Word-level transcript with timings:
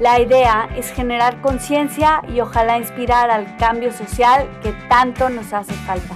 La 0.00 0.20
idea 0.20 0.68
es 0.76 0.90
generar 0.92 1.40
conciencia 1.40 2.22
y 2.28 2.40
ojalá 2.40 2.78
inspirar 2.78 3.30
al 3.30 3.56
cambio 3.56 3.92
social 3.92 4.48
que 4.62 4.72
tanto 4.88 5.28
nos 5.28 5.52
hace 5.52 5.72
falta. 5.72 6.14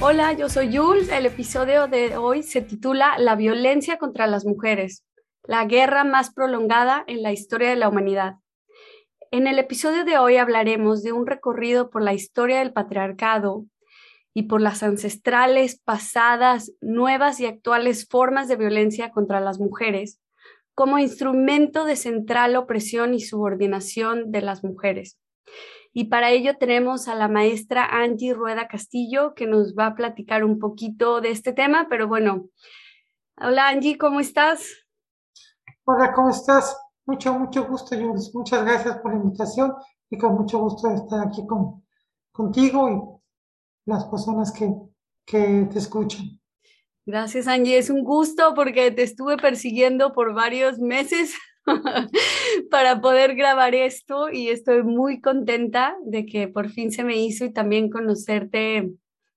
Hola, 0.00 0.32
yo 0.32 0.48
soy 0.48 0.76
Jules. 0.76 1.10
El 1.10 1.26
episodio 1.26 1.88
de 1.88 2.16
hoy 2.16 2.42
se 2.42 2.62
titula 2.62 3.18
La 3.18 3.36
violencia 3.36 3.98
contra 3.98 4.26
las 4.26 4.44
mujeres 4.44 5.04
la 5.48 5.64
guerra 5.64 6.04
más 6.04 6.30
prolongada 6.30 7.04
en 7.06 7.22
la 7.22 7.32
historia 7.32 7.70
de 7.70 7.76
la 7.76 7.88
humanidad. 7.88 8.34
En 9.30 9.46
el 9.46 9.58
episodio 9.58 10.06
de 10.06 10.16
hoy 10.16 10.38
hablaremos 10.38 11.02
de 11.02 11.12
un 11.12 11.26
recorrido 11.26 11.90
por 11.90 12.02
la 12.02 12.14
historia 12.14 12.60
del 12.60 12.72
patriarcado 12.72 13.66
y 14.32 14.44
por 14.44 14.62
las 14.62 14.82
ancestrales, 14.82 15.78
pasadas, 15.78 16.72
nuevas 16.80 17.38
y 17.38 17.44
actuales 17.44 18.08
formas 18.08 18.48
de 18.48 18.56
violencia 18.56 19.10
contra 19.10 19.40
las 19.40 19.58
mujeres 19.58 20.18
como 20.74 20.98
instrumento 20.98 21.84
de 21.84 21.96
central 21.96 22.56
opresión 22.56 23.12
y 23.12 23.20
subordinación 23.20 24.30
de 24.30 24.42
las 24.42 24.62
mujeres. 24.62 25.18
Y 25.92 26.04
para 26.04 26.30
ello 26.30 26.56
tenemos 26.56 27.08
a 27.08 27.16
la 27.16 27.28
maestra 27.28 27.84
Angie 27.84 28.32
Rueda 28.32 28.68
Castillo, 28.68 29.34
que 29.34 29.46
nos 29.46 29.74
va 29.74 29.86
a 29.86 29.94
platicar 29.94 30.44
un 30.44 30.58
poquito 30.60 31.20
de 31.20 31.32
este 31.32 31.52
tema, 31.52 31.88
pero 31.90 32.06
bueno, 32.06 32.48
hola 33.36 33.68
Angie, 33.68 33.98
¿cómo 33.98 34.20
estás? 34.20 34.86
Hola, 35.84 36.12
¿cómo 36.14 36.30
estás? 36.30 36.76
Mucho, 37.08 37.38
mucho 37.38 37.64
gusto, 37.64 37.96
Jules. 37.96 38.34
Muchas 38.34 38.62
gracias 38.66 38.98
por 38.98 39.14
la 39.14 39.18
invitación 39.18 39.72
y 40.10 40.18
con 40.18 40.34
mucho 40.34 40.58
gusto 40.58 40.90
estar 40.90 41.26
aquí 41.26 41.46
con, 41.46 41.82
contigo 42.30 42.90
y 42.90 43.90
las 43.90 44.04
personas 44.04 44.52
que, 44.52 44.70
que 45.24 45.66
te 45.72 45.78
escuchan. 45.78 46.38
Gracias, 47.06 47.48
Angie. 47.48 47.78
Es 47.78 47.88
un 47.88 48.04
gusto 48.04 48.52
porque 48.54 48.90
te 48.90 49.04
estuve 49.04 49.38
persiguiendo 49.38 50.12
por 50.12 50.34
varios 50.34 50.80
meses 50.80 51.34
para 52.70 53.00
poder 53.00 53.34
grabar 53.36 53.74
esto 53.74 54.28
y 54.30 54.48
estoy 54.48 54.82
muy 54.82 55.22
contenta 55.22 55.96
de 56.04 56.26
que 56.26 56.46
por 56.46 56.68
fin 56.68 56.92
se 56.92 57.04
me 57.04 57.16
hizo 57.16 57.46
y 57.46 57.54
también 57.54 57.88
conocerte 57.88 58.92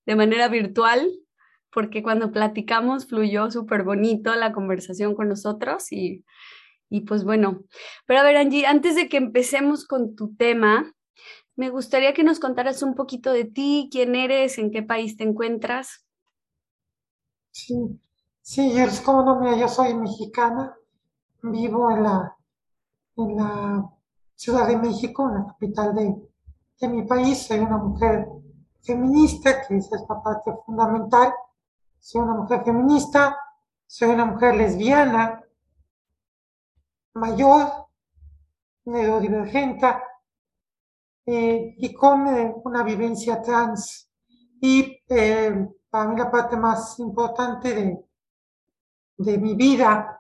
de 0.06 0.16
manera 0.18 0.50
virtual 0.50 1.10
porque 1.72 2.04
cuando 2.04 2.34
platicamos 2.34 3.08
fluyó 3.08 3.50
súper 3.50 3.84
bonito 3.84 4.36
la 4.36 4.52
conversación 4.52 5.16
con 5.16 5.30
nosotros 5.30 5.90
y, 5.94 6.26
y 6.92 7.02
pues 7.02 7.24
bueno, 7.24 7.64
pero 8.06 8.20
a 8.20 8.24
ver 8.24 8.36
Angie, 8.36 8.66
antes 8.66 8.96
de 8.96 9.08
que 9.08 9.16
empecemos 9.16 9.88
con 9.88 10.14
tu 10.14 10.36
tema, 10.36 10.94
me 11.56 11.70
gustaría 11.70 12.14
que 12.14 12.26
nos 12.26 12.42
contaras 12.42 12.84
un 12.84 12.96
poquito 12.96 13.32
de 13.32 13.46
ti, 13.46 13.88
quién 13.90 14.14
eres, 14.14 14.58
en 14.58 14.72
qué 14.72 14.84
país 14.84 15.16
te 15.16 15.24
encuentras. 15.24 16.06
Sí, 17.52 17.98
sí, 18.42 18.78
es 18.78 19.00
como 19.00 19.24
no, 19.24 19.40
mira, 19.40 19.56
yo 19.56 19.70
soy 19.70 19.94
mexicana, 19.94 20.76
vivo 21.42 21.90
en 21.92 22.04
la, 22.04 22.36
en 23.16 23.38
la 23.38 23.90
Ciudad 24.36 24.68
de 24.68 24.76
México, 24.76 25.30
en 25.30 25.36
la 25.36 25.48
capital 25.48 25.96
de, 25.96 26.16
de 26.82 26.88
mi 26.90 27.04
país, 27.04 27.38
soy 27.48 27.60
una 27.60 27.78
mujer 27.78 28.28
feminista, 28.82 29.66
que 29.66 29.78
es 29.78 29.90
la 29.92 30.22
parte 30.22 30.52
fundamental, 30.66 31.32
soy 32.00 32.22
una 32.22 32.34
mujer 32.34 32.66
feminista, 32.66 33.38
soy 33.88 34.10
una 34.10 34.26
mujer 34.26 34.56
lesbiana, 34.56 35.41
mayor, 37.14 37.88
neurodivergente 38.86 39.88
eh, 41.26 41.76
y 41.78 41.94
con 41.94 42.28
eh, 42.28 42.54
una 42.64 42.84
vivencia 42.84 43.42
trans. 43.42 44.10
Y 44.62 45.00
eh, 45.08 45.68
para 45.90 46.10
mí 46.10 46.20
la 46.20 46.32
parte 46.32 46.56
más 46.58 47.00
importante 47.00 47.74
de, 47.74 48.06
de 49.18 49.38
mi 49.38 49.56
vida 49.56 50.18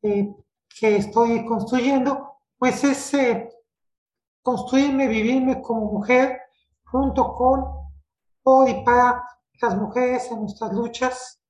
que 0.00 0.96
estoy 0.96 1.44
construyendo, 1.44 2.38
pues 2.56 2.84
es 2.84 3.12
construirme, 4.40 5.08
vivirme 5.08 5.60
como 5.60 5.90
mujer 5.90 6.42
junto 6.84 7.34
con, 7.34 7.64
por 8.42 8.68
y 8.68 8.84
para 8.84 9.24
las 9.60 9.76
mujeres 9.76 10.30
en 10.30 10.42
nuestras 10.42 10.72
luchas 10.72 11.40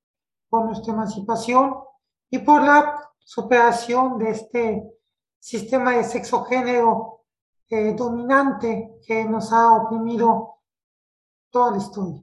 por 0.48 0.64
nuestra 0.64 0.92
emancipación 0.92 1.74
y 2.30 2.38
por 2.38 2.62
la 2.62 3.00
superación 3.26 4.18
de 4.18 4.30
este 4.30 4.82
sistema 5.40 5.96
de 5.96 6.04
sexo-género 6.04 7.24
eh, 7.68 7.92
dominante 7.94 9.00
que 9.04 9.24
nos 9.24 9.52
ha 9.52 9.72
oprimido 9.72 10.60
toda 11.50 11.72
la 11.72 11.78
historia. 11.78 12.22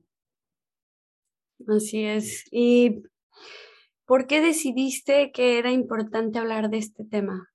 Así 1.67 2.05
es. 2.05 2.45
¿Y 2.51 3.03
por 4.05 4.27
qué 4.27 4.39
decidiste 4.39 5.33
que 5.33 5.59
era 5.59 5.71
importante 5.71 6.39
hablar 6.39 6.69
de 6.69 6.77
este 6.77 7.03
tema? 7.03 7.49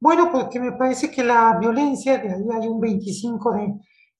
Bueno, 0.00 0.32
porque 0.32 0.58
me 0.58 0.72
parece 0.72 1.10
que 1.10 1.22
la 1.22 1.58
violencia, 1.58 2.16
de 2.16 2.32
ahí 2.32 2.44
hay 2.54 2.68
un 2.68 2.80
25 2.80 3.52
de 3.52 3.74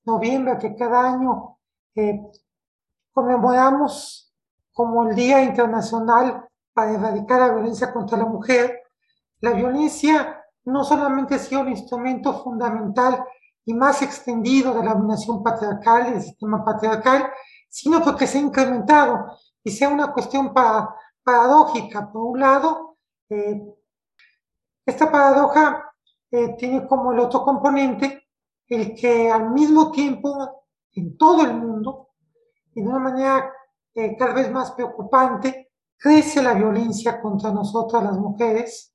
noviembre 0.05 0.59
que 0.61 0.75
cada 0.75 1.15
año 1.15 1.59
conmemoramos 3.13 4.35
como 4.73 5.09
el 5.09 5.17
Día 5.17 5.43
Internacional 5.43 6.46
para 6.77 6.93
erradicar 6.93 7.41
la 7.41 7.55
violencia 7.55 7.91
contra 7.91 8.19
la 8.19 8.27
mujer. 8.27 8.83
La 9.41 9.53
violencia 9.53 10.45
no 10.65 10.85
solamente 10.85 11.37
ha 11.37 11.39
sido 11.39 11.63
un 11.63 11.71
instrumento 11.71 12.45
fundamental 12.45 13.25
y 13.65 13.73
más 13.73 14.03
extendido 14.03 14.75
de 14.75 14.85
la 14.85 14.93
dominación 14.93 15.43
patriarcal, 15.43 16.13
del 16.13 16.21
sistema 16.21 16.63
patriarcal, 16.63 17.31
sino 17.67 18.05
porque 18.05 18.27
se 18.27 18.37
ha 18.37 18.43
incrementado 18.43 19.39
y 19.65 19.71
sea 19.71 19.89
una 19.89 20.13
cuestión 20.13 20.53
paradójica. 21.25 22.13
Por 22.13 22.23
un 22.23 22.41
lado, 22.41 22.99
eh, 23.31 23.59
esta 24.85 25.11
paradoja 25.11 25.95
eh, 26.31 26.57
tiene 26.59 26.87
como 26.87 27.13
el 27.13 27.21
otro 27.21 27.43
componente 27.43 28.29
el 28.69 28.95
que 28.95 29.31
al 29.31 29.49
mismo 29.51 29.91
tiempo 29.91 30.67
en 30.93 31.17
todo 31.17 31.43
el 31.43 31.55
mundo 31.55 32.11
y 32.75 32.83
de 32.83 32.89
una 32.89 32.99
manera 32.99 33.51
eh, 33.95 34.15
cada 34.15 34.35
vez 34.35 34.51
más 34.51 34.73
preocupante, 34.73 35.66
crece 35.99 36.43
la 36.43 36.55
violencia 36.55 37.21
contra 37.21 37.51
nosotras 37.51 38.05
las 38.05 38.19
mujeres 38.19 38.95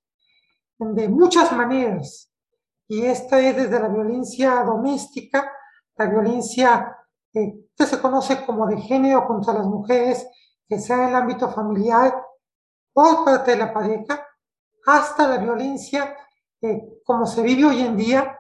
de 0.78 1.10
muchas 1.10 1.52
maneras. 1.52 2.32
Y 2.88 3.06
esta 3.06 3.40
es 3.40 3.56
desde 3.56 3.80
la 3.80 3.88
violencia 3.88 4.64
doméstica, 4.64 5.52
la 5.96 6.06
violencia 6.06 6.98
eh, 7.34 7.66
que 7.76 7.86
se 7.86 8.02
conoce 8.02 8.46
como 8.46 8.68
de 8.68 8.78
género 8.78 9.26
contra 9.26 9.54
las 9.54 9.66
mujeres, 9.66 10.28
que 10.68 10.80
sea 10.80 10.98
en 11.04 11.10
el 11.10 11.16
ámbito 11.16 11.50
familiar 11.50 12.14
por 12.94 13.24
parte 13.24 13.52
de 13.52 13.58
la 13.58 13.74
pareja, 13.74 14.26
hasta 14.86 15.28
la 15.28 15.38
violencia 15.38 16.16
eh, 16.62 17.02
como 17.06 17.26
se 17.26 17.42
vive 17.42 17.66
hoy 17.66 17.82
en 17.82 17.98
día, 17.98 18.38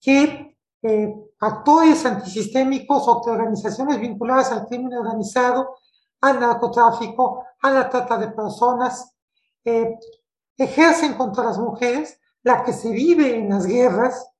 que 0.00 0.56
eh, 0.82 1.14
actores 1.40 2.04
antisistémicos 2.06 3.06
o 3.06 3.20
organizaciones 3.20 4.00
vinculadas 4.00 4.50
al 4.52 4.66
crimen 4.66 4.94
organizado, 4.94 5.76
al 6.20 6.40
narcotráfico, 6.40 7.44
a 7.62 7.70
la 7.70 7.88
trata 7.88 8.18
de 8.18 8.28
personas, 8.28 9.14
eh, 9.64 9.98
ejercen 10.56 11.14
contra 11.14 11.44
las 11.44 11.58
mujeres, 11.58 12.20
la 12.42 12.64
que 12.64 12.72
se 12.72 12.90
vive 12.90 13.36
en 13.36 13.50
las 13.50 13.66
guerras 13.66 14.30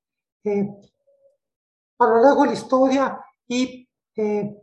eh, 0.45 0.69
a 1.99 2.07
lo 2.07 2.23
largo 2.23 2.43
de 2.43 2.49
la 2.49 2.55
historia 2.55 3.21
y 3.47 3.89
eh, 4.17 4.57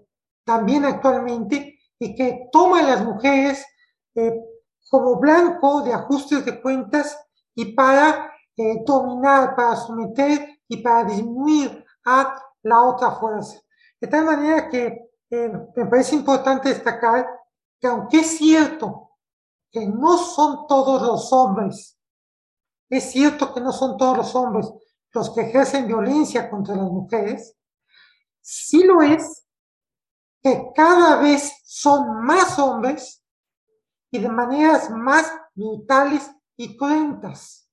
también 0.44 0.86
actualmente, 0.86 1.80
y 2.00 2.16
que 2.16 2.50
toma 2.52 2.80
a 2.80 2.84
las 2.84 3.04
mujeres 3.04 3.66
como 4.90 5.19
blanco 5.19 5.84
de 5.84 5.94
ajustes 5.94 6.46
de 6.46 6.62
cuentas 6.62 7.18
y 7.54 7.74
para 7.74 8.31
eh, 8.56 8.84
dominar, 8.86 9.56
para 9.56 9.75
someter 9.75 10.62
y 10.68 10.78
para 10.78 11.04
disminuir 11.04 11.86
a 12.06 12.36
la 12.64 12.84
otra 12.84 13.12
fuerza. 13.12 13.60
De 14.00 14.08
tal 14.08 14.25
manera 14.25 14.69
que 14.69 15.06
eh, 15.29 15.50
me 15.75 15.85
parece 15.85 16.15
importante 16.15 16.69
destacar 16.69 17.27
que 17.79 17.88
aunque 17.88 18.19
es 18.19 18.38
cierto 18.38 19.12
que 19.71 19.85
no 19.85 20.18
son 20.18 20.68
todos 20.68 21.01
los 21.01 21.31
hombres, 21.33 21.97
es 22.89 23.12
cierto 23.12 23.53
que 23.53 23.59
no 23.59 23.71
son 23.71 23.97
todos 23.97 24.18
los 24.18 24.35
hombres 24.35 24.71
los 25.12 25.31
que 25.31 25.41
ejercen 25.41 25.88
violencia 25.88 26.50
contra 26.50 26.75
las 26.75 26.89
mujeres, 26.89 27.57
sí 28.39 28.83
lo 28.83 29.01
es 29.01 29.45
que 30.41 30.71
cada 30.75 31.19
vez 31.21 31.51
son 31.65 32.23
más 32.23 32.59
hombres 32.59 33.23
y 34.12 34.19
de 34.19 34.30
maneras 34.30 34.89
más 34.89 35.31
brutales 35.53 36.30
y 36.56 36.77
cruentas, 36.77 37.69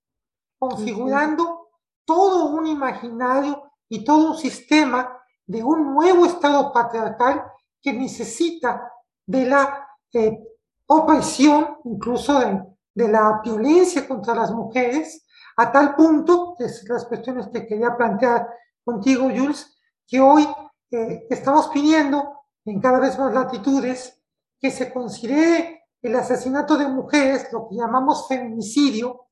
configurando 0.58 1.70
todo 2.04 2.46
un 2.46 2.66
imaginario 2.66 3.70
y 3.88 4.04
todo 4.04 4.32
un 4.32 4.38
sistema 4.38 5.23
de 5.46 5.62
un 5.62 5.94
nuevo 5.94 6.26
Estado 6.26 6.73
patriarcal 6.73 7.44
que 7.81 7.93
necesita 7.93 8.91
de 9.26 9.46
la 9.46 9.88
eh, 10.12 10.38
opresión, 10.87 11.79
incluso 11.85 12.38
de, 12.41 13.08
la 13.08 13.41
violencia 13.43 14.06
contra 14.06 14.35
las 14.35 14.52
mujeres, 14.52 15.26
a 15.56 15.70
tal 15.73 15.94
punto, 15.96 16.55
que 16.56 16.64
es 16.64 16.88
las 16.88 17.05
cuestiones 17.06 17.49
que 17.49 17.67
quería 17.67 17.96
plantear 17.96 18.49
contigo, 18.85 19.25
Jules, 19.25 19.76
que 20.06 20.20
hoy 20.20 20.46
eh, 20.91 21.26
estamos 21.29 21.69
pidiendo 21.69 22.44
en 22.64 22.81
cada 22.81 23.00
vez 23.00 23.19
más 23.19 23.35
latitudes 23.35 24.23
que 24.61 24.70
se 24.70 24.93
considere 24.93 25.85
el 26.00 26.14
asesinato 26.14 26.76
de 26.76 26.87
mujeres, 26.87 27.52
lo 27.52 27.69
que 27.69 27.76
llamamos 27.76 28.29
feminicidio, 28.29 29.26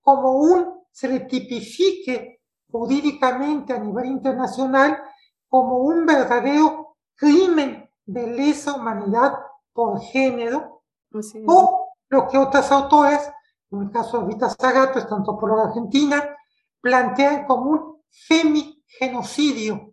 como 0.00 0.36
un, 0.36 0.82
se 0.90 1.08
le 1.08 1.20
tipifique 1.20 2.42
jurídicamente 2.70 3.72
a 3.72 3.78
nivel 3.78 4.06
internacional 4.06 4.98
como 5.52 5.80
un 5.80 6.06
verdadero 6.06 6.96
crimen 7.14 7.86
de 8.06 8.26
lesa 8.26 8.72
humanidad 8.72 9.34
por 9.74 10.00
género, 10.00 10.82
o 11.46 11.92
lo 12.08 12.26
que 12.26 12.38
otras 12.38 12.72
autores, 12.72 13.20
en 13.70 13.82
el 13.82 13.90
caso 13.90 14.20
de 14.20 14.28
Rita 14.28 14.48
Zagato, 14.48 14.98
esta 14.98 15.14
antropóloga 15.14 15.64
argentina, 15.64 16.34
plantean 16.80 17.44
como 17.44 17.70
un 17.70 18.02
femigenocidio, 18.08 19.92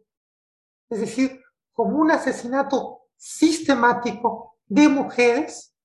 es 0.90 1.02
decir, 1.02 1.42
como 1.74 1.98
un 1.98 2.12
asesinato 2.12 3.08
sistemático 3.18 4.60
de 4.66 4.88
mujeres 4.88 5.76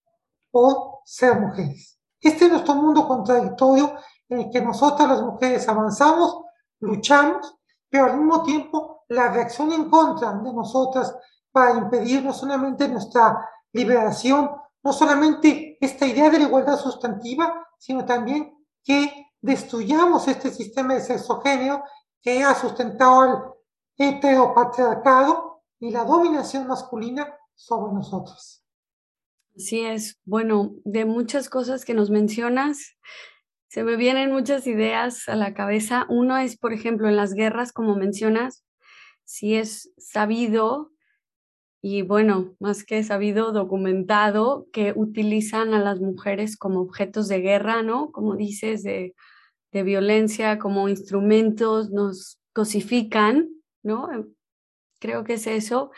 o 0.53 1.03
ser 1.05 1.41
mujeres. 1.41 1.99
Este 2.21 2.45
es 2.45 2.53
nuestro 2.53 2.77
mundo 2.77 3.09
contradictorio 3.09 3.97
en 4.29 4.43
el 4.43 4.51
que 4.51 4.61
nosotras 4.61 5.09
las 5.09 5.23
mujeres 5.23 5.69
avanzamos, 5.69 6.45
luchamos, 6.79 7.57
pero 7.91 8.05
al 8.05 8.19
mismo 8.19 8.45
tiempo 8.45 8.94
la 9.09 9.33
reacción 9.33 9.73
en 9.73 9.89
contra 9.91 10.33
de 10.33 10.53
nosotras 10.53 11.15
para 11.51 11.79
impedir 11.79 12.23
no 12.25 12.33
solamente 12.33 12.89
nuestra 12.89 13.49
liberación, 13.73 14.51
no 14.83 14.93
solamente 14.93 15.79
esta 15.81 16.07
idea 16.07 16.31
de 16.31 16.39
la 16.39 16.45
igualdad 16.45 16.79
sustantiva, 16.79 17.67
sino 17.79 18.05
también 18.05 18.57
que 18.83 19.31
destruyamos 19.41 20.27
este 20.29 20.51
sistema 20.51 20.95
de 20.95 21.01
sexogénero 21.01 21.83
que 22.21 22.43
ha 22.43 22.55
sustentado 22.55 23.61
el 23.97 24.09
heteropatriarcado 24.09 25.63
y 25.79 25.91
la 25.91 26.05
dominación 26.05 26.67
masculina 26.67 27.37
sobre 27.55 27.93
nosotros. 27.93 28.65
Así 29.57 29.81
es. 29.81 30.19
Bueno, 30.25 30.73
de 30.85 31.05
muchas 31.05 31.49
cosas 31.49 31.85
que 31.85 31.95
nos 31.95 32.11
mencionas, 32.11 32.97
se 33.69 33.85
me 33.85 33.97
vienen 33.97 34.33
muchas 34.33 34.67
ideas 34.67 35.29
a 35.29 35.37
la 35.37 35.55
cabeza. 35.55 36.07
Uno 36.09 36.37
es, 36.37 36.57
por 36.57 36.73
ejemplo, 36.73 37.09
en 37.09 37.17
las 37.17 37.35
guerras, 37.35 37.73
como 37.73 37.95
mencionas, 37.97 38.64
si 39.25 39.55
es 39.55 39.93
sabido 39.99 40.93
y 41.87 42.01
bueno, 42.01 42.57
más 42.61 42.83
que 42.83 43.05
sabido, 43.05 43.53
documentado, 43.53 44.69
que 44.73 44.95
utilizan 44.97 45.75
a 45.75 45.81
las 45.81 46.01
mujeres 46.01 46.57
como 46.57 46.81
objetos 46.81 47.29
de 47.29 47.43
guerra, 47.43 47.83
¿no? 47.83 48.11
Como 48.11 48.37
dices, 48.37 48.83
de, 48.83 49.15
de 49.71 49.83
violencia, 49.83 50.59
como 50.59 50.89
instrumentos, 50.89 51.91
nos 51.91 52.41
cosifican, 52.55 53.51
¿no? 53.83 54.09
Creo 54.99 55.25
que 55.25 55.35
es 55.35 55.47
eso. 55.47 55.91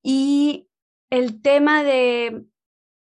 Y 0.00 0.68
el 1.10 1.42
tema 1.42 1.82
de 1.82 2.44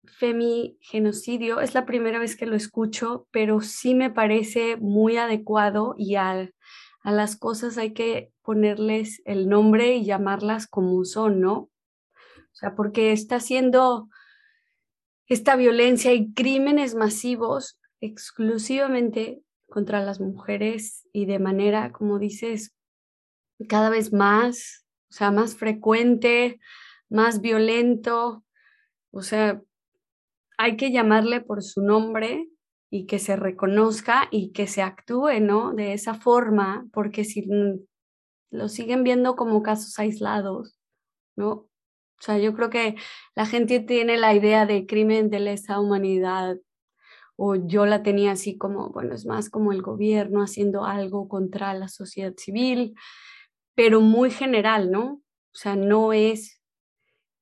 femigenocidio 0.06 1.60
es 1.60 1.74
la 1.74 1.84
primera 1.84 2.18
vez 2.18 2.36
que 2.36 2.46
lo 2.46 2.56
escucho, 2.56 3.28
pero 3.30 3.60
sí 3.60 3.94
me 3.94 4.08
parece 4.08 4.78
muy 4.78 5.18
adecuado 5.18 5.94
y 5.98 6.14
al 6.14 6.54
a 7.02 7.10
las 7.10 7.36
cosas 7.36 7.78
hay 7.78 7.92
que 7.92 8.31
ponerles 8.42 9.22
el 9.24 9.48
nombre 9.48 9.94
y 9.94 10.04
llamarlas 10.04 10.66
como 10.66 11.04
son, 11.04 11.40
¿no? 11.40 11.54
O 11.54 12.54
sea, 12.54 12.74
porque 12.74 13.12
está 13.12 13.36
haciendo 13.36 14.08
esta 15.26 15.56
violencia 15.56 16.12
y 16.12 16.32
crímenes 16.34 16.94
masivos 16.94 17.78
exclusivamente 18.00 19.42
contra 19.68 20.04
las 20.04 20.20
mujeres 20.20 21.08
y 21.12 21.24
de 21.24 21.38
manera, 21.38 21.92
como 21.92 22.18
dices, 22.18 22.74
cada 23.68 23.88
vez 23.88 24.12
más, 24.12 24.86
o 25.10 25.14
sea, 25.14 25.30
más 25.30 25.56
frecuente, 25.56 26.60
más 27.08 27.40
violento. 27.40 28.44
O 29.10 29.22
sea, 29.22 29.62
hay 30.58 30.76
que 30.76 30.92
llamarle 30.92 31.40
por 31.40 31.62
su 31.62 31.82
nombre 31.82 32.48
y 32.90 33.06
que 33.06 33.18
se 33.18 33.36
reconozca 33.36 34.28
y 34.30 34.52
que 34.52 34.66
se 34.66 34.82
actúe, 34.82 35.40
¿no? 35.40 35.72
De 35.72 35.94
esa 35.94 36.14
forma, 36.14 36.86
porque 36.92 37.24
si 37.24 37.46
lo 38.52 38.68
siguen 38.68 39.02
viendo 39.02 39.34
como 39.34 39.62
casos 39.62 39.98
aislados, 39.98 40.78
¿no? 41.36 41.50
O 41.50 42.24
sea, 42.24 42.38
yo 42.38 42.54
creo 42.54 42.70
que 42.70 42.94
la 43.34 43.46
gente 43.46 43.80
tiene 43.80 44.16
la 44.16 44.32
idea 44.34 44.64
de 44.64 44.86
crimen 44.86 45.28
de 45.30 45.40
lesa 45.40 45.80
humanidad, 45.80 46.58
o 47.34 47.56
yo 47.56 47.86
la 47.86 48.04
tenía 48.04 48.32
así 48.32 48.56
como, 48.56 48.90
bueno, 48.90 49.14
es 49.14 49.26
más 49.26 49.50
como 49.50 49.72
el 49.72 49.82
gobierno 49.82 50.42
haciendo 50.42 50.84
algo 50.84 51.28
contra 51.28 51.74
la 51.74 51.88
sociedad 51.88 52.34
civil, 52.36 52.94
pero 53.74 54.00
muy 54.00 54.30
general, 54.30 54.92
¿no? 54.92 55.14
O 55.14 55.54
sea, 55.54 55.74
no 55.74 56.12
es 56.12 56.62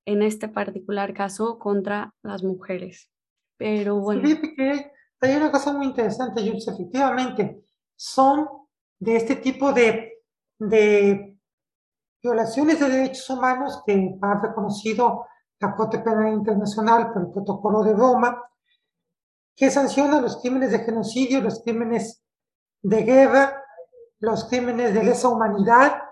en 0.07 0.23
este 0.23 0.49
particular 0.49 1.13
caso 1.13 1.59
contra 1.59 2.15
las 2.23 2.43
mujeres. 2.43 3.11
Pero 3.59 3.97
bueno 3.97 4.27
hay 5.21 5.37
una 5.37 5.51
cosa 5.51 5.73
muy 5.73 5.87
interesante, 5.87 6.41
Jules, 6.41 6.67
efectivamente, 6.67 7.63
son 7.95 8.49
de 8.99 9.17
este 9.17 9.37
tipo 9.37 9.73
de, 9.73 10.10
de 10.61 11.39
violaciones 12.23 12.79
de 12.79 12.89
derechos 12.89 13.29
humanos 13.31 13.83
que 13.85 14.17
ha 14.21 14.41
reconocido 14.41 15.27
la 15.59 15.75
Corte 15.75 15.99
Penal 15.99 16.35
Internacional 16.35 17.13
por 17.13 17.23
el 17.23 17.31
Protocolo 17.31 17.83
de 17.83 17.95
Roma, 17.95 18.43
que 19.57 19.71
sanciona 19.71 20.21
los 20.21 20.41
crímenes 20.41 20.71
de 20.71 20.81
genocidio, 20.81 21.41
los 21.41 21.63
crímenes 21.63 22.23
de 22.83 23.03
guerra, 23.03 23.63
los 24.21 24.45
crímenes 24.45 24.95
de 24.95 25.03
lesa 25.03 25.29
humanidad, 25.29 26.03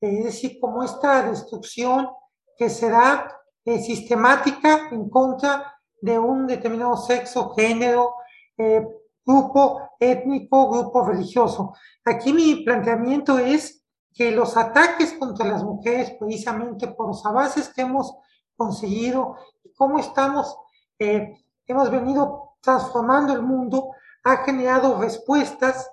es 0.00 0.24
decir, 0.24 0.58
como 0.60 0.82
esta 0.82 1.30
destrucción 1.30 2.08
que 2.56 2.68
será 2.68 3.38
eh, 3.64 3.78
sistemática 3.78 4.88
en 4.90 5.08
contra 5.08 5.78
de 6.00 6.18
un 6.18 6.46
determinado 6.46 6.96
sexo, 6.96 7.54
género, 7.54 8.14
eh, 8.58 8.84
grupo 9.24 9.90
étnico, 9.98 10.70
grupo 10.70 11.06
religioso. 11.06 11.74
Aquí 12.04 12.32
mi 12.32 12.64
planteamiento 12.64 13.38
es 13.38 13.84
que 14.14 14.30
los 14.30 14.56
ataques 14.56 15.14
contra 15.14 15.46
las 15.46 15.62
mujeres, 15.62 16.12
precisamente 16.18 16.88
por 16.88 17.08
los 17.08 17.24
avances 17.24 17.68
que 17.68 17.82
hemos 17.82 18.14
conseguido 18.56 19.36
y 19.64 19.72
cómo 19.72 19.98
estamos, 19.98 20.56
eh, 20.98 21.36
hemos 21.66 21.90
venido 21.90 22.56
transformando 22.60 23.32
el 23.32 23.42
mundo, 23.42 23.92
ha 24.24 24.38
generado 24.38 25.00
respuestas 25.00 25.90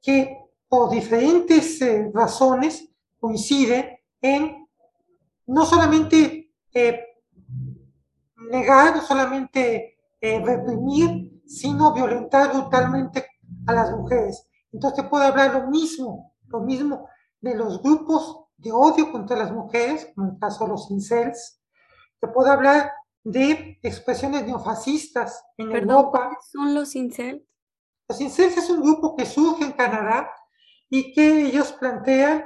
que 0.00 0.38
por 0.68 0.90
diferentes 0.90 1.80
eh, 1.82 2.10
razones 2.14 2.88
coinciden 3.18 3.98
en 4.22 4.66
no 5.46 5.66
solamente 5.66 6.52
negar, 8.50 8.96
no 8.96 9.02
solamente 9.02 9.98
eh, 10.20 10.40
reprimir, 10.44 11.39
sino 11.50 11.92
violentar 11.92 12.52
brutalmente 12.52 13.26
a 13.66 13.72
las 13.72 13.90
mujeres. 13.90 14.48
Entonces 14.72 15.04
puedo 15.06 15.24
hablar 15.24 15.52
lo 15.52 15.68
mismo, 15.68 16.32
lo 16.46 16.60
mismo 16.60 17.08
de 17.40 17.56
los 17.56 17.82
grupos 17.82 18.44
de 18.56 18.70
odio 18.70 19.10
contra 19.10 19.36
las 19.36 19.50
mujeres, 19.50 20.12
como 20.14 20.30
el 20.30 20.38
caso 20.38 20.64
de 20.64 20.70
los 20.70 20.88
incels, 20.90 21.60
te 22.20 22.28
puedo 22.28 22.52
hablar 22.52 22.92
de 23.24 23.80
expresiones 23.82 24.46
neofascistas 24.46 25.42
en 25.56 25.72
Europa. 25.72 26.30
son 26.52 26.72
los 26.72 26.94
incels? 26.94 27.42
Los 28.08 28.20
incels 28.20 28.56
es 28.56 28.70
un 28.70 28.82
grupo 28.82 29.16
que 29.16 29.26
surge 29.26 29.64
en 29.64 29.72
Canadá 29.72 30.30
y 30.88 31.12
que 31.12 31.46
ellos 31.46 31.72
plantean 31.72 32.44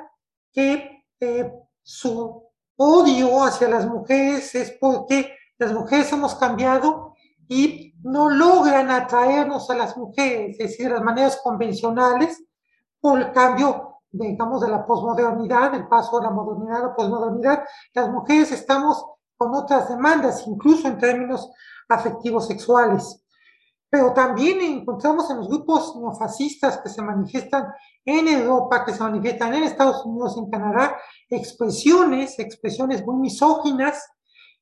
que 0.51 1.05
eh, 1.21 1.53
su 1.83 2.43
odio 2.77 3.45
hacia 3.45 3.69
las 3.69 3.87
mujeres 3.87 4.55
es 4.55 4.71
porque 4.81 5.37
las 5.59 5.73
mujeres 5.75 6.11
hemos 6.13 6.35
cambiado 6.37 7.15
y 7.49 7.84
no 8.05 8.29
logran 8.29 8.91
atraernos 8.91 9.69
a 9.71 9.75
las 9.75 9.97
mujeres, 9.97 10.57
es 10.59 10.71
decir, 10.71 10.91
las 10.91 11.03
maneras 11.03 11.41
convencionales, 11.43 12.45
por 13.01 13.19
el 13.19 13.33
cambio, 13.33 14.01
digamos, 14.11 14.61
de 14.61 14.69
la 14.69 14.85
posmodernidad, 14.87 15.75
el 15.75 15.89
paso 15.89 16.19
de 16.19 16.27
la 16.27 16.31
modernidad 16.31 16.77
a 16.77 16.87
la 16.89 16.95
posmodernidad. 16.95 17.65
Las 17.95 18.11
mujeres 18.11 18.53
estamos 18.53 19.05
con 19.37 19.55
otras 19.55 19.89
demandas, 19.89 20.47
incluso 20.47 20.89
en 20.89 20.99
términos 20.99 21.51
afectivos 21.89 22.47
sexuales. 22.47 23.23
Pero 23.89 24.13
también 24.13 24.61
encontramos 24.61 25.31
en 25.31 25.39
los 25.39 25.49
grupos 25.49 25.97
neofascistas 25.97 26.79
que 26.79 26.89
se 26.89 27.01
manifiestan 27.01 27.73
en 28.05 28.29
Europa, 28.29 28.85
que 28.85 28.93
se 28.93 29.03
manifiestan 29.03 29.55
en 29.55 29.65
Estados 29.65 30.05
Unidos, 30.05 30.37
en 30.37 30.51
Canadá, 30.51 30.97
expresiones, 31.31 32.39
expresiones 32.39 33.05
muy 33.05 33.17
misóginas, 33.17 34.07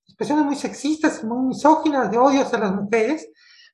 expresiones 0.05 0.45
muy 0.45 0.57
sexistas 0.57 1.25
muy 1.25 1.47
misóginas 1.47 2.11
de 2.11 2.19
odio 2.19 2.43
hacia 2.43 2.59
las 2.59 2.75
mujeres, 2.75 3.29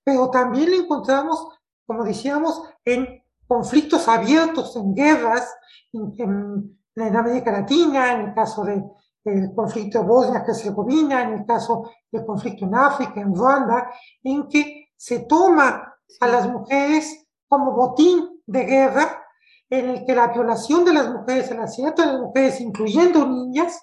pero 0.05 0.31
también 0.31 0.71
lo 0.71 0.77
encontramos, 0.77 1.49
como 1.87 2.05
decíamos, 2.05 2.63
en 2.85 3.23
conflictos 3.47 4.09
abiertos, 4.09 4.77
en 4.77 4.95
guerras, 4.95 5.55
en, 5.93 6.79
en, 6.97 7.17
América 7.17 7.53
Latina, 7.53 8.13
en 8.13 8.29
el 8.29 8.35
caso 8.35 8.65
del 8.65 9.55
conflicto 9.55 10.01
de 10.01 10.07
Bosnia-Herzegovina, 10.07 11.23
en 11.23 11.33
el 11.35 11.47
caso 11.47 11.91
del 12.11 12.25
conflicto 12.25 12.65
en 12.65 12.75
África, 12.75 13.21
en 13.21 13.35
Ruanda, 13.35 13.91
en 14.23 14.49
que 14.49 14.89
se 14.97 15.21
toma 15.21 15.95
a 16.21 16.27
las 16.27 16.49
mujeres 16.51 17.27
como 17.47 17.73
botín 17.73 18.43
de 18.47 18.65
guerra, 18.65 19.23
en 19.71 19.91
el 19.91 20.07
que 20.07 20.15
la 20.15 20.29
violación 20.29 20.85
de 20.85 20.95
las 20.95 21.13
mujeres, 21.13 21.51
el 21.51 21.61
asesinato 21.61 22.03
de 22.03 22.13
las 22.13 22.21
mujeres, 22.21 22.61
incluyendo 22.61 23.27
niñas, 23.27 23.81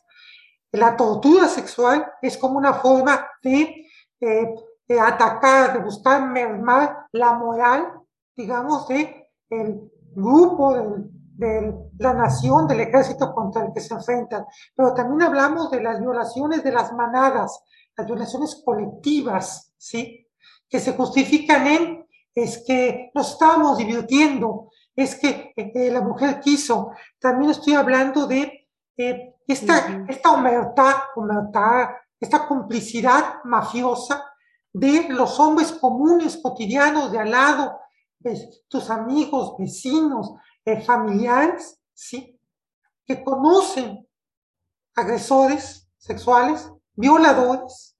la 0.75 0.95
tortura 0.95 1.47
sexual 1.47 2.05
es 2.21 2.37
como 2.37 2.57
una 2.57 2.73
forma 2.75 3.27
de, 3.41 3.87
eh, 4.19 4.55
atacar, 4.99 5.73
de 5.73 5.79
buscar 5.79 6.27
mermar 6.29 7.07
la 7.11 7.33
moral, 7.33 7.93
digamos, 8.35 8.87
de 8.87 9.29
el 9.49 9.91
grupo, 10.15 10.73
de, 10.73 11.73
la 11.99 12.13
nación, 12.13 12.67
del 12.67 12.81
ejército 12.81 13.33
contra 13.33 13.65
el 13.65 13.73
que 13.73 13.81
se 13.81 13.93
enfrentan. 13.93 14.45
Pero 14.75 14.93
también 14.93 15.21
hablamos 15.23 15.69
de 15.69 15.81
las 15.81 15.99
violaciones 15.99 16.63
de 16.63 16.71
las 16.71 16.93
manadas, 16.93 17.61
las 17.97 18.07
violaciones 18.07 18.61
colectivas, 18.63 19.73
¿sí? 19.77 20.27
Que 20.69 20.79
se 20.79 20.93
justifican 20.93 21.67
en, 21.67 22.07
es 22.33 22.63
que 22.65 23.11
nos 23.13 23.33
estábamos 23.33 23.77
divirtiendo, 23.77 24.69
es 24.95 25.15
que 25.15 25.53
eh, 25.55 25.91
la 25.91 26.01
mujer 26.01 26.39
quiso. 26.39 26.91
También 27.19 27.51
estoy 27.51 27.73
hablando 27.73 28.27
de 28.27 28.64
eh, 28.97 29.35
esta, 29.47 30.05
esta 30.07 30.31
humertad, 30.31 31.89
esta 32.19 32.47
complicidad 32.47 33.43
mafiosa 33.43 34.23
de 34.73 35.09
los 35.09 35.39
hombres 35.39 35.71
comunes, 35.73 36.37
cotidianos, 36.41 37.11
de 37.11 37.19
al 37.19 37.31
lado, 37.31 37.79
de 38.19 38.63
tus 38.67 38.89
amigos, 38.89 39.55
vecinos, 39.57 40.33
eh, 40.63 40.81
familiares, 40.81 41.79
¿sí? 41.93 42.39
Que 43.05 43.23
conocen 43.23 44.07
agresores 44.95 45.87
sexuales, 45.97 46.71
violadores, 46.93 47.95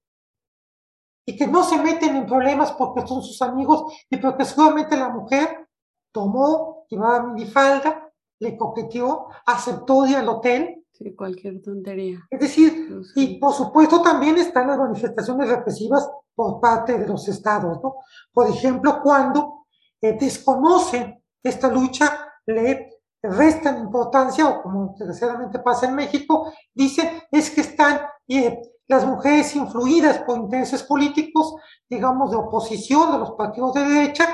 y 1.25 1.35
que 1.35 1.47
no 1.47 1.63
se 1.63 1.77
meten 1.77 2.15
en 2.15 2.25
problemas 2.25 2.71
porque 2.73 3.05
son 3.05 3.21
sus 3.23 3.41
amigos 3.41 3.93
y 4.09 4.17
porque 4.17 4.45
seguramente 4.45 4.95
la 4.95 5.09
mujer 5.09 5.67
tomó, 6.11 6.85
llevaba 6.89 7.23
minifalda, 7.23 8.11
le 8.39 8.57
coqueteó, 8.57 9.27
aceptó 9.45 10.05
ir 10.05 10.17
al 10.17 10.29
hotel 10.29 10.84
Sí, 10.97 11.13
cualquier 11.13 11.61
tontería. 11.61 12.25
Es 12.29 12.39
decir, 12.39 12.89
y 13.15 13.37
por 13.37 13.53
supuesto 13.53 14.01
también 14.01 14.37
están 14.37 14.67
las 14.67 14.77
manifestaciones 14.77 15.49
represivas 15.49 16.09
por 16.33 16.61
parte 16.61 16.97
de 16.97 17.05
los 17.05 17.27
estados, 17.27 17.81
¿no? 17.83 17.95
Por 18.31 18.47
ejemplo, 18.47 19.01
cuando 19.03 19.65
eh, 19.99 20.17
desconocen 20.17 21.21
esta 21.43 21.67
lucha, 21.69 22.17
le 22.45 22.91
restan 23.21 23.79
importancia, 23.79 24.47
o 24.47 24.61
como 24.61 24.95
desgraciadamente 24.97 25.59
pasa 25.59 25.87
en 25.87 25.95
México, 25.95 26.53
dicen 26.73 27.23
es 27.29 27.49
que 27.49 27.61
están 27.61 27.99
eh, 28.29 28.61
las 28.87 29.05
mujeres 29.05 29.53
influidas 29.53 30.19
por 30.19 30.37
intereses 30.37 30.83
políticos, 30.83 31.55
digamos, 31.89 32.31
de 32.31 32.37
oposición 32.37 33.11
de 33.11 33.17
los 33.17 33.31
partidos 33.31 33.73
de 33.73 33.81
derecha, 33.81 34.29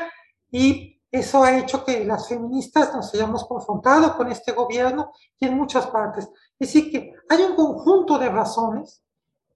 y 0.52 0.91
eso 1.12 1.44
ha 1.44 1.58
hecho 1.58 1.84
que 1.84 2.06
las 2.06 2.30
feministas 2.30 2.96
nos 2.96 3.14
hayamos 3.14 3.44
confrontado 3.46 4.16
con 4.16 4.32
este 4.32 4.54
gobierno 4.54 5.12
y 5.38 5.46
en 5.46 5.58
muchas 5.58 5.88
partes. 5.88 6.30
Es 6.58 6.74
decir, 6.74 6.90
que 6.90 7.14
hay 7.28 7.44
un 7.44 7.56
conjunto 7.56 8.18
de 8.18 8.30
razones, 8.30 9.04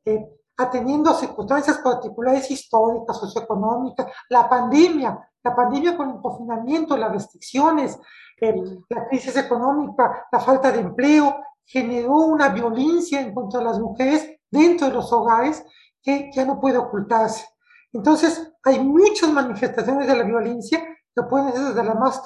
eh, 0.03 0.27
atendiendo 0.57 1.11
a 1.11 1.15
circunstancias 1.15 1.77
particulares 1.77 2.51
históricas, 2.51 3.17
socioeconómicas, 3.17 4.07
la 4.29 4.49
pandemia, 4.49 5.17
la 5.43 5.55
pandemia 5.55 5.95
con 5.95 6.09
el 6.09 6.21
confinamiento, 6.21 6.97
las 6.97 7.11
restricciones, 7.11 7.97
eh, 8.41 8.53
la 8.89 9.07
crisis 9.07 9.37
económica, 9.37 10.27
la 10.31 10.39
falta 10.41 10.71
de 10.71 10.79
empleo, 10.79 11.37
generó 11.63 12.17
una 12.17 12.49
violencia 12.49 13.21
en 13.21 13.33
contra 13.33 13.59
de 13.59 13.65
las 13.65 13.79
mujeres 13.79 14.29
dentro 14.51 14.87
de 14.87 14.93
los 14.93 15.11
hogares 15.11 15.65
que 16.01 16.29
ya 16.33 16.45
no 16.45 16.59
puede 16.59 16.77
ocultarse. 16.77 17.45
Entonces, 17.93 18.51
hay 18.63 18.83
muchas 18.83 19.31
manifestaciones 19.31 20.07
de 20.07 20.15
la 20.17 20.23
violencia 20.23 20.83
que 21.15 21.23
pueden 21.23 21.53
ser 21.53 21.61
desde 21.61 21.83
las 21.83 21.95
más, 21.95 22.21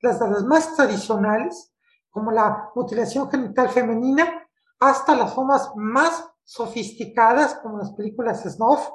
las, 0.00 0.20
las 0.20 0.44
más 0.44 0.74
tradicionales, 0.74 1.72
como 2.10 2.30
la 2.32 2.70
mutilación 2.74 3.30
genital 3.30 3.68
femenina, 3.68 4.46
hasta 4.80 5.14
las 5.14 5.32
formas 5.32 5.70
más 5.76 6.28
sofisticadas, 6.44 7.54
como 7.56 7.78
las 7.78 7.92
películas 7.92 8.42
snuff, 8.42 8.88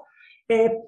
eh, 0.48 0.79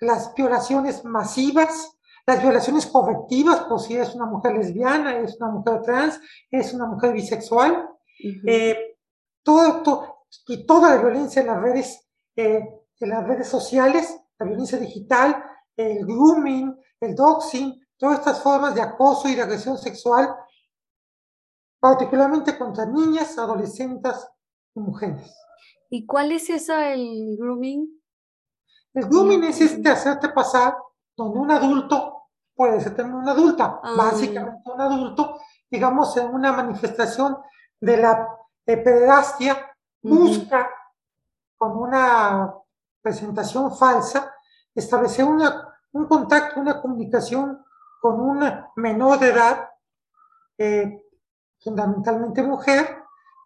las 0.00 0.34
violaciones 0.34 1.04
masivas, 1.04 1.96
las 2.26 2.42
violaciones 2.42 2.86
correctivas, 2.86 3.60
por 3.60 3.80
si 3.80 3.96
es 3.96 4.14
una 4.14 4.26
mujer 4.26 4.54
lesbiana, 4.54 5.18
es 5.18 5.36
una 5.40 5.50
mujer 5.50 5.82
trans, 5.82 6.20
es 6.50 6.72
una 6.72 6.86
mujer 6.86 7.12
bisexual, 7.12 7.88
eh, 8.46 8.96
todo, 9.42 10.26
y 10.46 10.66
toda 10.66 10.94
la 10.94 11.02
violencia 11.02 11.40
en 11.40 11.48
las 11.48 11.60
redes, 11.60 12.08
eh, 12.36 12.62
en 13.00 13.08
las 13.08 13.26
redes 13.26 13.48
sociales, 13.48 14.16
la 14.38 14.46
violencia 14.46 14.78
digital, 14.78 15.42
el 15.76 16.04
grooming, 16.04 16.76
el 17.00 17.14
doxing, 17.14 17.81
todas 18.02 18.18
estas 18.18 18.42
formas 18.42 18.74
de 18.74 18.82
acoso 18.82 19.28
y 19.28 19.36
de 19.36 19.42
agresión 19.42 19.78
sexual, 19.78 20.34
particularmente 21.78 22.58
contra 22.58 22.84
niñas, 22.84 23.38
adolescentes 23.38 24.28
y 24.74 24.80
mujeres. 24.80 25.32
¿Y 25.88 26.04
cuál 26.04 26.32
es 26.32 26.50
esa, 26.50 26.92
el 26.92 27.36
grooming? 27.38 28.02
El 28.92 29.06
grooming 29.06 29.44
es 29.44 29.60
este 29.60 29.88
hacerte 29.88 30.30
pasar 30.30 30.76
donde 31.16 31.38
un 31.38 31.52
adulto 31.52 32.24
puede 32.56 32.80
ser 32.80 32.96
también 32.96 33.18
una 33.18 33.30
adulta, 33.30 33.78
ah. 33.80 33.94
básicamente 33.96 34.68
un 34.68 34.80
adulto, 34.80 35.38
digamos, 35.70 36.16
en 36.16 36.34
una 36.34 36.50
manifestación 36.50 37.38
de 37.80 37.98
la 37.98 38.36
pederastia, 38.64 39.76
busca 40.02 40.68
con 41.56 41.76
una 41.76 42.52
presentación 43.00 43.72
falsa 43.76 44.34
establecer 44.74 45.24
una, 45.24 45.72
un 45.92 46.06
contacto, 46.08 46.58
una 46.58 46.82
comunicación 46.82 47.64
con 48.02 48.18
una 48.18 48.72
menor 48.74 49.20
de 49.20 49.28
edad, 49.28 49.70
eh, 50.58 51.06
fundamentalmente 51.60 52.42
mujer, 52.42 52.98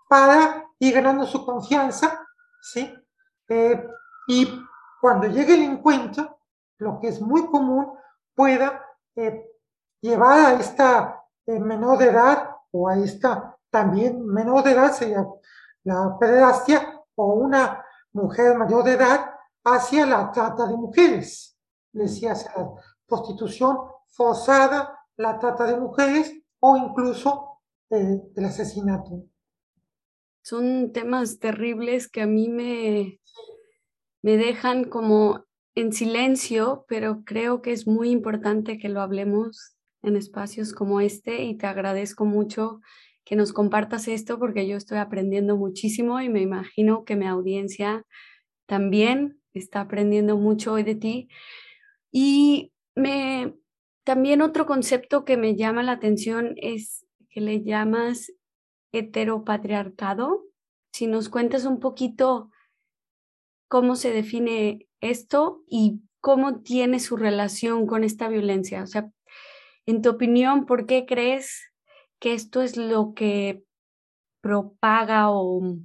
para 0.09 0.65
ir 0.79 0.95
ganando 0.95 1.27
su 1.27 1.45
confianza, 1.45 2.27
¿sí? 2.63 2.91
Eh, 3.51 3.87
y 4.29 4.49
cuando 4.99 5.27
llegue 5.27 5.55
el 5.55 5.63
encuentro, 5.65 6.39
lo 6.79 6.99
que 6.99 7.09
es 7.09 7.21
muy 7.21 7.47
común, 7.49 7.93
pueda 8.35 8.83
eh, 9.15 9.47
llevar 10.01 10.39
a 10.39 10.53
esta 10.55 11.23
menor 11.47 11.99
de 11.99 12.09
edad 12.09 12.57
o 12.71 12.89
a 12.89 12.97
esta 12.97 13.59
también 13.71 14.25
menor 14.27 14.65
de 14.65 14.71
edad, 14.73 14.91
sería 14.91 15.27
la 15.85 16.17
pederastia, 16.19 16.99
o 17.15 17.35
una 17.35 17.85
mujer 18.13 18.57
mayor 18.57 18.85
de 18.85 18.93
edad 18.95 19.33
hacia 19.65 20.07
la 20.07 20.33
trata 20.33 20.67
de 20.67 20.77
mujeres, 20.77 21.59
decía, 21.93 22.33
hacia 22.33 22.53
la 22.57 22.71
prostitución 23.07 23.96
forzada, 24.09 24.99
la 25.17 25.39
trata 25.39 25.67
de 25.67 25.79
mujeres 25.79 26.33
o 26.61 26.77
incluso 26.77 27.61
eh, 27.91 28.21
el 28.35 28.45
asesinato. 28.45 29.25
Son 30.43 30.93
temas 30.93 31.39
terribles 31.39 32.09
que 32.09 32.23
a 32.23 32.27
mí 32.27 32.49
me, 32.49 33.21
me 34.23 34.37
dejan 34.37 34.85
como 34.85 35.45
en 35.75 35.93
silencio, 35.93 36.85
pero 36.89 37.23
creo 37.25 37.63
que 37.63 37.73
es 37.73 37.87
muy 37.87 38.11
importante 38.11 38.79
que 38.79 38.89
lo 38.89 39.01
hablemos 39.01 39.77
en 40.03 40.17
espacios 40.17 40.73
como 40.73 41.01
este 41.01 41.45
y 41.45 41.57
te 41.57 41.67
agradezco 41.67 42.25
mucho 42.25 42.81
que 43.25 43.37
nos 43.37 43.53
compartas 43.53 44.07
esto 44.07 44.39
porque 44.39 44.69
yo 44.69 44.77
estoy 44.77 44.99
aprendiendo 44.99 45.57
muchísimo 45.57 46.21
y 46.21 46.29
me 46.29 46.41
imagino 46.41 47.05
que 47.05 47.17
mi 47.17 47.27
audiencia 47.27 48.05
también 48.67 49.41
está 49.53 49.81
aprendiendo 49.81 50.37
mucho 50.37 50.75
hoy 50.75 50.85
de 50.85 50.95
ti. 50.95 51.29
Y 52.13 52.73
me, 52.95 53.55
también 54.07 54.41
otro 54.41 54.67
concepto 54.67 55.25
que 55.25 55.37
me 55.37 55.57
llama 55.57 55.83
la 55.83 55.91
atención 55.91 56.55
es 56.59 57.05
que 57.29 57.41
le 57.41 57.65
llamas 57.65 58.33
heteropatriarcado. 58.93 60.45
Si 60.93 61.09
nos 61.09 61.29
cuentas 61.29 61.65
un 61.65 61.81
poquito 61.81 62.53
cómo 63.67 63.97
se 63.97 64.13
define 64.13 64.87
esto 65.01 65.65
y 65.69 66.03
cómo 66.21 66.61
tiene 66.61 67.01
su 67.01 67.17
relación 67.17 67.89
con 67.89 68.05
esta 68.05 68.29
violencia. 68.29 68.85
O 68.85 68.87
sea, 68.87 69.11
en 69.87 70.03
tu 70.03 70.11
opinión, 70.11 70.67
¿por 70.67 70.87
qué 70.87 71.05
crees 71.05 71.73
que 72.21 72.33
esto 72.33 72.63
es 72.63 72.77
lo 72.77 73.13
que 73.13 73.65
propaga 74.41 75.33
o 75.33 75.79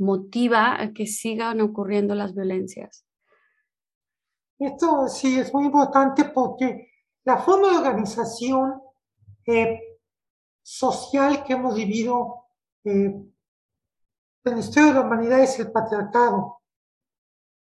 motiva 0.00 0.82
a 0.82 0.92
que 0.92 1.06
sigan 1.06 1.60
ocurriendo 1.60 2.16
las 2.16 2.34
violencias? 2.34 3.06
Esto 4.58 5.06
sí 5.06 5.38
es 5.38 5.54
muy 5.54 5.66
importante 5.66 6.24
porque 6.24 6.90
la 7.26 7.38
forma 7.38 7.70
de 7.70 7.78
organización 7.78 8.80
eh, 9.44 9.98
social 10.62 11.44
que 11.44 11.54
hemos 11.54 11.74
vivido 11.74 12.46
eh, 12.84 13.12
en 14.44 14.52
la 14.54 14.58
historia 14.58 14.88
de 14.88 14.94
la 14.94 15.00
humanidad 15.00 15.40
es 15.40 15.58
el 15.58 15.72
patriarcado. 15.72 16.60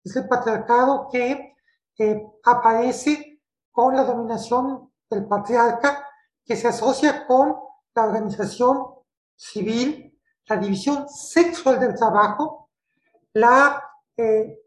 Es 0.02 0.16
el 0.16 0.30
patriarcado 0.30 1.10
que 1.12 1.56
eh, 1.98 2.28
aparece 2.46 3.42
con 3.70 3.98
la 3.98 4.06
dominación 4.06 4.94
del 5.10 5.28
patriarca, 5.28 6.08
que 6.46 6.56
se 6.56 6.70
asocia 6.70 7.28
con 7.28 7.54
la 7.94 8.06
organización 8.06 8.96
civil, 9.36 10.18
la 10.46 10.56
división 10.56 11.10
sexual 11.10 11.82
del 11.82 11.96
trabajo, 11.96 12.70
la 13.34 13.84
eh, 14.16 14.59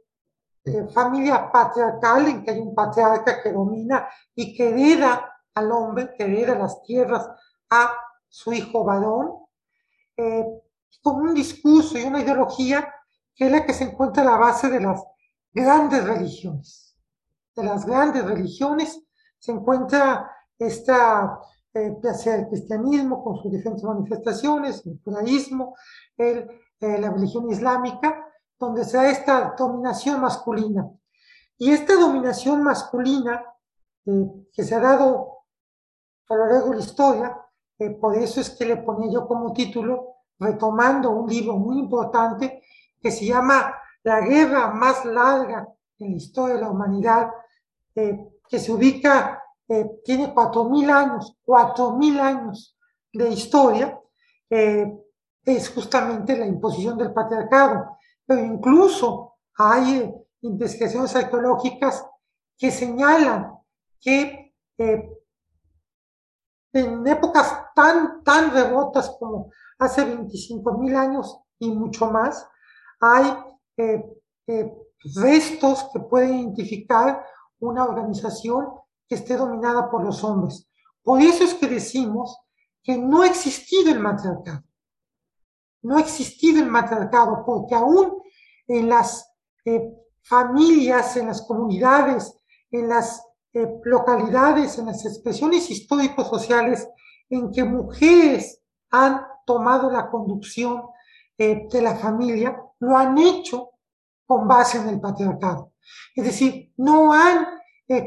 familia 0.94 1.50
patriarcal 1.50 2.28
en 2.28 2.44
que 2.44 2.52
hay 2.52 2.60
un 2.60 2.74
patriarca 2.74 3.42
que 3.42 3.52
domina 3.52 4.08
y 4.34 4.54
que 4.54 4.68
hereda 4.68 5.32
al 5.54 5.72
hombre, 5.72 6.14
que 6.16 6.24
hereda 6.24 6.54
las 6.54 6.82
tierras 6.82 7.28
a 7.70 7.92
su 8.28 8.52
hijo 8.52 8.84
varón, 8.84 9.32
eh, 10.16 10.44
con 11.02 11.20
un 11.20 11.34
discurso 11.34 11.98
y 11.98 12.04
una 12.04 12.22
ideología 12.22 12.94
que 13.34 13.46
es 13.46 13.52
la 13.52 13.66
que 13.66 13.74
se 13.74 13.84
encuentra 13.84 14.22
la 14.22 14.36
base 14.36 14.68
de 14.70 14.80
las 14.80 15.02
grandes 15.52 16.04
religiones. 16.04 16.96
De 17.54 17.64
las 17.64 17.84
grandes 17.84 18.24
religiones 18.24 19.02
se 19.38 19.52
encuentra 19.52 20.30
esta, 20.58 21.40
eh, 21.74 21.96
el 22.26 22.48
cristianismo 22.48 23.24
con 23.24 23.36
sus 23.36 23.50
diferentes 23.50 23.84
manifestaciones, 23.84 24.86
el 24.86 25.00
judaísmo, 25.02 25.74
eh, 26.16 26.46
la 26.80 27.10
religión 27.10 27.50
islámica, 27.50 28.31
donde 28.62 28.84
se 28.84 28.96
da 28.96 29.10
esta 29.10 29.54
dominación 29.58 30.20
masculina. 30.20 30.88
Y 31.58 31.72
esta 31.72 31.94
dominación 31.94 32.62
masculina 32.62 33.44
eh, 34.06 34.26
que 34.52 34.62
se 34.62 34.76
ha 34.76 34.78
dado 34.78 35.38
a 36.28 36.34
lo 36.36 36.46
largo 36.46 36.70
de 36.70 36.76
la 36.76 36.82
historia, 36.82 37.38
eh, 37.76 37.90
por 37.90 38.16
eso 38.16 38.40
es 38.40 38.50
que 38.50 38.64
le 38.64 38.76
ponía 38.76 39.10
yo 39.10 39.26
como 39.26 39.52
título, 39.52 40.18
retomando 40.38 41.10
un 41.10 41.28
libro 41.28 41.54
muy 41.54 41.80
importante 41.80 42.62
que 43.00 43.10
se 43.10 43.26
llama 43.26 43.74
La 44.04 44.20
guerra 44.20 44.68
más 44.68 45.04
larga 45.04 45.66
en 45.98 46.12
la 46.12 46.16
historia 46.16 46.54
de 46.54 46.60
la 46.60 46.70
humanidad, 46.70 47.32
eh, 47.96 48.28
que 48.48 48.58
se 48.60 48.70
ubica, 48.70 49.40
tiene 50.04 50.34
cuatro 50.34 50.64
mil 50.64 50.90
años, 50.90 51.38
cuatro 51.42 51.92
mil 51.92 52.20
años 52.20 52.76
de 53.10 53.30
historia, 53.30 53.98
es 54.50 55.70
justamente 55.70 56.36
la 56.36 56.46
imposición 56.46 56.98
del 56.98 57.14
patriarcado 57.14 57.96
pero 58.26 58.44
incluso 58.44 59.34
hay 59.56 60.12
investigaciones 60.42 61.14
arqueológicas 61.14 62.06
que 62.56 62.70
señalan 62.70 63.58
que 64.00 64.54
eh, 64.78 65.18
en 66.72 67.06
épocas 67.06 67.66
tan, 67.74 68.22
tan 68.22 68.50
remotas 68.52 69.10
como 69.18 69.50
hace 69.78 70.04
25 70.04 70.78
mil 70.78 70.94
años 70.96 71.38
y 71.58 71.70
mucho 71.70 72.10
más, 72.10 72.48
hay 73.00 73.36
eh, 73.76 74.04
eh, 74.46 74.72
restos 75.16 75.88
que 75.92 76.00
pueden 76.00 76.38
identificar 76.38 77.24
una 77.60 77.84
organización 77.84 78.68
que 79.08 79.16
esté 79.16 79.36
dominada 79.36 79.90
por 79.90 80.04
los 80.04 80.22
hombres. 80.24 80.68
Por 81.02 81.20
eso 81.20 81.44
es 81.44 81.54
que 81.54 81.66
decimos 81.66 82.38
que 82.82 82.96
no 82.96 83.22
ha 83.22 83.26
existido 83.26 83.92
el 83.92 84.00
matriarcado 84.00 84.64
no 85.82 85.96
ha 85.96 86.00
existido 86.00 86.62
el 86.62 86.70
matriarcado, 86.70 87.44
porque 87.44 87.74
aún 87.74 88.22
en 88.66 88.88
las 88.88 89.30
eh, 89.64 89.92
familias, 90.22 91.16
en 91.16 91.26
las 91.26 91.42
comunidades, 91.42 92.34
en 92.70 92.88
las 92.88 93.22
eh, 93.52 93.80
localidades, 93.84 94.78
en 94.78 94.86
las 94.86 95.04
expresiones 95.04 95.70
históricos 95.70 96.28
sociales 96.28 96.88
en 97.28 97.50
que 97.50 97.64
mujeres 97.64 98.60
han 98.90 99.22
tomado 99.44 99.90
la 99.90 100.08
conducción 100.08 100.82
eh, 101.36 101.66
de 101.70 101.82
la 101.82 101.96
familia, 101.96 102.56
lo 102.78 102.96
han 102.96 103.18
hecho 103.18 103.70
con 104.24 104.46
base 104.46 104.78
en 104.78 104.88
el 104.88 105.00
patriarcado. 105.00 105.72
Es 106.14 106.24
decir, 106.24 106.72
no 106.76 107.12
han 107.12 107.46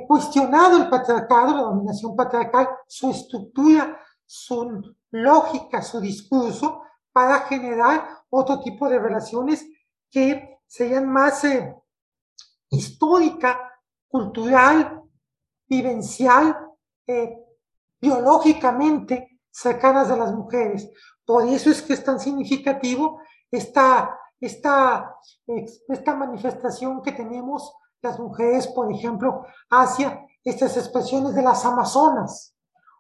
cuestionado 0.08 0.78
el 0.78 0.90
patriarcado, 0.90 1.56
la 1.56 1.62
dominación 1.62 2.16
patriarcal, 2.16 2.68
su 2.88 3.12
estructura, 3.12 4.00
su 4.26 4.96
lógica, 5.12 5.84
su 5.84 6.00
discurso, 6.00 6.82
para 7.16 7.40
generar 7.48 8.26
otro 8.30 8.60
tipo 8.60 8.90
de 8.90 9.00
relaciones 9.00 9.66
que 10.12 10.60
sean 10.68 11.10
más 11.10 11.46
eh, 11.46 11.74
histórica, 12.70 13.72
cultural, 14.06 15.02
vivencial, 15.66 16.74
eh, 17.08 17.38
biológicamente 18.02 19.40
cercanas 19.50 20.12
a 20.12 20.18
las 20.18 20.34
mujeres. 20.34 20.90
Por 21.26 21.48
eso 21.48 21.70
es 21.70 21.82
que 21.82 21.94
es 21.94 22.04
tan 22.04 22.20
significativo 22.20 23.22
esta, 23.50 24.20
esta, 24.42 25.16
esta 25.88 26.16
manifestación 26.16 27.02
que 27.02 27.14
tenemos 27.14 27.78
las 28.02 28.20
mujeres, 28.20 28.68
por 28.68 28.92
ejemplo, 28.92 29.46
hacia 29.70 30.28
estas 30.44 30.76
expresiones 30.76 31.34
de 31.34 31.44
las 31.44 31.64
amazonas 31.64 32.54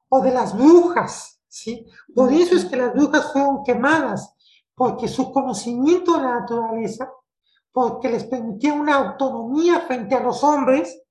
o 0.07 0.21
de 0.21 0.31
las 0.31 0.57
brujas, 0.57 1.34
¿sí? 1.55 1.87
Por 2.13 2.33
eso 2.33 2.55
es 2.55 2.65
que 2.65 2.75
las 2.75 2.93
brujas 2.93 3.31
fueron 3.31 3.63
quemadas, 3.63 4.33
porque 4.75 5.07
su 5.07 5.31
conocimiento 5.31 6.17
de 6.17 6.23
la 6.23 6.39
naturaleza, 6.41 7.09
porque 7.71 8.09
les 8.09 8.25
permitía 8.25 8.73
una 8.73 8.95
autonomía 8.95 9.79
frente 9.81 10.15
a 10.15 10.19
los 10.19 10.43
hombres, 10.43 11.01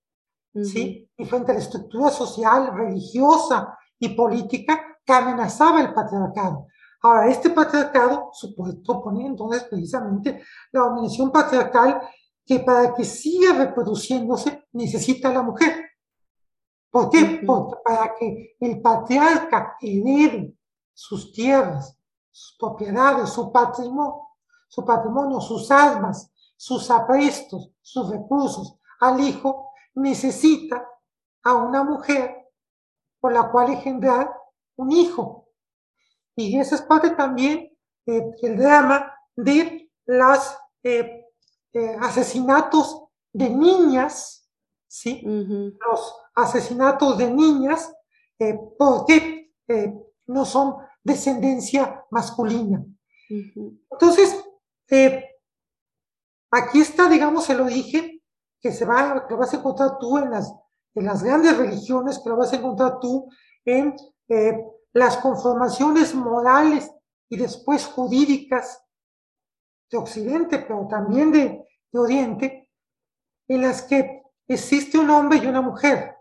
¿sí? 0.63 1.09
Y 1.17 1.25
frente 1.25 1.53
a 1.53 1.55
la 1.55 1.61
estructura 1.61 2.11
social, 2.11 2.75
religiosa 2.75 3.79
y 3.99 4.11
política 4.11 4.99
que 5.05 5.13
amenazaba 5.13 5.81
el 5.81 5.95
patriarcado. 5.95 6.67
Ahora, 7.03 7.29
este 7.29 7.51
patriarcado 7.51 8.31
supone 8.33 9.27
entonces 9.27 9.65
precisamente 9.65 10.43
la 10.73 10.81
dominación 10.81 11.31
patriarcal 11.33 12.01
que 12.45 12.61
para 12.61 12.93
que 12.95 13.05
siga 13.05 13.55
reproduciéndose 13.55 14.65
necesita 14.73 15.31
a 15.31 15.35
la 15.35 15.43
mujer. 15.43 15.94
¿Por 16.95 17.11
qué? 17.11 17.43
Porque 17.45 17.83
para 17.85 18.15
que 18.15 18.57
el 18.61 18.81
patriarca 18.81 19.77
herede 19.81 20.57
sus 20.93 21.33
tierras, 21.33 21.99
sus 22.31 22.57
propiedades, 22.57 23.31
su 23.31 23.51
patrimonio, 23.51 24.29
su 24.69 24.85
patrimonio, 24.85 25.41
sus 25.41 25.73
almas, 25.73 26.31
sus 26.57 26.89
aprestos, 26.93 27.73
sus 27.83 28.09
recursos 28.11 28.79
al 29.01 29.19
hijo, 29.19 29.73
necesita 29.97 30.89
a 31.43 31.55
una 31.55 31.83
mujer 31.83 32.49
por 33.19 33.33
la 33.33 33.51
cual 33.51 33.73
engendrar 33.73 34.33
un 34.77 34.93
hijo. 34.93 35.49
Y 36.37 36.61
esa 36.61 36.77
es 36.77 36.83
parte 36.83 37.11
también 37.11 37.77
del 38.07 38.57
drama 38.57 39.13
de 39.35 39.91
los 40.07 40.57
eh, 40.85 41.27
eh, 41.73 41.97
asesinatos 42.01 43.03
de 43.33 43.51
niñas, 43.51 44.44
¿sí? 44.95 45.21
Los 45.25 46.17
asesinatos 46.37 47.19
de 47.19 47.29
niñas 47.29 47.93
eh, 48.39 48.57
porque 48.79 49.53
eh, 49.67 49.93
no 50.29 50.45
son 50.45 50.77
descendencia 51.03 52.05
masculina. 52.11 52.85
Entonces, 53.29 54.41
eh, 54.89 55.25
aquí 56.53 56.81
está, 56.81 57.09
digamos, 57.09 57.51
el 57.51 57.61
origen 57.61 58.23
que 58.61 58.71
se 58.71 58.85
va, 58.85 59.27
que 59.27 59.35
vas 59.35 59.53
a 59.53 59.57
encontrar 59.57 59.99
tú 59.99 60.17
en 60.19 60.31
las, 60.31 60.55
en 60.95 61.07
las 61.07 61.25
grandes 61.25 61.59
religiones, 61.59 62.21
que 62.21 62.31
lo 62.31 62.37
vas 62.37 62.53
a 62.53 62.57
encontrar 62.57 63.01
tú 63.01 63.29
en 63.65 63.97
las 64.93 65.17
conformaciones 65.17 66.15
morales 66.15 66.89
y 67.29 67.37
después 67.37 67.85
jurídicas 67.87 68.81
de 69.91 69.99
Occidente, 69.99 70.61
pero 70.61 70.87
también 70.89 71.33
de, 71.33 71.67
de 71.91 71.99
Oriente, 71.99 72.71
en 73.49 73.63
las 73.63 73.83
que 73.83 74.24
existe 74.49 74.99
un 74.99 75.11
hombre 75.11 75.39
y 75.39 75.47
una 75.47 75.61
mujer. 75.61 76.17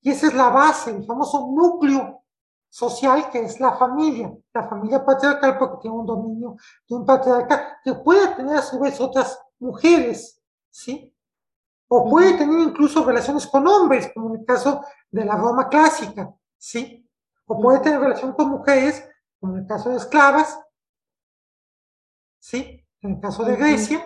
Y 0.00 0.10
esa 0.10 0.26
es 0.26 0.34
la 0.34 0.48
base, 0.48 0.90
el 0.90 1.04
famoso 1.04 1.50
núcleo 1.50 2.24
social 2.68 3.30
que 3.30 3.38
es 3.38 3.60
la 3.60 3.76
familia, 3.76 4.32
la 4.52 4.68
familia 4.68 5.04
patriarcal 5.04 5.56
porque 5.58 5.82
tiene 5.82 5.96
un 5.96 6.06
dominio 6.06 6.56
de 6.88 6.96
un 6.96 7.06
patriarca 7.06 7.78
que 7.84 7.94
puede 7.94 8.34
tener 8.34 8.56
a 8.56 8.62
su 8.62 8.80
vez 8.80 9.00
otras 9.00 9.40
mujeres, 9.60 10.42
¿sí? 10.70 11.14
O 11.86 12.10
puede 12.10 12.36
tener 12.36 12.58
incluso 12.58 13.04
relaciones 13.04 13.46
con 13.46 13.66
hombres, 13.68 14.10
como 14.12 14.34
en 14.34 14.40
el 14.40 14.44
caso 14.44 14.84
de 15.08 15.24
la 15.24 15.36
Roma 15.36 15.68
clásica, 15.68 16.34
¿sí? 16.58 17.08
O 17.46 17.60
puede 17.60 17.78
tener 17.78 18.00
relación 18.00 18.32
con 18.32 18.50
mujeres, 18.50 19.08
como 19.38 19.54
en 19.54 19.62
el 19.62 19.66
caso 19.68 19.90
de 19.90 19.96
esclavas, 19.96 20.58
¿sí? 22.40 22.84
En 23.02 23.12
el 23.12 23.20
caso 23.20 23.44
de 23.44 23.54
Grecia, 23.54 24.04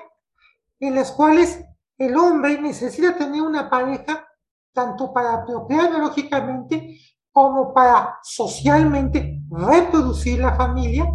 en 0.78 0.94
las 0.94 1.10
cuales 1.12 1.64
el 1.98 2.16
hombre 2.16 2.60
necesita 2.60 3.16
tener 3.16 3.42
una 3.42 3.68
pareja 3.68 4.26
tanto 4.72 5.12
para 5.12 5.44
procrear 5.44 5.90
biológicamente 5.90 6.96
como 7.32 7.74
para 7.74 8.18
socialmente 8.22 9.42
reproducir 9.50 10.38
la 10.38 10.54
familia, 10.54 11.12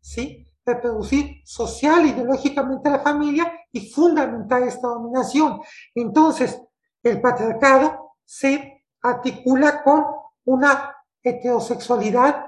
¿sí? 0.00 0.46
Reproducir 0.64 1.42
social, 1.44 2.06
ideológicamente 2.06 2.88
la 2.88 3.00
familia 3.00 3.52
y 3.72 3.90
fundamentar 3.90 4.62
esta 4.62 4.86
dominación. 4.86 5.60
Entonces, 5.94 6.60
el 7.02 7.20
patriarcado 7.20 8.14
se 8.24 8.84
articula 9.02 9.82
con 9.82 10.04
una 10.44 10.94
heterosexualidad 11.22 12.46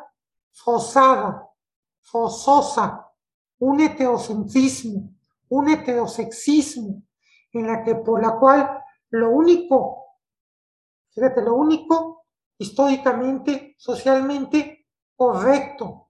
forzada, 0.53 1.49
forzosa, 2.01 3.09
un 3.59 3.81
heterocentrismo, 3.81 5.11
un 5.49 5.69
heterosexismo, 5.69 7.03
en 7.53 7.67
la 7.67 7.85
que 7.85 7.95
por 7.97 8.23
la 8.23 8.39
cual 8.39 8.83
lo 9.11 9.31
único, 9.31 10.17
fíjate, 11.11 11.43
lo 11.43 11.55
único 11.55 12.25
históricamente, 12.59 13.75
socialmente 13.79 14.87
correcto, 15.17 16.09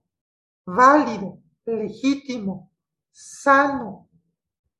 válido, 0.65 1.39
legítimo, 1.65 2.71
sano, 3.11 4.09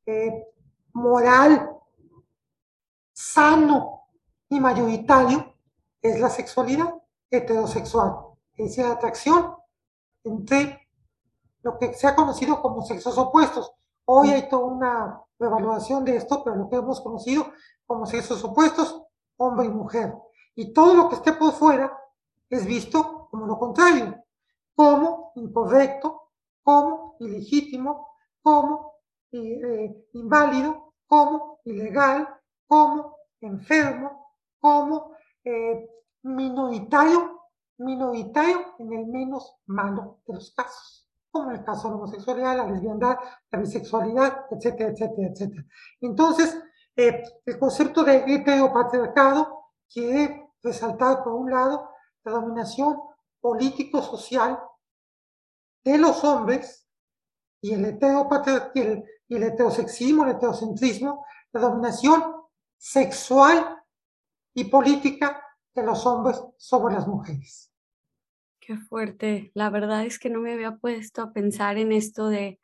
eh, 0.05 0.47
moral, 0.93 1.69
sano 3.11 4.07
y 4.49 4.59
mayoritario 4.59 5.55
es 6.01 6.19
la 6.19 6.29
sexualidad 6.29 6.93
heterosexual, 7.29 8.13
es 8.55 8.77
la 8.77 8.91
atracción 8.91 9.55
entre 10.23 10.87
lo 11.63 11.77
que 11.77 11.93
se 11.93 12.07
ha 12.07 12.15
conocido 12.15 12.61
como 12.61 12.81
sexos 12.83 13.17
opuestos. 13.17 13.71
Hoy 14.05 14.29
hay 14.29 14.49
toda 14.49 14.65
una 14.65 15.21
evaluación 15.39 16.03
de 16.03 16.17
esto, 16.17 16.43
pero 16.43 16.57
lo 16.57 16.69
que 16.69 16.75
hemos 16.75 17.01
conocido 17.01 17.47
como 17.85 18.05
sexos 18.05 18.43
opuestos, 18.43 19.03
hombre 19.37 19.65
y 19.67 19.69
mujer. 19.69 20.13
Y 20.55 20.73
todo 20.73 20.93
lo 20.93 21.09
que 21.09 21.15
esté 21.15 21.33
por 21.33 21.53
fuera 21.53 21.97
es 22.49 22.65
visto 22.65 23.27
como 23.29 23.47
lo 23.47 23.57
contrario, 23.57 24.23
como 24.75 25.31
incorrecto, 25.35 26.29
como 26.61 27.15
ilegítimo, 27.19 28.09
como 28.41 28.93
eh, 29.31 30.07
inválido, 30.13 30.93
como 31.07 31.59
ilegal, 31.65 32.27
como 32.67 33.17
enfermo, 33.41 34.37
como 34.59 35.15
eh, 35.43 35.89
minoritario, 36.23 37.41
minoritario 37.77 38.75
en 38.79 38.93
el 38.93 39.07
menos 39.07 39.55
malo 39.65 40.19
de 40.25 40.35
los 40.35 40.53
casos, 40.53 41.02
como 41.33 41.49
el 41.49 41.63
caso 41.63 41.87
de 41.87 41.89
la 41.89 41.95
homosexualidad, 41.95 42.57
la 42.57 42.67
lesbiandad, 42.67 43.17
bisexualidad, 43.51 44.45
etcétera, 44.51 44.91
etcétera, 44.91 45.29
etcétera. 45.29 45.65
Entonces, 45.99 46.63
eh, 46.95 47.23
el 47.43 47.57
concepto 47.57 48.03
de 48.03 48.17
heteropatriarcado 48.17 49.71
quiere 49.91 50.51
resaltar, 50.61 51.23
por 51.23 51.33
un 51.33 51.49
lado, 51.49 51.89
la 52.23 52.33
dominación 52.33 52.99
político-social 53.41 54.59
de 55.83 55.97
los 55.97 56.23
hombres 56.23 56.87
y 57.61 57.73
el, 57.73 57.99
y 58.75 58.79
el, 58.79 59.03
y 59.27 59.35
el 59.35 59.43
heterosexismo, 59.43 60.25
el 60.25 60.35
heterocentrismo, 60.35 61.25
la 61.51 61.61
dominación 61.61 62.23
sexual 62.77 63.83
y 64.53 64.65
política 64.65 65.41
de 65.73 65.81
los 65.81 66.05
hombres 66.05 66.39
sobre 66.57 66.93
las 66.93 67.07
mujeres. 67.07 67.72
Qué 68.65 68.77
fuerte. 68.77 69.51
La 69.55 69.69
verdad 69.69 70.05
es 70.05 70.19
que 70.19 70.29
no 70.29 70.39
me 70.39 70.53
había 70.53 70.77
puesto 70.77 71.21
a 71.21 71.33
pensar 71.33 71.77
en 71.77 71.91
esto 71.91 72.29
de 72.29 72.59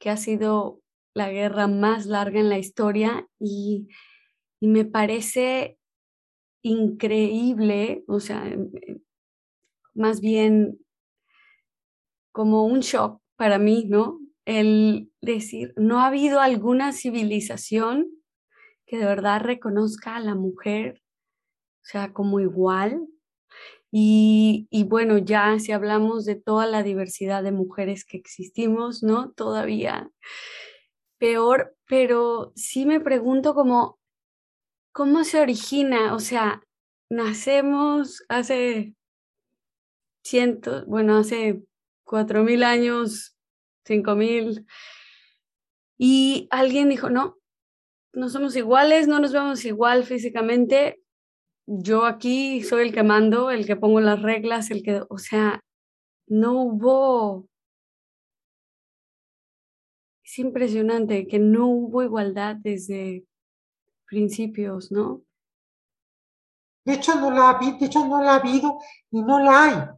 que 0.00 0.10
ha 0.10 0.16
sido 0.16 0.80
la 1.14 1.30
guerra 1.30 1.68
más 1.68 2.06
larga 2.06 2.40
en 2.40 2.48
la 2.48 2.58
historia 2.58 3.28
y, 3.38 3.88
me 4.60 4.84
parece 4.84 5.78
increíble, 6.62 8.04
o 8.08 8.20
sea, 8.20 8.48
em, 8.48 8.70
em, 8.82 9.00
más 9.94 10.20
bien 10.20 10.78
como 12.34 12.66
un 12.66 12.80
shock 12.80 13.20
para 13.36 13.58
mí, 13.58 13.84
¿no? 13.88 14.18
El 14.44 15.10
decir, 15.20 15.72
no 15.76 16.00
ha 16.00 16.06
habido 16.06 16.40
alguna 16.40 16.92
civilización 16.92 18.08
que 18.86 18.98
de 18.98 19.06
verdad 19.06 19.40
reconozca 19.42 20.16
a 20.16 20.20
la 20.20 20.34
mujer 20.34 21.02
o 21.86 21.88
sea, 21.88 22.12
como 22.12 22.40
igual. 22.40 23.06
Y, 23.98 24.84
bueno, 24.88 25.16
ya 25.16 25.58
si 25.58 25.72
hablamos 25.72 26.26
de 26.26 26.34
toda 26.34 26.66
la 26.66 26.82
diversidad 26.82 27.42
de 27.42 27.50
mujeres 27.50 28.04
que 28.04 28.18
existimos, 28.18 29.02
¿no? 29.02 29.30
Todavía 29.32 30.10
peor, 31.16 31.74
pero 31.86 32.52
sí 32.56 32.84
me 32.84 33.00
pregunto 33.00 33.54
cómo, 33.54 33.98
cómo 34.92 35.24
se 35.24 35.40
origina, 35.40 36.14
o 36.14 36.18
sea, 36.18 36.62
nacemos 37.08 38.22
hace 38.28 38.94
cientos, 40.22 40.84
bueno, 40.84 41.16
hace 41.16 41.62
cuatro 42.04 42.44
mil 42.44 42.64
años, 42.64 43.34
cinco 43.86 44.14
mil, 44.14 44.66
y 45.96 46.48
alguien 46.50 46.90
dijo, 46.90 47.08
no, 47.08 47.38
no 48.12 48.28
somos 48.28 48.56
iguales, 48.56 49.08
no 49.08 49.20
nos 49.20 49.32
vemos 49.32 49.64
igual 49.64 50.04
físicamente, 50.04 51.00
yo 51.66 52.04
aquí 52.04 52.62
soy 52.62 52.88
el 52.88 52.94
que 52.94 53.02
mando, 53.02 53.50
el 53.50 53.66
que 53.66 53.76
pongo 53.76 54.00
las 54.00 54.22
reglas, 54.22 54.70
el 54.70 54.82
que, 54.82 55.02
o 55.08 55.18
sea, 55.18 55.60
no 56.26 56.62
hubo... 56.62 57.48
Es 60.24 60.38
impresionante 60.38 61.26
que 61.26 61.38
no 61.38 61.66
hubo 61.66 62.02
igualdad 62.02 62.56
desde 62.56 63.24
principios, 64.06 64.90
¿no? 64.90 65.22
De 66.84 66.94
hecho, 66.94 67.14
no 67.16 67.30
la 67.30 67.50
ha, 67.50 67.58
de 67.58 67.84
hecho, 67.84 68.06
no 68.06 68.22
la 68.22 68.34
ha 68.34 68.36
habido 68.36 68.78
y 69.10 69.22
no 69.22 69.40
la 69.40 69.64
hay. 69.64 69.88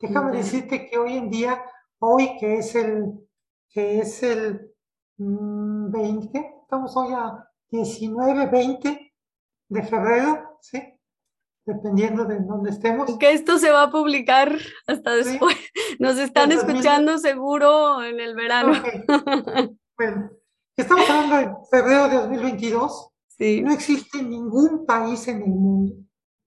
Déjame 0.00 0.36
decirte 0.36 0.88
que 0.88 0.98
hoy 0.98 1.16
en 1.16 1.30
día, 1.30 1.62
hoy 1.98 2.36
que 2.38 2.58
es 2.58 2.74
el, 2.76 3.28
que 3.70 3.98
es 4.00 4.22
el 4.22 4.72
20, 5.16 6.38
mm, 6.38 6.62
estamos 6.62 6.96
hoy 6.96 7.12
a 7.14 7.44
19, 7.70 8.46
20 8.46 9.14
de 9.68 9.82
febrero, 9.82 10.58
¿sí? 10.60 10.97
Dependiendo 11.68 12.24
de 12.24 12.40
dónde 12.40 12.70
estemos. 12.70 13.18
Que 13.18 13.32
esto 13.32 13.58
se 13.58 13.70
va 13.70 13.84
a 13.84 13.90
publicar 13.90 14.56
hasta 14.86 15.14
después. 15.14 15.54
Nos 15.98 16.18
están 16.18 16.50
escuchando 16.50 17.18
seguro 17.18 18.02
en 18.02 18.18
el 18.18 18.34
verano. 18.34 18.72
bueno, 19.98 20.30
estamos 20.74 21.08
hablando 21.08 21.36
de 21.36 21.56
febrero 21.70 22.08
de 22.08 22.16
2022. 22.16 23.10
Sí. 23.28 23.60
No 23.60 23.72
existe 23.72 24.22
ningún 24.22 24.86
país 24.86 25.28
en 25.28 25.42
el 25.42 25.50
mundo, 25.50 25.94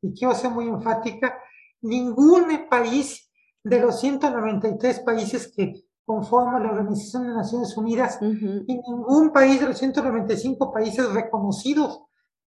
y 0.01 0.13
quiero 0.13 0.33
ser 0.33 0.49
muy 0.49 0.67
enfática, 0.67 1.39
ningún 1.81 2.67
país 2.69 3.31
de 3.63 3.79
los 3.79 3.99
193 4.01 4.99
países 5.01 5.53
que 5.55 5.85
conforman 6.03 6.63
la 6.63 6.71
Organización 6.71 7.27
de 7.27 7.33
Naciones 7.33 7.77
Unidas 7.77 8.17
y 8.21 8.81
ningún 8.89 9.31
país 9.31 9.61
de 9.61 9.67
los 9.67 9.77
195 9.77 10.73
países 10.73 11.09
reconocidos 11.13 12.01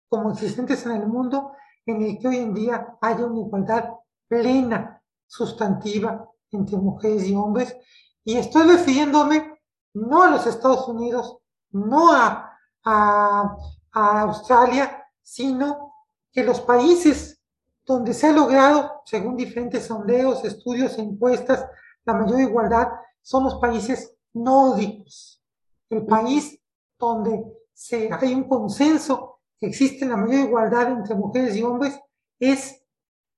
como 0.09 0.31
existentes 0.31 0.85
en 0.85 0.93
el 0.93 1.07
mundo 1.07 1.51
en 1.85 2.01
el 2.01 2.19
que 2.19 2.27
hoy 2.27 2.37
en 2.37 2.53
día 2.53 2.97
haya 3.01 3.25
una 3.25 3.39
igualdad 3.39 3.89
plena, 4.27 5.01
sustantiva 5.27 6.29
entre 6.51 6.77
mujeres 6.77 7.27
y 7.27 7.35
hombres. 7.35 7.75
Y 8.23 8.37
estoy 8.37 8.67
refiriéndome 8.67 9.59
no 9.93 10.23
a 10.23 10.29
los 10.29 10.45
Estados 10.47 10.87
Unidos, 10.87 11.37
no 11.71 12.13
a, 12.13 12.57
a, 12.83 13.57
Australia, 13.91 15.05
sino 15.21 15.93
que 16.31 16.43
los 16.43 16.61
países 16.61 17.41
donde 17.85 18.13
se 18.13 18.27
ha 18.27 18.31
logrado, 18.31 19.01
según 19.05 19.35
diferentes 19.35 19.85
sondeos, 19.85 20.43
estudios 20.45 20.97
e 20.97 21.01
encuestas, 21.01 21.65
la 22.05 22.13
mayor 22.13 22.41
igualdad 22.41 22.87
son 23.21 23.43
los 23.45 23.55
países 23.55 24.15
nórdicos. 24.33 25.43
El 25.89 26.05
país 26.05 26.59
donde 26.97 27.43
se, 27.73 28.09
hay 28.11 28.33
un 28.33 28.47
consenso 28.47 29.32
existe 29.67 30.05
la 30.05 30.17
mayor 30.17 30.47
igualdad 30.47 30.91
entre 30.91 31.15
mujeres 31.15 31.55
y 31.55 31.63
hombres 31.63 31.99
es 32.39 32.83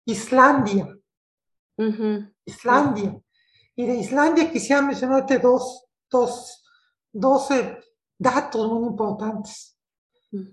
Islandia. 0.06 0.98
Islandia. 2.46 3.22
Y 3.76 3.86
de 3.86 3.96
Islandia 3.96 4.52
quisiera 4.52 4.82
mencionarte 4.82 5.40
dos, 5.40 5.86
dos, 6.10 6.64
datos 8.18 8.72
muy 8.72 8.88
importantes. 8.88 9.78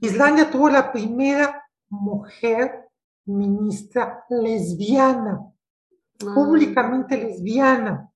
Islandia 0.01 0.51
tuvo 0.51 0.69
la 0.69 0.93
primera 0.93 1.65
mujer 1.89 2.89
ministra 3.25 4.25
lesbiana, 4.31 5.41
ah. 5.41 6.35
públicamente 6.35 7.17
lesbiana. 7.17 8.11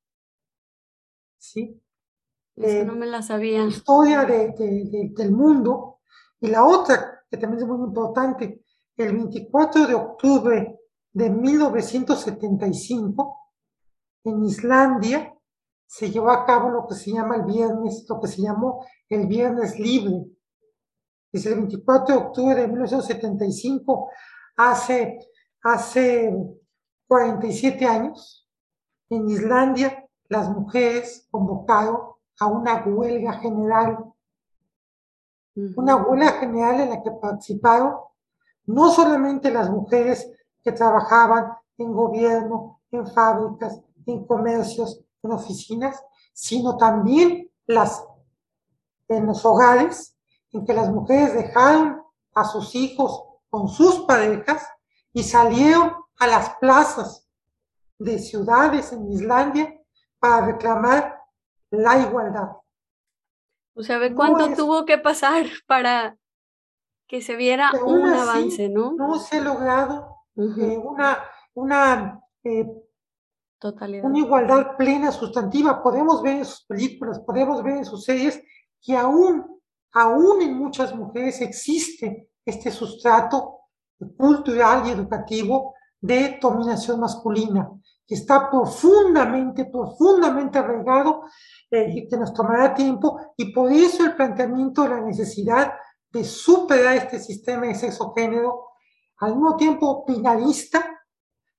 ¿Sí? 1.38 1.81
Eso 2.57 2.87
no 2.87 2.97
me 2.97 3.07
la 3.07 3.23
sabía. 3.23 3.64
Historia 3.66 4.25
del 4.25 5.31
mundo. 5.31 6.01
Y 6.40 6.49
la 6.49 6.64
otra 6.64 7.15
que 7.37 7.42
también 7.42 7.62
es 7.62 7.68
muy 7.68 7.87
importante, 7.87 8.64
el 8.96 9.12
24 9.12 9.87
de 9.87 9.94
octubre 9.94 10.81
de 11.12 11.31
1975, 11.31 13.37
en 14.25 14.44
Islandia, 14.44 15.33
se 15.87 16.11
llevó 16.11 16.31
a 16.31 16.44
cabo 16.44 16.70
lo 16.70 16.87
que 16.87 16.94
se 16.94 17.12
llama 17.12 17.37
el 17.37 17.44
viernes, 17.44 18.05
lo 18.09 18.20
que 18.20 18.29
se 18.29 18.42
llamó 18.42 18.85
el 19.09 19.27
viernes 19.27 19.79
libre. 19.79 20.27
desde 21.33 21.51
el 21.51 21.57
24 21.57 22.14
de 22.14 22.20
octubre 22.20 22.55
de 22.55 22.68
1975, 22.68 24.11
hace, 24.57 25.18
hace 25.62 26.35
47 27.07 27.85
años, 27.85 28.49
en 29.11 29.29
Islandia 29.29 30.09
las 30.29 30.49
mujeres 30.51 31.29
convocaron 31.31 31.99
a 32.40 32.46
una 32.46 32.85
huelga 32.85 33.35
general, 33.35 34.12
una 35.77 35.97
huelga 35.97 36.33
general 36.33 36.81
en 36.81 36.90
la 36.90 37.03
que 37.03 37.11
participaron 37.11 37.97
no 38.66 38.90
solamente 38.90 39.51
las 39.51 39.71
mujeres 39.71 40.31
que 40.62 40.73
trabajaban 40.73 41.53
en 41.79 41.92
gobierno, 41.92 42.81
en 42.90 43.07
fábricas, 43.07 43.81
en 44.05 44.27
comercios, 44.27 45.01
en 45.23 45.33
oficinas, 45.33 46.03
sino 46.33 46.77
también 46.77 47.51
las 47.66 48.05
en 49.09 49.27
los 49.27 49.45
hogares 49.45 50.16
en 50.53 50.64
que 50.64 50.75
las 50.75 50.90
mujeres 50.90 51.35
dejaron 51.35 52.03
a 52.35 52.45
sus 52.45 52.75
hijos 52.75 53.25
con 53.49 53.69
sus 53.69 54.01
parejas 54.01 54.66
y 55.12 55.23
salieron 55.23 55.92
a 56.19 56.27
las 56.27 56.51
plazas 56.57 57.27
de 57.99 58.19
ciudades 58.19 58.92
en 58.92 59.11
Islandia 59.11 59.81
para 60.19 60.47
reclamar 60.47 61.23
la 61.71 61.99
igualdad. 61.99 62.57
O 63.76 63.82
sea, 63.82 64.00
cuánto 64.14 64.54
tuvo 64.54 64.86
que 64.86 64.96
pasar 64.96 65.44
para 65.66 66.16
que 67.06 67.20
se 67.20 67.36
viera 67.36 67.70
un 67.84 68.06
avance, 68.06 68.68
¿no? 68.68 68.92
No 68.92 69.18
se 69.18 69.36
ha 69.36 69.40
logrado 69.42 70.16
eh, 70.36 70.78
una, 70.82 71.22
una, 71.54 72.20
eh, 72.42 72.66
Totalidad. 73.58 74.04
una 74.04 74.18
igualdad 74.18 74.76
plena, 74.76 75.12
sustantiva. 75.12 75.82
Podemos 75.82 76.22
ver 76.22 76.38
en 76.38 76.44
sus 76.46 76.64
películas, 76.64 77.20
podemos 77.20 77.62
ver 77.62 77.76
en 77.76 77.84
sus 77.84 78.02
series 78.02 78.42
que 78.82 78.96
aún, 78.96 79.60
aún 79.92 80.42
en 80.42 80.56
muchas 80.56 80.94
mujeres 80.94 81.40
existe 81.42 82.30
este 82.44 82.70
sustrato 82.70 83.60
cultural 84.16 84.86
y 84.86 84.90
educativo 84.90 85.74
de 86.00 86.38
dominación 86.40 87.00
masculina, 87.00 87.70
que 88.07 88.14
está 88.14 88.49
profundamente, 88.49 89.64
profundamente 89.64 90.59
arraigado 90.59 91.25
eh, 91.71 91.90
y 91.95 92.09
que 92.09 92.16
nos 92.16 92.33
tomará 92.33 92.73
tiempo, 92.73 93.21
y 93.37 93.53
por 93.53 93.73
eso 93.73 94.05
el 94.05 94.14
planteamiento 94.14 94.83
de 94.83 94.88
la 94.90 95.01
necesidad 95.01 95.75
de 96.11 96.23
superar 96.23 96.97
este 96.97 97.19
sistema 97.19 97.66
de 97.66 97.75
sexo-género, 97.75 98.69
al 99.19 99.33
mismo 99.33 99.57
tiempo 99.57 100.05
binarista, 100.07 101.05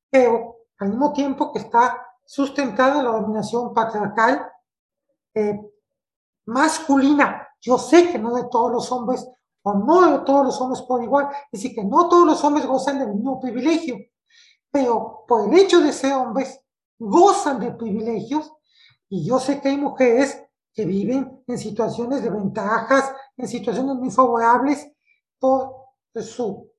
pero 0.09 0.57
al 0.79 0.89
mismo 0.89 1.11
tiempo 1.11 1.51
que 1.51 1.59
está 1.59 2.01
sustentado 2.23 2.99
en 2.99 3.05
la 3.05 3.11
dominación 3.11 3.73
patriarcal 3.73 4.47
eh, 5.33 5.59
masculina. 6.45 7.47
Yo 7.59 7.77
sé 7.77 8.11
que 8.11 8.19
no 8.19 8.33
de 8.35 8.45
todos 8.49 8.71
los 8.71 8.91
hombres, 8.91 9.27
o 9.63 9.73
no 9.73 10.11
de 10.11 10.25
todos 10.25 10.45
los 10.45 10.61
hombres 10.61 10.81
por 10.83 11.03
igual, 11.03 11.27
es 11.51 11.61
decir, 11.61 11.75
que 11.75 11.83
no 11.83 12.07
todos 12.07 12.25
los 12.25 12.43
hombres 12.43 12.65
gozan 12.65 12.99
del 12.99 13.13
mismo 13.13 13.39
privilegio, 13.39 13.97
pero 14.71 15.25
por 15.27 15.47
el 15.47 15.59
hecho 15.59 15.81
de 15.81 15.93
ser 15.93 16.13
hombres, 16.13 16.59
gozan 16.99 17.59
de 17.59 17.71
privilegios, 17.71 18.53
y 19.09 19.25
yo 19.25 19.39
sé 19.39 19.61
que 19.61 19.69
hay 19.69 19.77
mujeres 19.77 20.43
que 20.73 20.85
viven 20.85 21.43
en 21.47 21.57
situaciones 21.57 22.21
de 22.21 22.29
ventajas, 22.29 23.11
en 23.35 23.47
situaciones 23.47 23.95
muy 23.95 24.11
favorables 24.11 24.91
por 25.39 25.75
su 26.15 26.71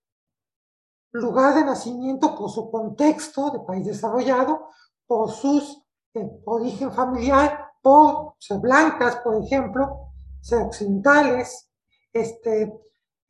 lugar 1.12 1.55
de 1.55 1.64
nacimiento, 1.64 2.37
por 2.37 2.51
su 2.51 2.70
contexto 2.70 3.51
de 3.51 3.61
país 3.61 3.87
desarrollado, 3.87 4.68
por 5.07 5.31
sus 5.31 5.83
eh, 6.14 6.40
origen 6.44 6.92
familiar, 6.92 7.72
por 7.83 8.35
ser 8.38 8.59
blancas, 8.59 9.16
por 9.16 9.42
ejemplo, 9.42 10.11
ser 10.40 10.62
occidentales, 10.62 11.68
este, 12.12 12.72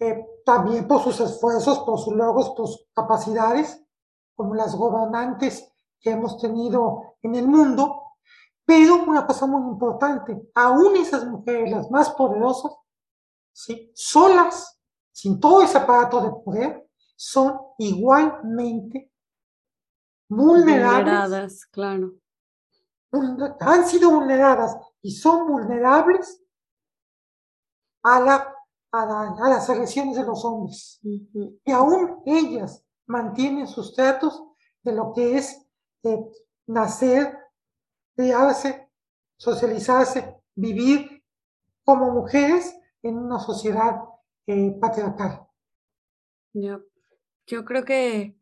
eh, 0.01 0.27
también 0.45 0.87
por 0.87 1.01
sus 1.01 1.21
esfuerzos, 1.21 1.81
por 1.81 1.99
sus 1.99 2.15
logros, 2.15 2.51
por 2.51 2.67
sus 2.67 2.89
capacidades, 2.95 3.83
como 4.39 4.55
las 4.55 4.77
gobernantes 4.77 5.69
que 5.99 6.11
hemos 6.11 6.39
tenido 6.39 7.17
en 7.23 7.35
el 7.35 7.49
mundo. 7.49 8.15
Pero 8.65 9.03
una 9.03 9.27
cosa 9.27 9.47
muy 9.47 9.69
importante, 9.73 10.51
aún 10.55 10.97
esas 10.97 11.27
mujeres, 11.27 11.73
las 11.73 11.91
más 11.91 12.11
poderosas, 12.11 12.73
¿sí? 13.53 13.91
solas, 13.95 14.79
sin 15.11 15.41
todo 15.41 15.63
ese 15.63 15.79
aparato 15.79 16.21
de 16.21 16.31
poder, 16.45 16.89
son 17.17 17.59
igualmente 17.79 19.11
vulnerables. 20.29 21.05
Vulneradas, 21.05 21.67
claro 21.67 22.13
han 23.61 23.87
sido 23.87 24.11
vulneradas 24.11 24.77
y 25.03 25.13
son 25.13 25.47
vulnerables 25.47 26.43
a, 28.03 28.21
la, 28.21 28.55
a, 28.93 29.49
las 29.49 29.71
agresiones 29.71 30.17
de 30.17 30.25
los 30.25 30.45
hombres. 30.45 31.01
Y 31.03 31.73
aún 31.73 32.23
ellas 32.27 32.85
mantienen 33.09 33.67
sus 33.67 33.95
tratos 33.95 34.43
de 34.83 34.93
lo 34.93 35.13
que 35.13 35.37
es 35.37 35.67
eh, 36.05 36.19
nacer, 36.67 37.37
criarse, 38.15 38.89
socializarse, 39.37 40.37
vivir 40.55 41.25
como 41.85 42.13
mujeres 42.13 42.79
en 43.03 43.19
una 43.19 43.41
sociedad 43.41 44.01
eh, 44.47 44.77
patriarcal. 44.81 45.47
Yo 46.53 47.65
creo 47.65 47.85
que 47.85 48.37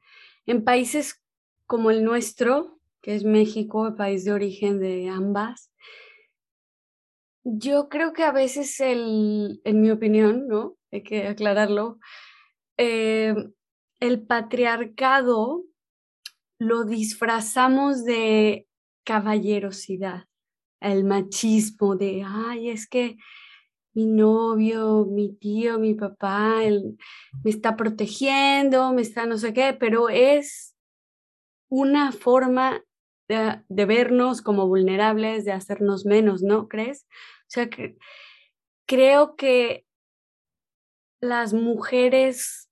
en 0.46 0.64
países 0.64 1.22
como 1.66 1.90
el 1.90 2.04
nuestro, 2.04 2.80
que 3.02 3.14
es 3.14 3.24
México, 3.24 3.86
el 3.86 3.94
país 3.94 4.24
de 4.24 4.32
origen 4.32 4.80
de 4.80 5.08
ambas. 5.08 5.72
Yo 7.44 7.88
creo 7.88 8.12
que 8.12 8.24
a 8.24 8.32
veces, 8.32 8.80
el, 8.80 9.60
en 9.64 9.80
mi 9.80 9.90
opinión, 9.90 10.48
¿no? 10.48 10.76
Hay 10.90 11.02
que 11.02 11.28
aclararlo, 11.28 11.98
eh, 12.76 13.34
el 14.06 14.22
patriarcado 14.26 15.64
lo 16.58 16.84
disfrazamos 16.84 18.04
de 18.04 18.66
caballerosidad, 19.04 20.24
el 20.80 21.04
machismo 21.04 21.96
de, 21.96 22.22
ay, 22.24 22.70
es 22.70 22.88
que 22.88 23.16
mi 23.94 24.06
novio, 24.06 25.06
mi 25.06 25.34
tío, 25.34 25.78
mi 25.78 25.94
papá, 25.94 26.62
él 26.62 26.98
me 27.42 27.50
está 27.50 27.76
protegiendo, 27.76 28.92
me 28.92 29.02
está 29.02 29.26
no 29.26 29.38
sé 29.38 29.54
qué, 29.54 29.74
pero 29.78 30.08
es 30.08 30.76
una 31.70 32.12
forma 32.12 32.82
de, 33.28 33.62
vernos 33.68 34.42
como 34.42 34.68
vulnerables, 34.68 35.44
de 35.44 35.52
hacernos 35.52 36.04
menos, 36.04 36.42
¿no 36.42 36.68
crees? 36.68 37.06
O 37.10 37.48
sea, 37.48 37.70
que, 37.70 37.96
creo 38.86 39.34
que 39.36 39.86
las 41.20 41.54
mujeres 41.54 42.70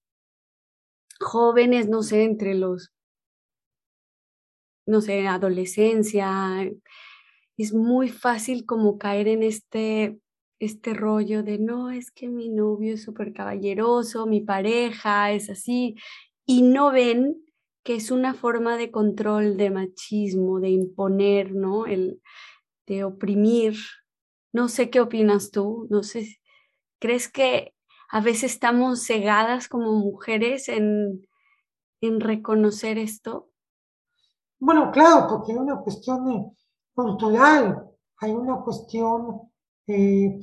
jóvenes, 1.21 1.89
no 1.89 2.03
sé, 2.03 2.25
entre 2.25 2.55
los, 2.55 2.93
no 4.87 5.01
sé, 5.01 5.27
adolescencia, 5.27 6.71
es 7.57 7.73
muy 7.73 8.09
fácil 8.09 8.67
como 8.67 8.99
caer 8.99 9.29
en 9.29 9.43
este, 9.43 10.19
este 10.59 10.95
rollo 10.95 11.43
de, 11.43 11.59
no, 11.59 11.91
es 11.91 12.11
que 12.11 12.29
mi 12.29 12.49
novio 12.49 12.95
es 12.95 13.03
súper 13.03 13.33
caballeroso, 13.33 14.27
mi 14.27 14.41
pareja 14.41 15.33
es 15.33 15.51
así, 15.51 15.97
y 16.47 16.63
no 16.63 16.91
ven 16.93 17.37
que 17.85 17.97
es 17.97 18.11
una 18.11 18.35
forma 18.35 18.77
de 18.79 18.91
control, 18.91 19.57
de 19.57 19.71
machismo, 19.71 20.59
de 20.59 20.71
imponer, 20.71 21.55
¿no? 21.55 21.87
El, 21.87 22.21
de 22.87 23.05
oprimir. 23.05 23.77
No 24.53 24.69
sé 24.69 24.91
qué 24.91 25.01
opinas 25.01 25.51
tú, 25.51 25.87
no 25.91 26.03
sé, 26.03 26.39
¿crees 27.01 27.29
que 27.29 27.74
a 28.11 28.21
veces 28.21 28.53
estamos 28.53 29.05
cegadas 29.07 29.69
como 29.69 29.93
mujeres 29.93 30.69
en, 30.69 31.27
en 32.01 32.21
reconocer 32.21 32.99
esto? 32.99 33.51
Bueno, 34.59 34.91
claro, 34.91 35.27
porque 35.29 35.53
hay 35.53 35.59
una 35.59 35.81
cuestión 35.81 36.31
eh, 36.31 36.53
cultural, 36.95 37.91
hay 38.21 38.31
una 38.31 38.63
cuestión 38.63 39.53
eh, 39.87 40.39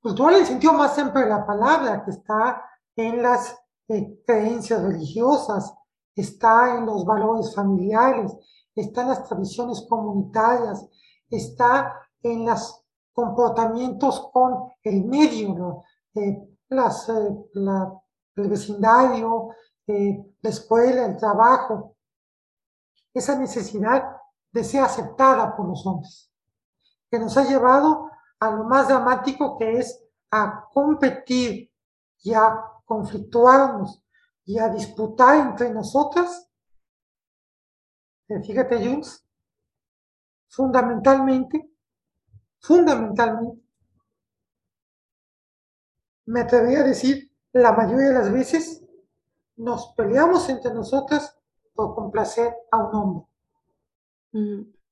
cultural 0.00 0.34
en 0.34 0.40
el 0.40 0.46
sentido 0.46 0.72
más 0.72 0.98
amplio 0.98 1.24
de 1.24 1.30
la 1.30 1.46
palabra, 1.46 2.04
que 2.04 2.12
está 2.12 2.62
en 2.94 3.22
las 3.22 3.56
eh, 3.88 4.20
creencias 4.26 4.82
religiosas, 4.82 5.74
está 6.14 6.76
en 6.76 6.86
los 6.86 7.04
valores 7.04 7.54
familiares, 7.54 8.32
está 8.74 9.02
en 9.02 9.08
las 9.08 9.28
tradiciones 9.28 9.84
comunitarias, 9.88 10.88
está 11.30 11.92
en 12.22 12.46
los 12.46 12.82
comportamientos 13.12 14.28
con 14.32 14.70
el 14.82 15.04
medio, 15.04 15.84
eh, 16.14 16.55
las, 16.68 17.08
eh, 17.08 17.36
el 18.36 18.48
vecindario, 18.48 19.50
eh, 19.86 20.34
la 20.40 20.50
escuela, 20.50 21.06
el 21.06 21.16
trabajo. 21.16 21.96
Esa 23.14 23.38
necesidad 23.38 24.16
de 24.52 24.64
ser 24.64 24.82
aceptada 24.82 25.56
por 25.56 25.68
los 25.68 25.86
hombres, 25.86 26.30
que 27.10 27.18
nos 27.18 27.36
ha 27.36 27.44
llevado 27.44 28.10
a 28.40 28.50
lo 28.50 28.64
más 28.64 28.88
dramático 28.88 29.56
que 29.58 29.78
es 29.78 30.02
a 30.30 30.68
competir 30.72 31.70
y 32.22 32.34
a 32.34 32.62
conflictuarnos 32.84 34.02
y 34.44 34.58
a 34.58 34.68
disputar 34.68 35.36
entre 35.48 35.70
nosotras, 35.70 36.48
eh, 38.28 38.42
fíjate, 38.42 38.84
Junts, 38.84 39.24
fundamentalmente, 40.48 41.70
fundamentalmente, 42.60 43.65
me 46.26 46.40
atrevería 46.40 46.80
a 46.80 46.84
decir 46.84 47.32
la 47.52 47.72
mayoría 47.72 48.08
de 48.08 48.14
las 48.14 48.32
veces 48.32 48.84
nos 49.56 49.94
peleamos 49.94 50.48
entre 50.48 50.74
nosotras 50.74 51.38
por 51.74 51.94
complacer 51.94 52.54
a 52.70 52.78
un 52.78 52.94
hombre. 52.94 53.26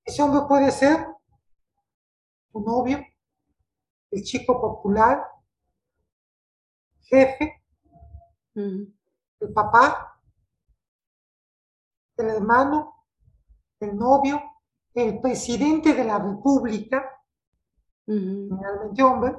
Ese 0.04 0.22
hombre 0.22 0.42
puede 0.48 0.70
ser 0.70 1.06
tu 2.52 2.60
novio, 2.60 3.04
el 4.10 4.22
chico 4.22 4.60
popular, 4.60 5.22
jefe, 7.02 7.62
el 8.54 9.52
papá, 9.52 10.20
el 12.16 12.30
hermano, 12.30 13.06
el 13.80 13.96
novio, 13.96 14.40
el 14.94 15.20
presidente 15.20 15.92
de 15.92 16.04
la 16.04 16.18
república, 16.18 17.04
generalmente 18.06 19.02
hombre, 19.02 19.36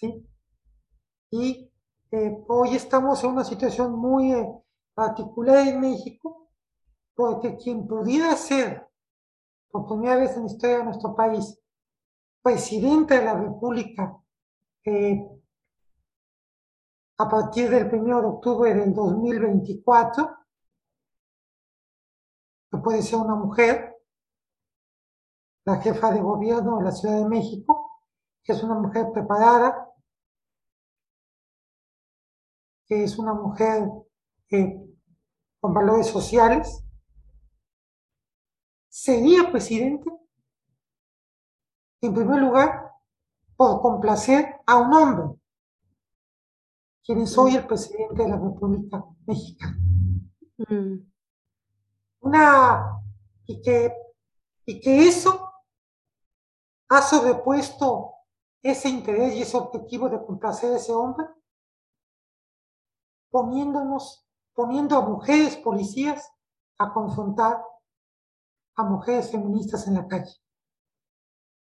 ¿sí? 0.00 0.26
Y 1.30 1.70
eh, 2.10 2.44
hoy 2.48 2.74
estamos 2.74 3.22
en 3.22 3.30
una 3.30 3.44
situación 3.44 3.92
muy 3.92 4.32
eh, 4.32 4.48
particular 4.94 5.66
en 5.66 5.80
México, 5.80 6.48
porque 7.14 7.56
quien 7.56 7.86
pudiera 7.86 8.34
ser, 8.36 8.88
por 9.70 9.86
primera 9.86 10.16
vez 10.16 10.36
en 10.36 10.44
la 10.44 10.50
historia 10.50 10.78
de 10.78 10.84
nuestro 10.84 11.14
país, 11.14 11.58
presidente 12.42 13.18
de 13.18 13.24
la 13.24 13.34
República 13.34 14.16
eh, 14.84 15.28
a 17.18 17.28
partir 17.28 17.68
del 17.68 17.94
1 17.94 18.20
de 18.22 18.26
octubre 18.26 18.74
del 18.74 18.94
2024, 18.94 20.36
que 22.72 22.78
puede 22.78 23.02
ser 23.02 23.18
una 23.18 23.34
mujer, 23.34 23.94
la 25.66 25.76
jefa 25.76 26.10
de 26.12 26.20
gobierno 26.20 26.78
de 26.78 26.84
la 26.84 26.92
Ciudad 26.92 27.18
de 27.18 27.28
México, 27.28 28.00
que 28.42 28.52
es 28.52 28.62
una 28.62 28.74
mujer 28.74 29.12
preparada, 29.12 29.89
que 32.90 33.04
es 33.04 33.16
una 33.20 33.34
mujer 33.34 33.88
eh, 34.50 34.84
con 35.60 35.72
valores 35.72 36.08
sociales, 36.08 36.84
sería 38.88 39.48
presidente, 39.52 40.10
en 42.00 42.12
primer 42.12 42.40
lugar, 42.40 42.90
por 43.54 43.80
complacer 43.80 44.56
a 44.66 44.78
un 44.78 44.92
hombre, 44.92 45.40
quien 47.04 47.20
es 47.20 47.38
hoy 47.38 47.54
el 47.54 47.66
presidente 47.68 48.24
de 48.24 48.28
la 48.28 48.36
República 48.36 49.04
Mexicana. 49.24 49.78
Mm. 50.58 50.96
Una, 52.22 53.00
y 53.46 53.62
que, 53.62 53.94
y 54.66 54.80
que 54.80 55.06
eso 55.06 55.48
ha 56.88 57.02
sobrepuesto 57.02 58.14
ese 58.60 58.88
interés 58.88 59.36
y 59.36 59.42
ese 59.42 59.56
objetivo 59.56 60.08
de 60.08 60.24
complacer 60.26 60.72
a 60.72 60.76
ese 60.76 60.92
hombre, 60.92 61.28
poniéndonos, 63.30 64.26
poniendo 64.54 64.96
a 64.96 65.02
mujeres 65.02 65.56
policías 65.56 66.30
a 66.78 66.92
confrontar 66.92 67.62
a 68.76 68.82
mujeres 68.82 69.30
feministas 69.30 69.86
en 69.86 69.94
la 69.94 70.08
calle. 70.08 70.32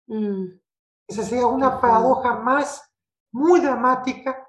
Mm. 0.07 0.59
Esa 1.07 1.23
sería 1.23 1.47
una 1.47 1.79
paradoja 1.79 2.35
más 2.39 2.91
muy 3.31 3.59
dramática 3.59 4.47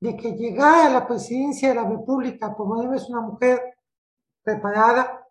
de 0.00 0.16
que 0.16 0.32
llegara 0.32 0.86
a 0.86 0.90
la 0.90 1.06
presidencia 1.06 1.68
de 1.68 1.74
la 1.74 1.88
República 1.88 2.56
por 2.56 2.94
es 2.94 3.08
una 3.08 3.20
mujer 3.20 3.76
preparada, 4.42 5.26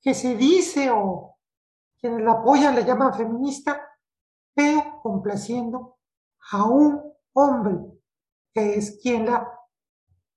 que 0.00 0.14
se 0.14 0.36
dice 0.36 0.90
o 0.90 1.36
quienes 1.98 2.22
la 2.22 2.32
apoyan 2.32 2.74
le 2.74 2.84
llaman 2.84 3.14
feminista, 3.14 3.88
pero 4.52 5.00
complaciendo 5.00 5.98
a 6.50 6.64
un 6.64 7.00
hombre 7.34 7.78
que 8.52 8.74
es 8.74 8.98
quien 9.00 9.26
la, 9.26 9.48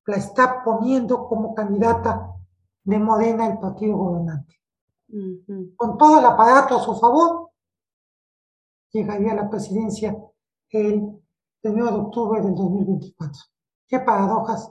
la 0.05 0.17
está 0.17 0.63
poniendo 0.63 1.27
como 1.27 1.53
candidata 1.53 2.31
de 2.83 2.99
Morena 2.99 3.47
el 3.47 3.59
partido 3.59 3.97
gobernante. 3.97 4.61
Con 5.75 5.97
todo 5.97 6.19
el 6.19 6.25
aparato 6.25 6.77
a 6.77 6.83
su 6.83 6.95
favor, 6.95 7.51
llegaría 8.91 9.31
a 9.31 9.35
la 9.35 9.49
presidencia 9.49 10.15
el 10.69 11.21
1 11.63 11.85
de 11.85 11.99
octubre 11.99 12.41
del 12.41 12.55
2024. 12.55 13.41
Qué 13.87 13.99
paradojas, 13.99 14.69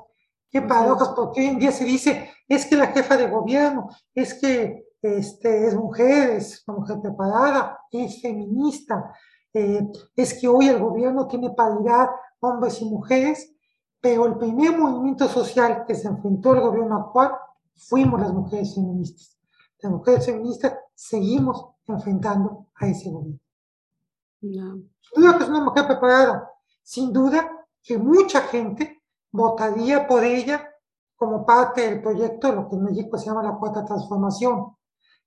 qué 0.50 0.62
paradojas, 0.62 1.10
porque 1.10 1.40
hoy 1.40 1.46
en 1.46 1.58
día 1.58 1.72
se 1.72 1.84
dice, 1.84 2.30
es 2.48 2.66
que 2.66 2.76
la 2.76 2.88
jefa 2.88 3.16
de 3.16 3.28
gobierno, 3.28 3.88
es 4.14 4.34
que 4.34 4.84
este, 5.02 5.66
es 5.66 5.74
mujer, 5.74 6.30
es 6.30 6.62
una 6.66 6.78
mujer 6.78 7.00
preparada, 7.00 7.78
es 7.90 8.20
feminista, 8.20 9.12
eh, 9.52 9.86
es 10.16 10.40
que 10.40 10.48
hoy 10.48 10.68
el 10.68 10.80
gobierno 10.80 11.26
tiene 11.26 11.50
paridad 11.50 12.08
hombres 12.40 12.80
y 12.80 12.84
mujeres, 12.86 13.53
pero 14.04 14.26
el 14.26 14.36
primer 14.36 14.76
movimiento 14.76 15.26
social 15.28 15.86
que 15.86 15.94
se 15.94 16.08
enfrentó 16.08 16.50
al 16.50 16.60
gobierno 16.60 16.94
actual 16.94 17.38
fuimos 17.74 18.20
las 18.20 18.34
mujeres 18.34 18.74
feministas 18.74 19.38
las 19.78 19.92
mujeres 19.92 20.26
feministas 20.26 20.74
seguimos 20.94 21.72
enfrentando 21.86 22.68
a 22.74 22.86
ese 22.86 23.10
gobierno. 23.10 23.40
Sin 25.00 25.22
duda 25.22 25.38
que 25.38 25.44
es 25.44 25.48
una 25.48 25.64
mujer 25.64 25.86
preparada, 25.86 26.50
sin 26.82 27.12
duda 27.12 27.66
que 27.82 27.98
mucha 27.98 28.42
gente 28.42 29.02
votaría 29.30 30.06
por 30.06 30.22
ella 30.22 30.70
como 31.16 31.46
parte 31.46 31.82
del 31.82 32.02
proyecto 32.02 32.48
de 32.48 32.56
lo 32.56 32.68
que 32.68 32.76
en 32.76 32.84
México 32.84 33.16
se 33.16 33.26
llama 33.26 33.42
la 33.42 33.56
cuarta 33.56 33.84
transformación. 33.84 34.76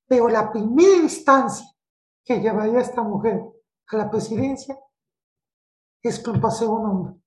Pero 0.08 0.28
la 0.28 0.52
primera 0.52 0.98
instancia 0.98 1.68
que 2.24 2.40
llevaría 2.40 2.78
a 2.78 2.82
esta 2.82 3.02
mujer 3.02 3.42
a 3.88 3.98
la 3.98 4.10
presidencia 4.10 4.80
es 6.02 6.20
que 6.20 6.32
paseo 6.40 6.72
un 6.72 6.86
hombre. 6.86 7.27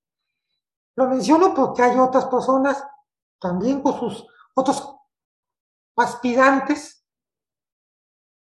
Lo 1.01 1.09
menciono 1.09 1.55
porque 1.55 1.83
hay 1.83 1.99
otras 1.99 2.27
personas, 2.27 2.85
también 3.39 3.81
con 3.81 3.99
sus 3.99 4.27
otros 4.53 4.97
aspirantes, 5.97 7.03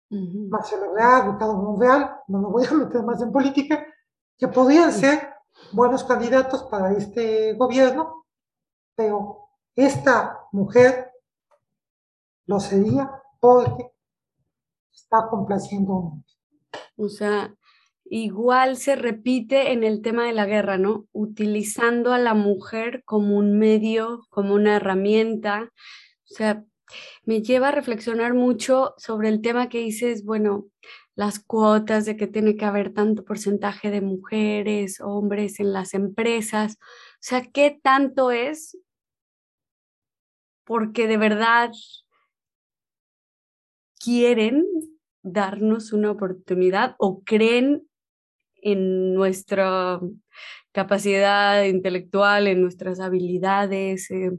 Marcelo 0.09 0.95
Real, 0.95 1.33
Ricardo 1.33 1.57
Monreal, 1.57 2.21
no 2.29 2.39
me 2.39 2.47
voy 2.47 2.65
a 2.65 2.71
meter 2.71 3.03
más 3.03 3.21
en 3.21 3.33
política, 3.33 3.85
que 4.37 4.47
podrían 4.47 4.93
ser 4.93 5.33
buenos 5.73 6.05
candidatos 6.05 6.63
para 6.63 6.93
este 6.93 7.55
gobierno, 7.55 8.25
pero 8.95 9.49
esta 9.75 10.39
mujer 10.53 11.11
lo 12.45 12.61
sería 12.61 13.21
porque 13.37 13.91
está 14.93 15.27
complaciendo 15.27 16.13
O 16.95 17.09
sea, 17.09 17.53
igual 18.05 18.77
se 18.77 18.95
repite 18.95 19.71
en 19.71 19.83
el 19.83 20.01
tema 20.01 20.25
de 20.25 20.33
la 20.33 20.45
guerra, 20.45 20.77
¿no? 20.77 21.07
Utilizando 21.11 22.13
a 22.13 22.19
la 22.19 22.33
mujer 22.33 23.03
como 23.05 23.37
un 23.37 23.57
medio, 23.57 24.25
como 24.29 24.53
una 24.53 24.75
herramienta. 24.77 25.71
O 25.73 26.33
sea, 26.33 26.63
me 27.23 27.41
lleva 27.41 27.69
a 27.69 27.71
reflexionar 27.71 28.33
mucho 28.33 28.93
sobre 28.97 29.29
el 29.29 29.41
tema 29.41 29.69
que 29.69 29.79
dices, 29.79 30.23
bueno, 30.23 30.67
las 31.15 31.39
cuotas 31.39 32.05
de 32.05 32.17
que 32.17 32.27
tiene 32.27 32.55
que 32.57 32.65
haber 32.65 32.93
tanto 32.93 33.23
porcentaje 33.23 33.89
de 33.89 34.01
mujeres, 34.01 34.99
hombres 35.01 35.59
en 35.59 35.73
las 35.73 35.93
empresas. 35.93 36.77
O 36.79 37.21
sea, 37.21 37.41
¿qué 37.43 37.79
tanto 37.81 38.31
es? 38.31 38.77
Porque 40.65 41.07
de 41.07 41.17
verdad 41.17 41.71
quieren 43.99 44.65
darnos 45.23 45.93
una 45.93 46.11
oportunidad 46.11 46.95
o 46.99 47.23
creen 47.23 47.87
en 48.65 49.13
nuestra 49.13 50.01
capacidad 50.73 51.63
intelectual, 51.63 52.47
en 52.47 52.61
nuestras 52.61 52.99
habilidades, 52.99 54.11
eh, 54.11 54.31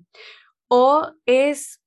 o 0.69 1.12
es 1.25 1.81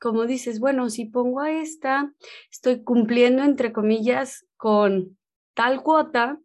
como 0.00 0.24
dices, 0.24 0.60
bueno, 0.60 0.88
si 0.88 1.04
pongo 1.04 1.40
a 1.40 1.52
esta, 1.52 2.10
estoy 2.50 2.82
cumpliendo, 2.82 3.42
entre 3.42 3.70
comillas, 3.70 4.46
con 4.56 5.18
tal 5.54 5.82
cuota, 5.82 6.40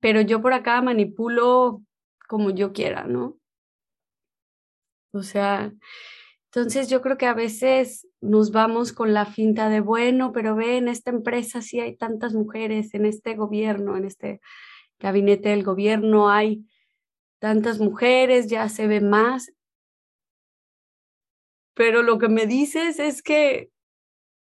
pero 0.00 0.20
yo 0.20 0.40
por 0.40 0.52
acá 0.52 0.80
manipulo 0.80 1.82
como 2.28 2.50
yo 2.50 2.72
quiera, 2.72 3.04
¿no? 3.04 3.36
O 5.12 5.22
sea, 5.22 5.72
entonces 6.54 6.88
yo 6.88 7.02
creo 7.02 7.16
que 7.18 7.26
a 7.26 7.34
veces 7.34 8.06
nos 8.20 8.52
vamos 8.52 8.92
con 8.92 9.12
la 9.12 9.26
finta 9.26 9.68
de, 9.68 9.80
bueno, 9.80 10.32
pero 10.32 10.54
ve, 10.54 10.76
en 10.76 10.88
esta 10.88 11.10
empresa 11.10 11.62
sí 11.62 11.80
hay 11.80 11.96
tantas 11.96 12.34
mujeres, 12.34 12.94
en 12.94 13.06
este 13.06 13.34
gobierno, 13.34 13.96
en 13.96 14.04
este 14.04 14.40
gabinete 14.98 15.48
del 15.48 15.64
gobierno 15.64 16.30
hay 16.30 16.64
tantas 17.40 17.80
mujeres, 17.80 18.48
ya 18.48 18.68
se 18.68 18.86
ve 18.86 19.00
más 19.00 19.52
pero 21.74 22.02
lo 22.02 22.18
que 22.18 22.28
me 22.28 22.46
dices 22.46 22.98
es 22.98 23.22
que, 23.22 23.70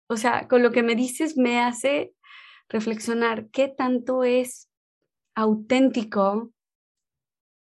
o 0.09 0.17
sea, 0.17 0.49
con 0.49 0.63
lo 0.63 0.73
que 0.73 0.83
me 0.83 0.97
dices 0.97 1.37
me 1.37 1.61
hace 1.61 2.13
reflexionar 2.69 3.49
qué 3.51 3.69
tanto 3.69 4.25
es 4.25 4.69
auténtico 5.35 6.53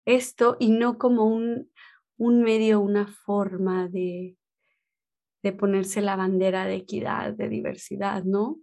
esto 0.05 0.57
y 0.59 0.71
no 0.71 0.97
como 0.97 1.25
un, 1.25 1.71
un 2.17 2.41
medio, 2.41 2.79
una 2.79 3.07
forma 3.07 3.87
de, 3.87 4.38
de 5.41 5.53
ponerse 5.53 6.01
la 6.01 6.15
bandera 6.15 6.65
de 6.65 6.75
equidad, 6.75 7.33
de 7.33 7.47
diversidad, 7.49 8.23
¿no? 8.23 8.57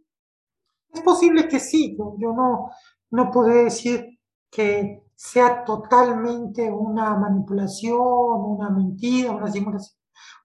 Es 0.93 1.01
posible 1.01 1.49
que 1.49 1.61
sí, 1.61 1.97
yo, 1.97 2.33
no, 2.33 2.71
no 3.11 3.31
podré 3.31 3.65
decir 3.65 4.19
que 4.51 5.03
sea 5.15 5.65
totalmente 5.65 6.71
una 6.71 7.17
manipulación, 7.17 7.99
una 7.99 8.71
mentira, 8.71 9.33
una 9.33 9.51
simulación. 9.51 9.97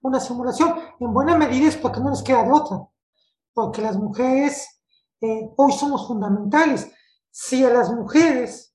Una 0.02 0.20
simulación, 0.20 0.74
en 0.98 1.12
buena 1.14 1.36
medida 1.36 1.68
es 1.68 1.76
porque 1.76 2.00
no 2.00 2.10
les 2.10 2.22
queda 2.22 2.42
de 2.44 2.52
otra, 2.52 2.82
porque 3.54 3.82
las 3.82 3.96
mujeres 3.96 4.82
eh, 5.20 5.50
hoy 5.56 5.72
somos 5.72 6.06
fundamentales. 6.06 6.90
Si 7.30 7.64
a 7.64 7.70
las 7.70 7.90
mujeres, 7.92 8.74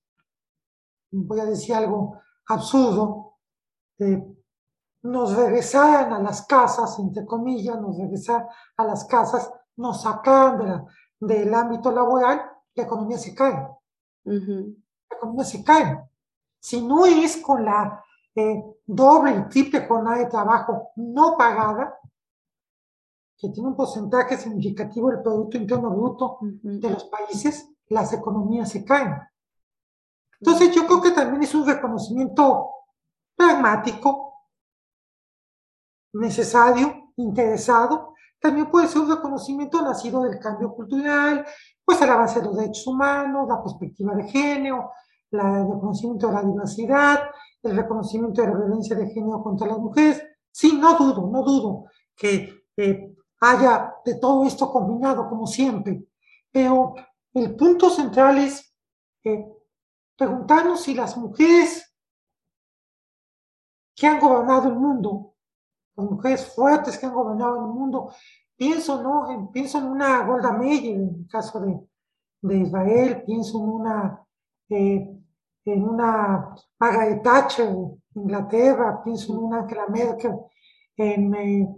voy 1.10 1.40
a 1.40 1.44
decir 1.44 1.74
algo 1.74 2.18
absurdo, 2.46 3.36
eh, 3.98 4.37
nos 5.02 5.36
regresaran 5.36 6.12
a 6.12 6.20
las 6.20 6.46
casas, 6.46 6.98
entre 6.98 7.24
comillas, 7.24 7.80
nos 7.80 7.96
regresaran 7.96 8.46
a 8.76 8.84
las 8.84 9.04
casas, 9.04 9.50
nos 9.76 10.02
sacan 10.02 10.86
del 11.20 11.54
ámbito 11.54 11.90
laboral, 11.92 12.42
la 12.74 12.82
economía 12.82 13.18
se 13.18 13.34
cae. 13.34 13.68
La 14.24 15.16
economía 15.16 15.44
se 15.44 15.64
cae. 15.64 16.08
Si 16.60 16.82
no 16.82 17.06
es 17.06 17.36
con 17.38 17.64
la 17.64 18.04
eh, 18.34 18.62
doble 18.86 19.36
y 19.36 19.48
triple 19.48 19.86
jornada 19.86 20.18
de 20.18 20.26
trabajo 20.26 20.90
no 20.96 21.36
pagada, 21.36 21.98
que 23.36 23.48
tiene 23.50 23.68
un 23.68 23.76
porcentaje 23.76 24.36
significativo 24.36 25.10
del 25.10 25.22
Producto 25.22 25.56
Interno 25.56 25.90
Bruto 25.90 26.38
de 26.40 26.90
los 26.90 27.04
países, 27.04 27.70
las 27.88 28.12
economías 28.12 28.70
se 28.70 28.84
caen. 28.84 29.16
Entonces 30.40 30.74
yo 30.74 30.86
creo 30.86 31.00
que 31.00 31.12
también 31.12 31.42
es 31.42 31.54
un 31.54 31.66
reconocimiento 31.66 32.70
pragmático, 33.36 34.27
necesario, 36.12 37.12
interesado. 37.16 38.14
También 38.40 38.70
puede 38.70 38.88
ser 38.88 39.02
un 39.02 39.10
reconocimiento 39.10 39.82
nacido 39.82 40.22
del 40.22 40.38
cambio 40.38 40.72
cultural, 40.74 41.44
pues 41.84 42.00
a 42.02 42.06
la 42.06 42.16
base 42.16 42.40
de 42.40 42.46
los 42.46 42.56
derechos 42.56 42.86
humanos, 42.86 43.48
la 43.48 43.62
perspectiva 43.62 44.14
de 44.14 44.24
género, 44.28 44.90
el 45.30 45.40
reconocimiento 45.40 46.28
de 46.28 46.32
la 46.34 46.42
diversidad, 46.42 47.20
el 47.62 47.76
reconocimiento 47.76 48.42
de 48.42 48.48
la 48.48 48.56
violencia 48.56 48.96
de 48.96 49.08
género 49.10 49.42
contra 49.42 49.66
las 49.66 49.78
mujeres. 49.78 50.22
Sí, 50.50 50.78
no 50.78 50.96
dudo, 50.96 51.28
no 51.30 51.42
dudo 51.42 51.84
que 52.16 52.64
eh, 52.76 53.16
haya 53.40 53.94
de 54.04 54.14
todo 54.16 54.44
esto 54.44 54.70
combinado, 54.70 55.28
como 55.28 55.46
siempre. 55.46 56.04
Pero 56.50 56.94
el 57.34 57.54
punto 57.56 57.90
central 57.90 58.38
es 58.38 58.74
eh, 59.24 59.46
preguntarnos 60.16 60.82
si 60.82 60.94
las 60.94 61.16
mujeres 61.16 61.94
que 63.94 64.06
han 64.06 64.20
gobernado 64.20 64.68
el 64.68 64.76
mundo, 64.76 65.34
las 65.98 66.10
mujeres 66.10 66.54
fuertes 66.54 66.96
que 66.96 67.06
han 67.06 67.14
gobernado 67.14 67.56
el 67.56 67.72
mundo, 67.72 68.12
pienso, 68.56 69.02
¿no? 69.02 69.50
pienso 69.52 69.78
en 69.78 69.86
una 69.86 70.24
Golda 70.24 70.52
Meir, 70.52 70.94
en 70.94 71.02
el 71.02 71.28
caso 71.28 71.60
de, 71.60 72.56
Israel, 72.56 73.22
pienso 73.26 73.58
en 73.58 73.68
una, 73.68 74.26
eh, 74.70 75.20
en 75.64 75.84
una 75.84 76.54
Margaret 76.78 77.22
Thatcher, 77.22 77.74
Inglaterra, 78.14 79.02
pienso 79.02 79.32
en 79.32 79.38
una 79.40 79.58
Angela 79.58 79.86
Merkel, 79.88 80.32
en, 80.96 81.34
eh, 81.34 81.76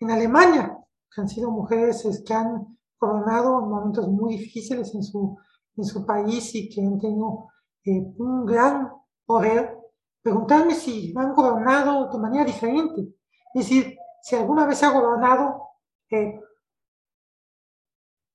en 0.00 0.10
Alemania, 0.10 0.78
que 1.10 1.20
han 1.20 1.28
sido 1.28 1.50
mujeres 1.50 2.22
que 2.26 2.34
han 2.34 2.78
en 3.00 3.68
momentos 3.68 4.08
muy 4.08 4.36
difíciles 4.36 4.94
en 4.94 5.02
su, 5.02 5.38
en 5.76 5.84
su 5.84 6.04
país 6.04 6.54
y 6.54 6.68
que 6.68 6.82
han 6.82 6.98
tenido 6.98 7.48
eh, 7.84 8.04
un 8.18 8.44
gran 8.44 8.92
poder, 9.24 9.77
preguntarme 10.22 10.74
si 10.74 11.14
han 11.16 11.34
gobernado 11.34 12.10
de 12.10 12.18
manera 12.18 12.44
diferente. 12.44 13.14
Es 13.54 13.68
decir, 13.68 13.96
si 14.22 14.36
alguna 14.36 14.66
vez 14.66 14.82
ha 14.82 14.90
gobernado 14.90 15.68
eh, 16.10 16.40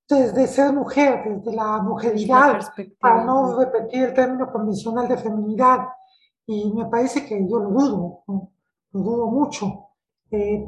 desde 0.08 0.48
ser 0.48 0.74
mujer, 0.74 1.24
desde 1.26 1.56
la 1.56 1.80
mujeridad, 1.82 2.60
para 3.00 3.24
no 3.24 3.58
repetir 3.58 4.04
el 4.04 4.14
término 4.14 4.52
convencional 4.52 5.08
de 5.08 5.18
feminidad. 5.18 5.88
Y 6.46 6.74
me 6.74 6.86
parece 6.86 7.26
que 7.26 7.48
yo 7.48 7.60
lo 7.60 7.70
dudo, 7.70 8.24
lo 8.28 9.00
dudo 9.00 9.28
mucho. 9.28 9.90
Eh, 10.32 10.68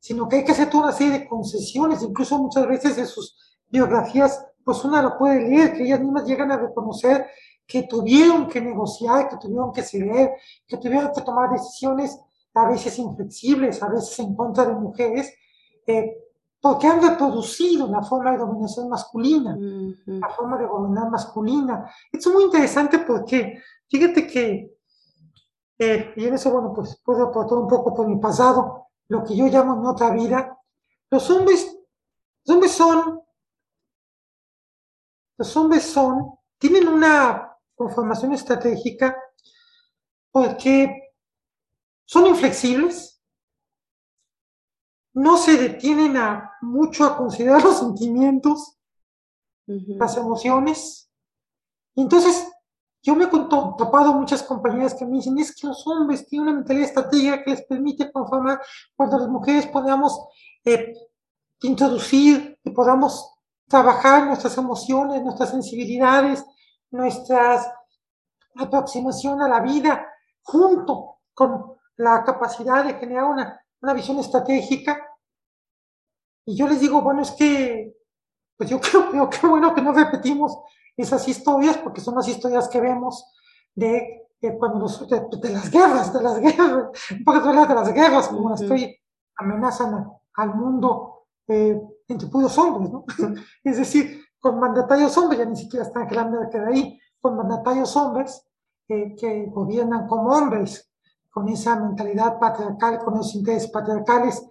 sino 0.00 0.28
que 0.28 0.36
hay 0.36 0.44
que 0.44 0.52
hacer 0.52 0.68
toda 0.68 0.84
una 0.84 0.92
serie 0.92 1.20
de 1.20 1.26
concesiones, 1.26 2.02
incluso 2.02 2.36
muchas 2.36 2.68
veces 2.68 2.98
en 2.98 3.06
sus 3.06 3.56
biografías, 3.70 4.46
pues 4.62 4.84
una 4.84 5.00
lo 5.00 5.16
puede 5.16 5.48
leer, 5.48 5.72
que 5.72 5.84
ellas 5.84 6.00
mismas 6.00 6.26
llegan 6.26 6.52
a 6.52 6.58
reconocer 6.58 7.26
que 7.66 7.84
tuvieron 7.84 8.48
que 8.48 8.60
negociar, 8.60 9.28
que 9.28 9.36
tuvieron 9.36 9.72
que 9.72 9.82
ceder, 9.82 10.32
que 10.66 10.76
tuvieron 10.76 11.12
que 11.12 11.22
tomar 11.22 11.50
decisiones 11.50 12.18
a 12.54 12.68
veces 12.68 12.98
inflexibles, 12.98 13.82
a 13.82 13.88
veces 13.88 14.18
en 14.20 14.34
contra 14.34 14.64
de 14.66 14.74
mujeres, 14.74 15.34
eh, 15.86 16.16
porque 16.60 16.86
han 16.86 17.02
reproducido 17.02 17.86
la 17.88 18.02
forma 18.02 18.32
de 18.32 18.38
dominación 18.38 18.88
masculina, 18.88 19.56
la 20.06 20.28
forma 20.30 20.56
de 20.56 20.66
gobernar 20.66 21.10
masculina. 21.10 21.90
Esto 22.10 22.30
es 22.30 22.34
muy 22.34 22.44
interesante 22.44 23.00
porque, 23.00 23.60
fíjate 23.86 24.26
que, 24.26 24.78
eh, 25.78 26.14
y 26.16 26.24
en 26.24 26.34
eso, 26.34 26.50
bueno, 26.50 26.72
pues 26.72 27.00
puedo 27.04 27.24
aportar 27.24 27.58
un 27.58 27.68
poco 27.68 27.94
por 27.94 28.08
mi 28.08 28.16
pasado, 28.16 28.86
lo 29.08 29.22
que 29.24 29.36
yo 29.36 29.46
llamo 29.48 29.74
en 29.74 29.86
otra 29.86 30.10
vida, 30.10 30.58
los 31.10 31.28
hombres, 31.28 31.76
los 32.46 32.54
hombres 32.54 32.72
son, 32.72 33.20
los 35.36 35.56
hombres 35.56 35.82
son, 35.82 36.38
tienen 36.58 36.88
una 36.88 37.53
conformación 37.74 38.32
estratégica 38.32 39.16
porque 40.30 41.12
son 42.04 42.26
inflexibles, 42.26 43.22
no 45.14 45.36
se 45.36 45.56
detienen 45.56 46.16
a 46.16 46.52
mucho 46.60 47.04
a 47.04 47.16
considerar 47.16 47.62
los 47.62 47.78
sentimientos, 47.78 48.78
las 49.66 50.16
emociones, 50.16 51.04
y 51.94 52.02
entonces 52.02 52.48
yo 53.02 53.14
me 53.14 53.24
he 53.24 53.28
topado 53.28 54.14
muchas 54.14 54.42
compañeras 54.42 54.94
que 54.94 55.04
me 55.04 55.18
dicen, 55.18 55.38
es 55.38 55.54
que 55.54 55.66
los 55.66 55.86
hombres 55.86 56.26
tienen 56.26 56.48
una 56.48 56.56
mentalidad 56.56 56.88
estratégica 56.88 57.44
que 57.44 57.50
les 57.50 57.62
permite 57.62 58.10
conformar 58.10 58.60
cuando 58.96 59.18
las 59.18 59.28
mujeres 59.28 59.66
podamos 59.66 60.18
eh, 60.64 60.94
introducir 61.60 62.58
y 62.64 62.70
podamos 62.70 63.34
trabajar 63.68 64.26
nuestras 64.26 64.56
emociones, 64.56 65.22
nuestras 65.22 65.50
sensibilidades, 65.50 66.44
nuestra 66.94 67.60
aproximación 68.56 69.42
a 69.42 69.48
la 69.48 69.60
vida, 69.60 70.06
junto 70.42 71.18
con 71.34 71.74
la 71.96 72.22
capacidad 72.22 72.84
de 72.84 72.94
generar 72.94 73.24
una, 73.24 73.60
una 73.82 73.94
visión 73.94 74.18
estratégica. 74.18 75.04
Y 76.46 76.56
yo 76.56 76.68
les 76.68 76.80
digo, 76.80 77.02
bueno, 77.02 77.22
es 77.22 77.32
que, 77.32 77.96
pues 78.56 78.70
yo 78.70 78.80
creo, 79.10 79.28
que 79.28 79.46
bueno 79.46 79.74
que 79.74 79.82
no 79.82 79.92
repetimos 79.92 80.56
esas 80.96 81.26
historias, 81.26 81.78
porque 81.78 82.00
son 82.00 82.14
las 82.14 82.28
historias 82.28 82.68
que 82.68 82.80
vemos 82.80 83.26
de, 83.74 84.28
cuando 84.58 84.78
los, 84.78 85.08
de, 85.08 85.50
las 85.50 85.70
guerras, 85.70 86.12
de 86.12 86.22
las 86.22 86.38
guerras, 86.38 86.90
un 87.10 87.24
poco 87.24 87.40
de 87.40 87.74
las 87.74 87.92
guerras, 87.92 88.28
como 88.28 88.50
las 88.50 88.60
que 88.60 89.00
amenazan 89.36 90.12
al 90.34 90.54
mundo 90.54 91.26
eh, 91.48 91.76
entre 92.06 92.28
puros 92.28 92.56
hombres, 92.56 92.92
¿no? 92.92 93.04
es 93.64 93.78
decir, 93.78 94.23
con 94.44 94.60
mandatarios 94.60 95.16
hombres, 95.16 95.38
ya 95.38 95.46
ni 95.46 95.56
siquiera 95.56 95.86
están 95.86 96.02
Angela 96.02 96.24
de 96.52 96.66
ahí, 96.66 97.00
con 97.18 97.34
mandatarios 97.34 97.96
hombres 97.96 98.46
eh, 98.88 99.16
que 99.16 99.46
gobiernan 99.46 100.06
como 100.06 100.28
hombres, 100.28 100.92
con 101.30 101.48
esa 101.48 101.76
mentalidad 101.76 102.38
patriarcal, 102.38 102.98
con 102.98 103.14
esos 103.14 103.36
intereses 103.36 103.70
patriarcales. 103.70 104.46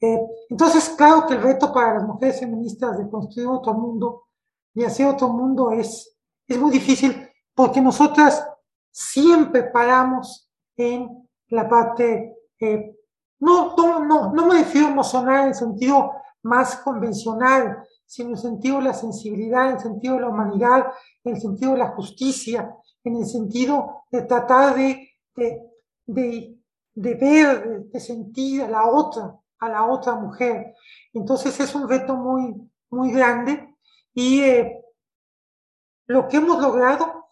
Eh, 0.00 0.20
entonces, 0.48 0.90
claro 0.90 1.26
que 1.26 1.34
el 1.34 1.42
reto 1.42 1.72
para 1.72 1.94
las 1.94 2.04
mujeres 2.04 2.38
feministas 2.38 2.98
de 2.98 3.10
construir 3.10 3.48
otro 3.48 3.74
mundo 3.74 4.28
y 4.74 4.84
hacia 4.84 5.10
otro 5.10 5.26
mundo 5.30 5.72
es, 5.72 6.16
es 6.46 6.56
muy 6.56 6.70
difícil 6.70 7.28
porque 7.52 7.80
nosotras 7.80 8.48
siempre 8.92 9.64
paramos 9.64 10.48
en 10.76 11.28
la 11.48 11.68
parte, 11.68 12.36
eh, 12.60 12.96
no, 13.40 13.74
no, 13.74 14.04
no, 14.04 14.32
no 14.32 14.46
me 14.46 14.58
refiero 14.58 14.86
emocional 14.86 15.48
en 15.48 15.54
sentido 15.56 16.12
más 16.42 16.76
convencional, 16.76 17.84
sino 18.12 18.28
en 18.28 18.34
el 18.34 18.40
sentido 18.42 18.76
de 18.76 18.84
la 18.84 18.92
sensibilidad, 18.92 19.70
en 19.70 19.76
el 19.76 19.80
sentido 19.80 20.16
de 20.16 20.20
la 20.20 20.28
humanidad, 20.28 20.84
en 21.24 21.34
el 21.34 21.40
sentido 21.40 21.72
de 21.72 21.78
la 21.78 21.92
justicia, 21.92 22.76
en 23.02 23.16
el 23.16 23.24
sentido 23.24 24.04
de 24.10 24.20
tratar 24.22 24.76
de, 24.76 25.12
de, 25.34 26.58
de, 26.94 27.14
ver, 27.14 27.84
de 27.86 28.00
sentir 28.00 28.64
a 28.64 28.68
la 28.68 28.86
otra, 28.86 29.34
a 29.60 29.68
la 29.70 29.86
otra 29.86 30.14
mujer. 30.16 30.74
Entonces 31.14 31.58
es 31.58 31.74
un 31.74 31.88
reto 31.88 32.14
muy, 32.14 32.54
muy 32.90 33.12
grande 33.12 33.76
y 34.12 34.42
eh, 34.42 34.84
lo 36.06 36.28
que 36.28 36.36
hemos 36.36 36.60
logrado, 36.60 37.30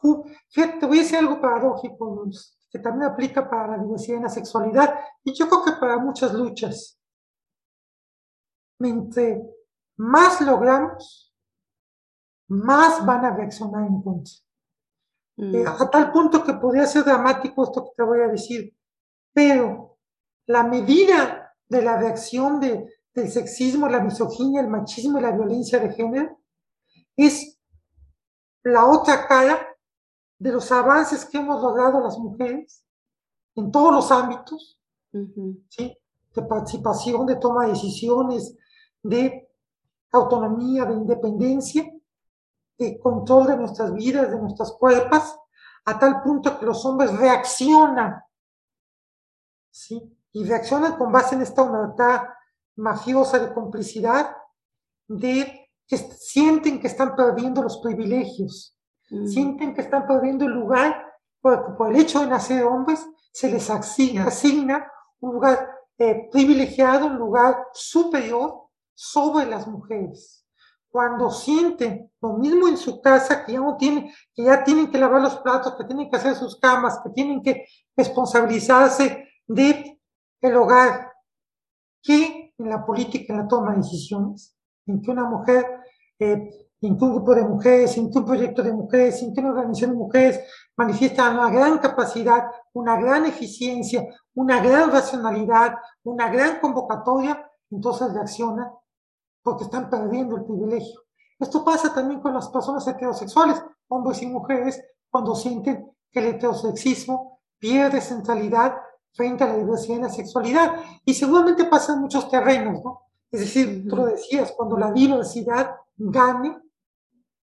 fíjate, 0.48 0.78
te 0.78 0.86
voy 0.86 1.00
a 1.00 1.02
decir 1.02 1.18
algo 1.18 1.42
paradójico, 1.42 2.24
que 2.70 2.78
también 2.78 3.10
aplica 3.10 3.50
para 3.50 3.76
la 3.76 3.82
diversidad 3.82 4.16
en 4.16 4.22
la 4.22 4.30
sexualidad, 4.30 4.98
y 5.24 5.34
yo 5.34 5.46
creo 5.46 5.62
que 5.62 5.72
para 5.72 5.98
muchas 5.98 6.32
luchas. 6.32 6.98
Entre 8.78 9.59
más 10.00 10.40
logramos, 10.40 11.30
más 12.48 13.04
van 13.04 13.22
a 13.26 13.36
reaccionar 13.36 13.86
en 13.86 14.00
contra. 14.00 14.32
Eh, 15.36 15.64
mm. 15.64 15.68
a 15.68 15.90
tal 15.90 16.10
punto 16.10 16.42
que 16.42 16.54
podría 16.54 16.86
ser 16.86 17.04
dramático 17.04 17.64
esto 17.64 17.84
que 17.84 17.90
te 17.96 18.02
voy 18.02 18.20
a 18.20 18.28
decir, 18.28 18.74
pero 19.34 19.98
la 20.46 20.62
medida 20.62 21.54
de 21.68 21.82
la 21.82 21.98
reacción 21.98 22.60
de, 22.60 22.90
del 23.14 23.30
sexismo, 23.30 23.88
la 23.88 24.00
misoginia, 24.00 24.62
el 24.62 24.68
machismo 24.68 25.18
y 25.18 25.22
la 25.22 25.32
violencia 25.32 25.78
de 25.78 25.92
género 25.92 26.40
es 27.14 27.60
la 28.62 28.86
otra 28.86 29.28
cara 29.28 29.66
de 30.38 30.50
los 30.50 30.72
avances 30.72 31.26
que 31.26 31.36
hemos 31.36 31.62
logrado 31.62 32.00
las 32.00 32.18
mujeres 32.18 32.82
en 33.54 33.70
todos 33.70 33.92
los 33.92 34.10
ámbitos, 34.10 34.80
¿sí? 35.68 35.94
de 36.34 36.42
participación, 36.42 37.26
de 37.26 37.36
toma 37.36 37.66
de 37.66 37.72
decisiones, 37.72 38.56
de 39.02 39.49
autonomía, 40.12 40.84
de 40.84 40.94
independencia, 40.94 41.90
de 42.78 42.98
control 42.98 43.46
de 43.46 43.56
nuestras 43.56 43.92
vidas, 43.94 44.30
de 44.30 44.38
nuestras 44.38 44.72
cuerpos, 44.72 45.38
a 45.84 45.98
tal 45.98 46.22
punto 46.22 46.58
que 46.58 46.66
los 46.66 46.84
hombres 46.84 47.16
reaccionan, 47.16 48.22
¿sí? 49.70 50.16
Y 50.32 50.44
reaccionan 50.44 50.96
con 50.96 51.12
base 51.12 51.34
en 51.34 51.42
esta 51.42 51.62
humanidad 51.62 52.28
mafiosa 52.76 53.38
de 53.38 53.52
complicidad, 53.52 54.36
de 55.06 55.70
que 55.86 55.96
sienten 55.96 56.80
que 56.80 56.86
están 56.86 57.16
perdiendo 57.16 57.62
los 57.62 57.78
privilegios, 57.78 58.76
mm. 59.10 59.26
sienten 59.26 59.74
que 59.74 59.80
están 59.80 60.06
perdiendo 60.06 60.44
el 60.44 60.52
lugar, 60.52 61.04
porque 61.40 61.72
por 61.72 61.90
el 61.90 62.00
hecho 62.00 62.20
de 62.20 62.28
nacer 62.28 62.64
hombres 62.64 63.04
se 63.32 63.50
les 63.50 63.68
asigna, 63.70 64.90
un 65.20 65.34
lugar 65.34 65.68
eh, 65.98 66.28
privilegiado, 66.30 67.06
un 67.06 67.16
lugar 67.16 67.66
superior 67.72 68.69
sobre 69.02 69.46
las 69.46 69.66
mujeres. 69.66 70.44
Cuando 70.90 71.30
sienten 71.30 72.12
lo 72.20 72.34
mismo 72.34 72.68
en 72.68 72.76
su 72.76 73.00
casa, 73.00 73.46
que 73.46 73.52
ya 73.52 73.60
no 73.60 73.78
tienen, 73.78 74.10
que 74.34 74.44
ya 74.44 74.62
tienen 74.62 74.90
que 74.90 74.98
lavar 74.98 75.22
los 75.22 75.36
platos, 75.38 75.74
que 75.76 75.84
tienen 75.84 76.10
que 76.10 76.18
hacer 76.18 76.34
sus 76.34 76.60
camas, 76.60 77.00
que 77.02 77.08
tienen 77.08 77.42
que 77.42 77.64
responsabilizarse 77.96 79.26
de 79.46 79.98
el 80.42 80.54
hogar, 80.54 81.12
que 82.02 82.52
en 82.58 82.68
la 82.68 82.84
política, 82.84 83.32
en 83.32 83.40
la 83.40 83.48
toma 83.48 83.70
de 83.70 83.78
decisiones, 83.78 84.54
en 84.86 85.00
que 85.00 85.10
una 85.10 85.24
mujer, 85.24 85.64
eh, 86.18 86.50
en 86.82 86.98
que 86.98 87.04
un 87.04 87.14
grupo 87.14 87.34
de 87.34 87.44
mujeres, 87.44 87.96
en 87.96 88.10
que 88.10 88.18
un 88.18 88.26
proyecto 88.26 88.62
de 88.62 88.72
mujeres, 88.74 89.22
en 89.22 89.32
que 89.32 89.40
una 89.40 89.50
organización 89.50 89.92
de 89.92 89.96
mujeres 89.96 90.40
manifiesta 90.76 91.30
una 91.30 91.48
gran 91.48 91.78
capacidad, 91.78 92.50
una 92.74 93.00
gran 93.00 93.24
eficiencia, 93.24 94.04
una 94.34 94.62
gran 94.62 94.90
racionalidad, 94.90 95.76
una 96.02 96.28
gran 96.28 96.60
convocatoria, 96.60 97.50
entonces 97.70 98.12
reacciona 98.12 98.70
porque 99.42 99.64
están 99.64 99.88
perdiendo 99.88 100.36
el 100.36 100.44
privilegio. 100.44 101.00
Esto 101.38 101.64
pasa 101.64 101.94
también 101.94 102.20
con 102.20 102.34
las 102.34 102.48
personas 102.48 102.86
heterosexuales, 102.86 103.62
hombres 103.88 104.20
y 104.22 104.26
mujeres, 104.26 104.82
cuando 105.08 105.34
sienten 105.34 105.90
que 106.10 106.20
el 106.20 106.26
heterosexismo 106.26 107.40
pierde 107.58 108.00
centralidad 108.00 108.76
frente 109.12 109.44
a 109.44 109.48
la 109.48 109.56
diversidad 109.56 109.98
y 109.98 110.02
la 110.02 110.08
sexualidad. 110.10 110.74
Y 111.04 111.14
seguramente 111.14 111.64
pasa 111.64 111.94
en 111.94 112.00
muchos 112.00 112.28
terrenos, 112.30 112.82
¿no? 112.84 113.02
Es 113.30 113.40
decir, 113.40 113.86
tú 113.88 113.96
lo 113.96 114.06
decías, 114.06 114.52
cuando 114.56 114.76
la 114.76 114.92
diversidad 114.92 115.76
gane, 115.96 116.58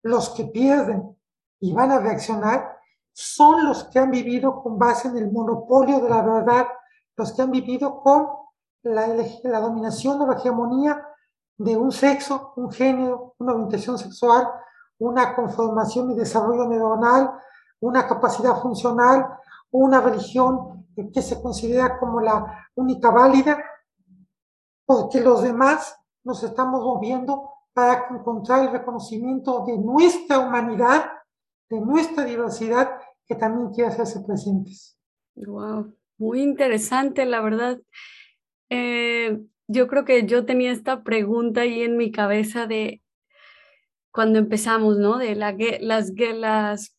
los 0.03 0.29
que 0.29 0.45
pierden 0.45 1.17
y 1.59 1.73
van 1.73 1.91
a 1.91 1.99
reaccionar 1.99 2.77
son 3.13 3.65
los 3.65 3.85
que 3.85 3.99
han 3.99 4.11
vivido 4.11 4.61
con 4.61 4.77
base 4.77 5.07
en 5.07 5.17
el 5.17 5.31
monopolio 5.31 5.99
de 5.99 6.09
la 6.09 6.21
verdad, 6.21 6.67
los 7.15 7.33
que 7.33 7.41
han 7.41 7.51
vivido 7.51 8.01
con 8.01 8.27
la, 8.83 9.07
la 9.43 9.59
dominación 9.59 10.21
o 10.21 10.27
la 10.27 10.37
hegemonía 10.37 11.05
de 11.59 11.75
un 11.75 11.91
sexo, 11.91 12.53
un 12.55 12.71
género, 12.71 13.35
una 13.37 13.53
orientación 13.53 13.97
sexual, 13.97 14.47
una 14.97 15.35
conformación 15.35 16.11
y 16.11 16.15
desarrollo 16.15 16.65
neuronal, 16.67 17.31
una 17.81 18.07
capacidad 18.07 18.61
funcional, 18.61 19.27
una 19.71 19.99
religión 19.99 20.87
que 21.13 21.21
se 21.21 21.41
considera 21.41 21.99
como 21.99 22.21
la 22.21 22.69
única 22.75 23.11
válida, 23.11 23.61
porque 24.85 25.19
los 25.19 25.43
demás 25.43 25.97
nos 26.23 26.43
estamos 26.43 26.81
moviendo 26.81 27.51
para 27.73 28.07
encontrar 28.09 28.65
el 28.65 28.71
reconocimiento 28.71 29.65
de 29.65 29.77
nuestra 29.77 30.39
humanidad, 30.39 31.11
de 31.69 31.81
nuestra 31.81 32.23
diversidad, 32.23 32.89
que 33.25 33.35
también 33.35 33.69
quiere 33.71 33.89
hacerse 33.89 34.21
presentes. 34.21 34.97
Wow, 35.35 35.93
muy 36.17 36.41
interesante, 36.41 37.25
la 37.25 37.41
verdad. 37.41 37.79
Eh, 38.69 39.39
yo 39.69 39.87
creo 39.87 40.03
que 40.03 40.25
yo 40.25 40.45
tenía 40.45 40.71
esta 40.71 41.03
pregunta 41.03 41.61
ahí 41.61 41.83
en 41.83 41.95
mi 41.95 42.11
cabeza 42.11 42.65
de 42.65 43.03
cuando 44.11 44.39
empezamos, 44.39 44.97
¿no? 44.97 45.19
De 45.19 45.35
la, 45.35 45.55
las, 45.79 46.11
las, 46.17 46.97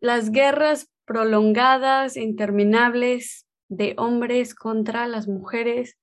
las 0.00 0.30
guerras 0.30 0.88
prolongadas, 1.04 2.16
interminables 2.16 3.44
de 3.68 3.94
hombres 3.98 4.54
contra 4.54 5.08
las 5.08 5.26
mujeres. 5.26 5.98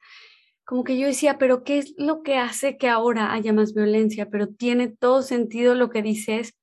Como 0.66 0.84
que 0.84 0.99
yo 0.99 1.08
decía, 1.08 1.38
pero 1.38 1.64
¿qué 1.64 1.78
es 1.78 1.93
lo 1.97 2.22
que 2.22 2.38
hace 2.38 2.78
que 2.78 2.89
ahora 2.89 3.32
haya 3.32 3.54
más 3.54 3.74
violencia? 3.74 4.30
Pero 4.30 4.47
tiene 4.49 4.89
todo 4.89 5.22
sentido 5.22 5.74
lo 5.74 5.89
que 5.89 6.01
dices, 6.01 6.54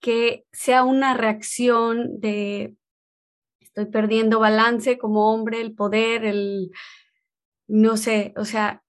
que 0.00 0.44
sea 0.52 0.84
una 0.84 1.14
reacción 1.14 2.20
de 2.20 2.74
estoy 3.60 3.86
perdiendo 3.86 4.38
balance 4.38 4.98
como 4.98 5.32
hombre, 5.32 5.62
el 5.62 5.74
poder, 5.74 6.26
el, 6.26 6.70
no 7.70 7.96
sé, 7.96 8.34
o 8.36 8.44
sea, 8.44 8.82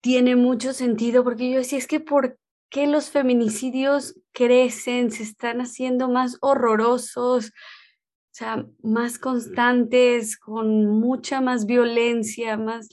tiene 0.00 0.34
mucho 0.34 0.72
sentido 0.72 1.22
porque 1.22 1.50
yo 1.50 1.58
decía, 1.58 1.78
es 1.78 1.86
que 1.86 2.00
¿por 2.00 2.38
qué 2.70 2.88
los 2.88 3.10
feminicidios 3.10 4.20
crecen, 4.32 5.12
se 5.12 5.22
están 5.22 5.60
haciendo 5.60 6.08
más 6.08 6.38
horrorosos, 6.40 7.46
o 7.46 8.32
sea, 8.32 8.66
más 8.82 9.18
constantes, 9.18 10.36
con 10.38 10.86
mucha 10.86 11.40
más 11.40 11.66
violencia, 11.66 12.56
más 12.56 12.88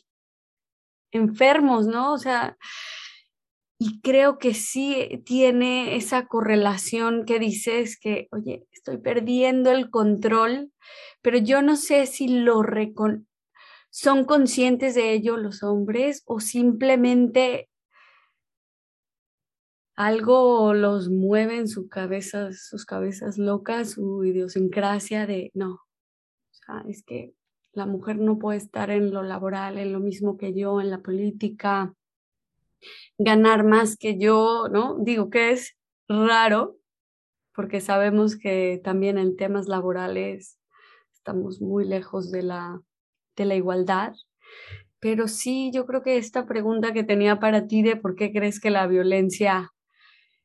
enfermos, 1.11 1.87
¿no? 1.87 2.13
O 2.13 2.17
sea, 2.19 2.55
y 3.79 4.01
creo 4.01 4.37
que 4.37 4.53
sí 4.53 5.23
tiene 5.25 5.95
esa 5.95 6.27
correlación 6.27 7.25
que 7.25 7.39
dices 7.39 7.99
que, 7.99 8.27
oye, 8.31 8.67
estoy 8.71 8.97
perdiendo 8.97 9.71
el 9.71 9.89
control, 9.89 10.71
pero 11.23 11.39
yo 11.39 11.63
no 11.63 11.75
sé 11.75 12.05
si 12.05 12.27
lo 12.27 12.61
reconozco 12.61 13.25
¿Son 13.97 14.25
conscientes 14.25 14.93
de 14.93 15.13
ello 15.13 15.37
los 15.37 15.63
hombres 15.63 16.21
o 16.25 16.41
simplemente 16.41 17.69
algo 19.95 20.73
los 20.73 21.09
mueve 21.09 21.55
en 21.55 21.69
su 21.69 21.87
cabeza, 21.87 22.51
sus 22.51 22.83
cabezas 22.83 23.37
locas, 23.37 23.91
su 23.91 24.25
idiosincrasia 24.25 25.25
de 25.25 25.49
no? 25.53 25.75
O 25.75 26.51
sea, 26.51 26.83
es 26.89 27.03
que 27.03 27.35
la 27.71 27.85
mujer 27.85 28.17
no 28.17 28.37
puede 28.37 28.57
estar 28.57 28.89
en 28.89 29.13
lo 29.13 29.23
laboral, 29.23 29.77
en 29.77 29.93
lo 29.93 30.01
mismo 30.01 30.35
que 30.35 30.53
yo, 30.53 30.81
en 30.81 30.89
la 30.89 30.99
política, 30.99 31.95
ganar 33.17 33.63
más 33.63 33.95
que 33.95 34.19
yo, 34.19 34.67
¿no? 34.69 34.97
Digo 34.99 35.29
que 35.29 35.51
es 35.51 35.77
raro, 36.09 36.75
porque 37.53 37.79
sabemos 37.79 38.35
que 38.35 38.81
también 38.83 39.17
en 39.17 39.37
temas 39.37 39.69
laborales 39.69 40.59
estamos 41.13 41.61
muy 41.61 41.85
lejos 41.85 42.29
de 42.29 42.43
la 42.43 42.81
de 43.35 43.45
la 43.45 43.55
igualdad. 43.55 44.13
Pero 44.99 45.27
sí, 45.27 45.71
yo 45.73 45.85
creo 45.85 46.01
que 46.01 46.17
esta 46.17 46.45
pregunta 46.45 46.93
que 46.93 47.03
tenía 47.03 47.39
para 47.39 47.67
ti 47.67 47.83
de 47.83 47.95
por 47.95 48.15
qué 48.15 48.31
crees 48.31 48.59
que 48.59 48.71
la 48.71 48.87
violencia 48.87 49.71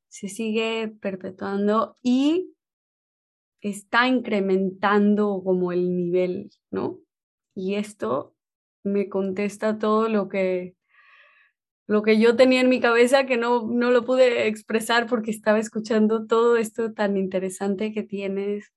se 0.09 0.29
sigue 0.29 0.93
perpetuando 1.01 1.97
y 2.03 2.55
está 3.61 4.09
incrementando 4.09 5.43
como 5.45 5.73
el 5.73 5.97
nivel, 5.97 6.51
¿no? 6.71 6.99
Y 7.55 7.75
esto 7.75 8.35
me 8.83 9.09
contesta 9.09 9.79
todo 9.79 10.09
lo 10.09 10.29
que 10.29 10.75
lo 11.87 12.03
que 12.03 12.21
yo 12.21 12.37
tenía 12.37 12.61
en 12.61 12.69
mi 12.69 12.79
cabeza 12.79 13.27
que 13.27 13.37
no, 13.37 13.67
no 13.67 13.91
lo 13.91 14.05
pude 14.05 14.47
expresar 14.47 15.09
porque 15.09 15.33
estaba 15.33 15.59
escuchando 15.59 16.25
todo 16.25 16.57
esto 16.57 16.93
tan 16.93 17.17
interesante 17.17 17.93
que 17.93 18.05
tienes 18.05 18.73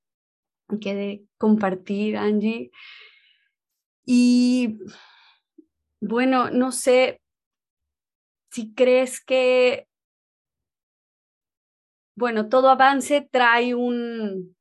que 0.82 0.96
de 0.96 1.24
compartir, 1.38 2.18
Angie. 2.18 2.72
Y 4.06 4.80
bueno, 6.02 6.50
no 6.50 6.72
sé 6.72 7.22
si 8.52 8.74
crees 8.74 9.24
que, 9.24 9.88
bueno, 12.16 12.50
todo 12.50 12.70
avance 12.70 13.28
trae 13.32 13.74
un, 13.74 14.56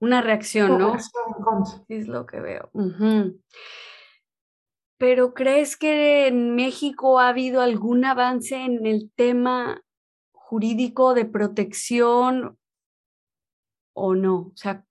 una 0.00 0.22
reacción, 0.22 0.78
¿no? 0.78 0.96
Es 1.88 2.08
lo 2.08 2.26
que 2.26 2.40
veo. 2.40 2.70
Pero 4.98 5.34
¿crees 5.34 5.76
que 5.76 6.26
en 6.26 6.54
México 6.54 7.20
ha 7.20 7.28
habido 7.28 7.60
algún 7.60 8.04
avance 8.04 8.56
en 8.56 8.86
el 8.86 9.12
tema 9.14 9.82
jurídico 10.32 11.14
de 11.14 11.24
protección 11.24 12.58
o 13.94 14.14
no? 14.14 14.36
O 14.36 14.52
sea, 14.56 14.84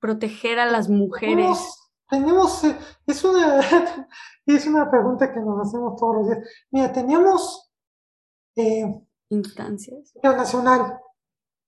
proteger 0.00 0.58
a 0.58 0.66
las 0.66 0.88
mujeres 0.88 1.87
tenemos, 2.08 2.64
eh, 2.64 2.78
es 3.06 3.24
una, 3.24 3.60
es 4.46 4.66
una 4.66 4.90
pregunta 4.90 5.32
que 5.32 5.40
nos 5.40 5.66
hacemos 5.66 5.98
todos 5.98 6.16
los 6.16 6.26
días. 6.28 6.48
Mira, 6.70 6.92
tenemos 6.92 7.70
eh, 8.56 9.00
instancias 9.30 10.14
internacional, 10.14 10.98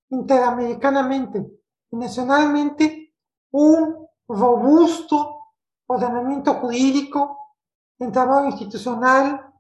interamericanamente 0.09 1.47
y 1.91 1.97
nacionalmente 1.97 3.15
un 3.53 4.09
robusto 4.29 5.41
ordenamiento 5.87 6.55
jurídico, 6.55 7.57
entramado 7.99 8.47
institucional, 8.47 9.53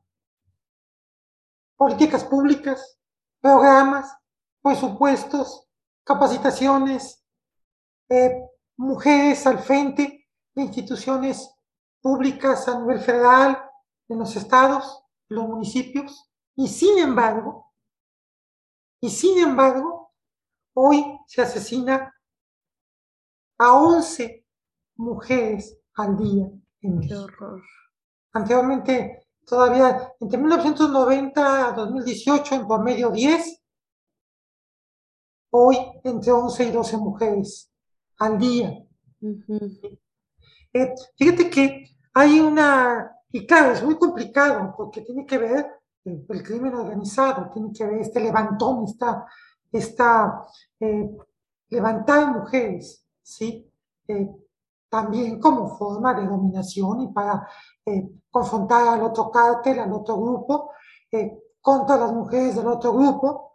políticas 1.76 2.24
públicas, 2.24 2.98
programas, 3.40 4.16
presupuestos, 4.62 5.68
capacitaciones, 6.04 7.24
eh, 8.08 8.42
mujeres 8.76 9.46
al 9.46 9.58
frente 9.58 10.19
de 10.54 10.62
instituciones 10.62 11.54
públicas 12.00 12.66
a 12.68 12.80
nivel 12.80 13.00
federal, 13.00 13.62
en 14.08 14.18
los 14.18 14.34
estados, 14.34 15.04
los 15.28 15.46
municipios, 15.46 16.30
y 16.56 16.66
sin 16.66 16.98
embargo, 16.98 17.72
y 19.00 19.08
sin 19.08 19.38
embargo, 19.38 20.12
hoy 20.74 21.18
se 21.26 21.42
asesina 21.42 22.14
a 23.58 23.74
11 23.74 24.44
mujeres 24.96 25.78
al 25.94 26.16
día 26.16 26.46
en 26.82 26.98
México. 26.98 27.60
Anteriormente, 28.32 29.26
todavía 29.46 30.12
entre 30.20 30.38
1990 30.38 31.68
a 31.68 31.72
2018, 31.72 32.54
en 32.56 32.66
promedio 32.66 33.10
10, 33.10 33.62
hoy 35.50 35.76
entre 36.04 36.32
11 36.32 36.64
y 36.64 36.70
12 36.70 36.96
mujeres 36.96 37.70
al 38.18 38.38
día. 38.38 38.70
Eh, 40.72 40.94
fíjate 41.16 41.50
que 41.50 41.84
hay 42.14 42.40
una, 42.40 43.10
y 43.32 43.46
claro, 43.46 43.72
es 43.72 43.82
muy 43.82 43.98
complicado 43.98 44.72
porque 44.76 45.00
tiene 45.02 45.26
que 45.26 45.38
ver 45.38 45.66
el, 46.04 46.24
el 46.28 46.42
crimen 46.42 46.74
organizado, 46.74 47.50
tiene 47.50 47.72
que 47.72 47.86
ver 47.86 48.00
este 48.00 48.20
levantón, 48.20 48.84
esta, 48.84 49.26
esta 49.72 50.46
eh, 50.78 51.10
levantar 51.68 52.32
mujeres, 52.32 53.04
¿sí? 53.22 53.68
Eh, 54.06 54.28
también 54.88 55.40
como 55.40 55.68
forma 55.76 56.14
de 56.14 56.26
dominación 56.26 57.02
y 57.02 57.08
para 57.12 57.48
confrontar 58.28 58.88
al 58.88 59.02
otro 59.04 59.30
cártel, 59.30 59.78
al 59.78 59.92
otro 59.92 60.16
grupo, 60.16 60.72
contra 61.60 61.96
las 61.96 62.12
mujeres 62.12 62.56
del 62.56 62.66
otro 62.66 62.92
grupo. 62.92 63.52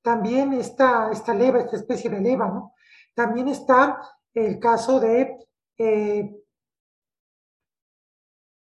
también 0.00 0.52
esta, 0.52 1.10
esta 1.10 1.34
leva, 1.34 1.58
esta 1.58 1.76
especie 1.76 2.08
de 2.08 2.20
leva, 2.20 2.46
¿no? 2.48 2.74
También 3.14 3.48
está 3.48 4.00
el 4.32 4.60
caso 4.60 5.00
de 5.00 5.47
eh, 5.78 6.44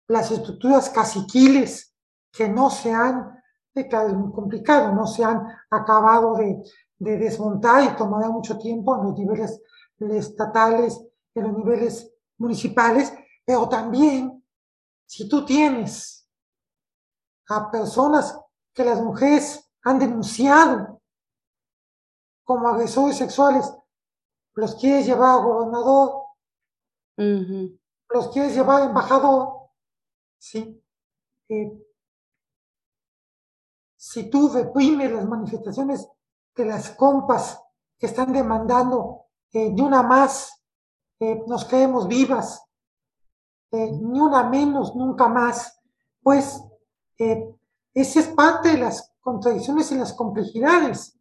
las 0.07 0.31
estructuras 0.31 0.89
caciquiles 0.89 1.93
que 2.31 2.47
no 2.47 2.69
se 2.69 2.93
han, 2.93 3.41
es 3.73 4.13
muy 4.13 4.31
complicado, 4.31 4.93
no 4.93 5.05
se 5.05 5.23
han 5.23 5.45
acabado 5.69 6.35
de, 6.35 6.63
desmontar 6.99 7.83
y 7.83 7.95
tomará 7.95 8.29
mucho 8.29 8.57
tiempo 8.57 8.95
en 8.95 9.03
los 9.03 9.19
niveles 9.19 9.61
estatales, 9.99 10.99
en 11.35 11.43
los 11.43 11.57
niveles 11.57 12.11
municipales, 12.37 13.13
pero 13.45 13.69
también 13.69 14.43
si 15.05 15.29
tú 15.29 15.45
tienes 15.45 16.27
a 17.49 17.69
personas 17.69 18.39
que 18.73 18.83
las 18.83 19.01
mujeres 19.01 19.71
han 19.83 19.99
denunciado 19.99 21.01
como 22.43 22.67
agresores 22.67 23.17
sexuales, 23.17 23.71
los 24.55 24.75
quieres 24.75 25.05
llevar 25.05 25.39
a 25.39 25.43
gobernador, 25.43 26.26
los 27.17 28.29
quieres 28.29 28.55
llevar 28.55 28.83
embajador, 28.83 29.69
¿sí? 30.37 30.83
Eh, 31.49 31.71
si 33.95 34.29
tú 34.29 34.49
reprimes 34.49 35.11
las 35.11 35.27
manifestaciones 35.27 36.07
de 36.55 36.65
las 36.65 36.91
compas 36.91 37.61
que 37.97 38.05
están 38.05 38.31
demandando 38.31 39.25
eh, 39.51 39.71
ni 39.71 39.81
una 39.81 40.03
más, 40.03 40.63
eh, 41.19 41.43
nos 41.47 41.65
creemos 41.65 42.07
vivas, 42.07 42.63
ni 43.71 44.19
una 44.19 44.43
menos, 44.49 44.95
nunca 44.95 45.27
más, 45.27 45.81
pues 46.21 46.63
esa 47.17 48.19
es 48.19 48.27
parte 48.27 48.69
de 48.69 48.77
las 48.77 49.13
contradicciones 49.19 49.91
y 49.91 49.95
las 49.95 50.13
complejidades. 50.13 51.19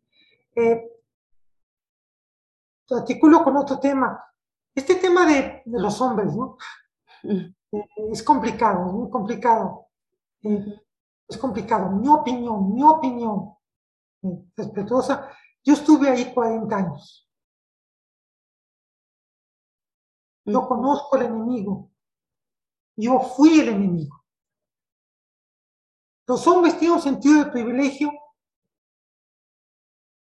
articulo 2.89 3.43
con 3.43 3.57
otro 3.57 3.81
tema. 3.81 4.23
Este 4.77 4.97
tema 4.97 5.25
de, 5.25 5.63
los 5.65 5.99
hombres, 6.03 6.37
¿no? 6.37 6.59
Eh, 7.25 7.55
es 8.13 8.23
complicado, 8.23 8.87
es 8.87 8.93
muy 8.93 9.11
complicado. 9.11 9.89
Eh, 10.43 10.83
es 11.27 11.39
complicado. 11.39 11.91
Mi 11.93 12.07
opinión, 12.09 12.75
mi 12.75 12.83
opinión 12.85 13.57
eh, 14.23 14.51
respetuosa. 14.55 15.31
Yo 15.65 15.73
estuve 15.73 16.11
ahí 16.11 16.33
40 16.33 16.77
años. 16.77 17.27
Yo 20.45 20.69
conozco 20.69 21.17
el 21.17 21.23
enemigo. 21.23 21.91
Yo 22.97 23.19
fui 23.19 23.61
el 23.61 23.71
enemigo. 23.71 24.23
Los 26.27 26.47
hombres 26.47 26.79
tienen 26.79 26.99
un 26.99 27.03
sentido 27.03 27.45
de 27.45 27.51
privilegio 27.51 28.13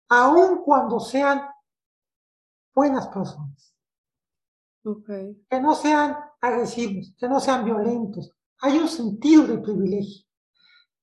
aun 0.09 0.65
cuando 0.65 0.99
sean 0.99 1.49
buenas 2.75 3.07
personas. 3.07 3.72
Que 5.49 5.61
no 5.61 5.75
sean 5.75 6.17
agresivos, 6.41 7.15
que 7.19 7.29
no 7.29 7.41
sean 7.41 7.65
violentos. 7.65 8.33
Hay 8.61 8.79
un 8.79 8.89
sentido 8.89 9.47
de 9.47 9.59
privilegio. 9.59 10.25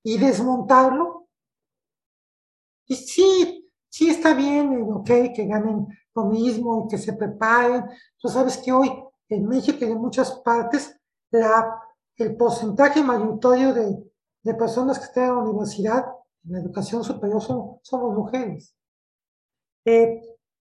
Y 0.03 0.17
desmontarlo, 0.17 1.27
y 2.89 2.95
sí, 2.95 3.69
sí 3.88 4.09
está 4.09 4.34
bien, 4.34 4.82
ok, 4.91 5.05
que 5.36 5.45
ganen 5.45 5.88
lo 6.15 6.25
mismo 6.25 6.86
y 6.86 6.89
que 6.89 6.97
se 6.97 7.13
preparen. 7.13 7.86
Tú 8.17 8.27
sabes 8.27 8.57
que 8.57 8.71
hoy 8.71 8.91
en 9.30 9.47
México 9.47 9.77
y 9.82 9.91
en 9.91 10.01
muchas 10.01 10.32
partes 10.39 10.99
la, 11.30 11.80
el 12.15 12.36
porcentaje 12.36 13.03
mayoritario 13.03 13.73
de, 13.73 14.11
de 14.41 14.53
personas 14.55 14.97
que 14.97 15.05
están 15.05 15.25
en 15.25 15.36
la 15.36 15.41
universidad, 15.43 16.05
en 16.45 16.53
la 16.53 16.59
educación 16.59 17.03
superior, 17.03 17.41
son, 17.41 17.80
somos 17.84 18.15
mujeres. 18.15 18.75
Eh, 19.86 20.21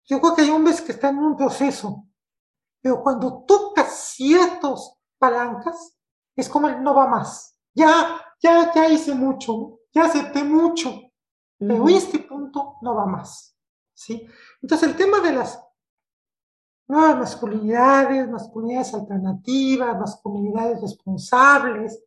yo 0.05 0.21
creo 0.21 0.35
que 0.35 0.41
hay 0.43 0.49
hombres 0.49 0.81
que 0.81 0.93
están 0.93 1.17
en 1.17 1.23
un 1.23 1.35
proceso 1.35 2.07
pero 2.83 3.01
cuando 3.01 3.45
tocas 3.47 4.13
ciertos 4.13 4.97
palancas, 5.17 5.97
es 6.35 6.49
como 6.49 6.67
el 6.67 6.83
no 6.83 6.93
va 6.93 7.07
más. 7.07 7.57
Ya, 7.73 8.19
ya, 8.41 8.73
ya 8.73 8.89
hice 8.89 9.15
mucho, 9.15 9.79
ya 9.93 10.03
acepté 10.03 10.43
mucho, 10.43 11.01
pero 11.57 11.87
este 11.87 12.19
punto 12.19 12.75
no 12.81 12.93
va 12.93 13.05
más. 13.05 13.55
¿sí? 13.93 14.27
Entonces 14.61 14.89
el 14.89 14.97
tema 14.97 15.21
de 15.21 15.31
las 15.31 15.65
nuevas 16.89 17.19
masculinidades, 17.19 18.29
masculinidades 18.29 18.93
alternativas, 18.93 19.97
masculinidades 19.97 20.81
responsables, 20.81 22.03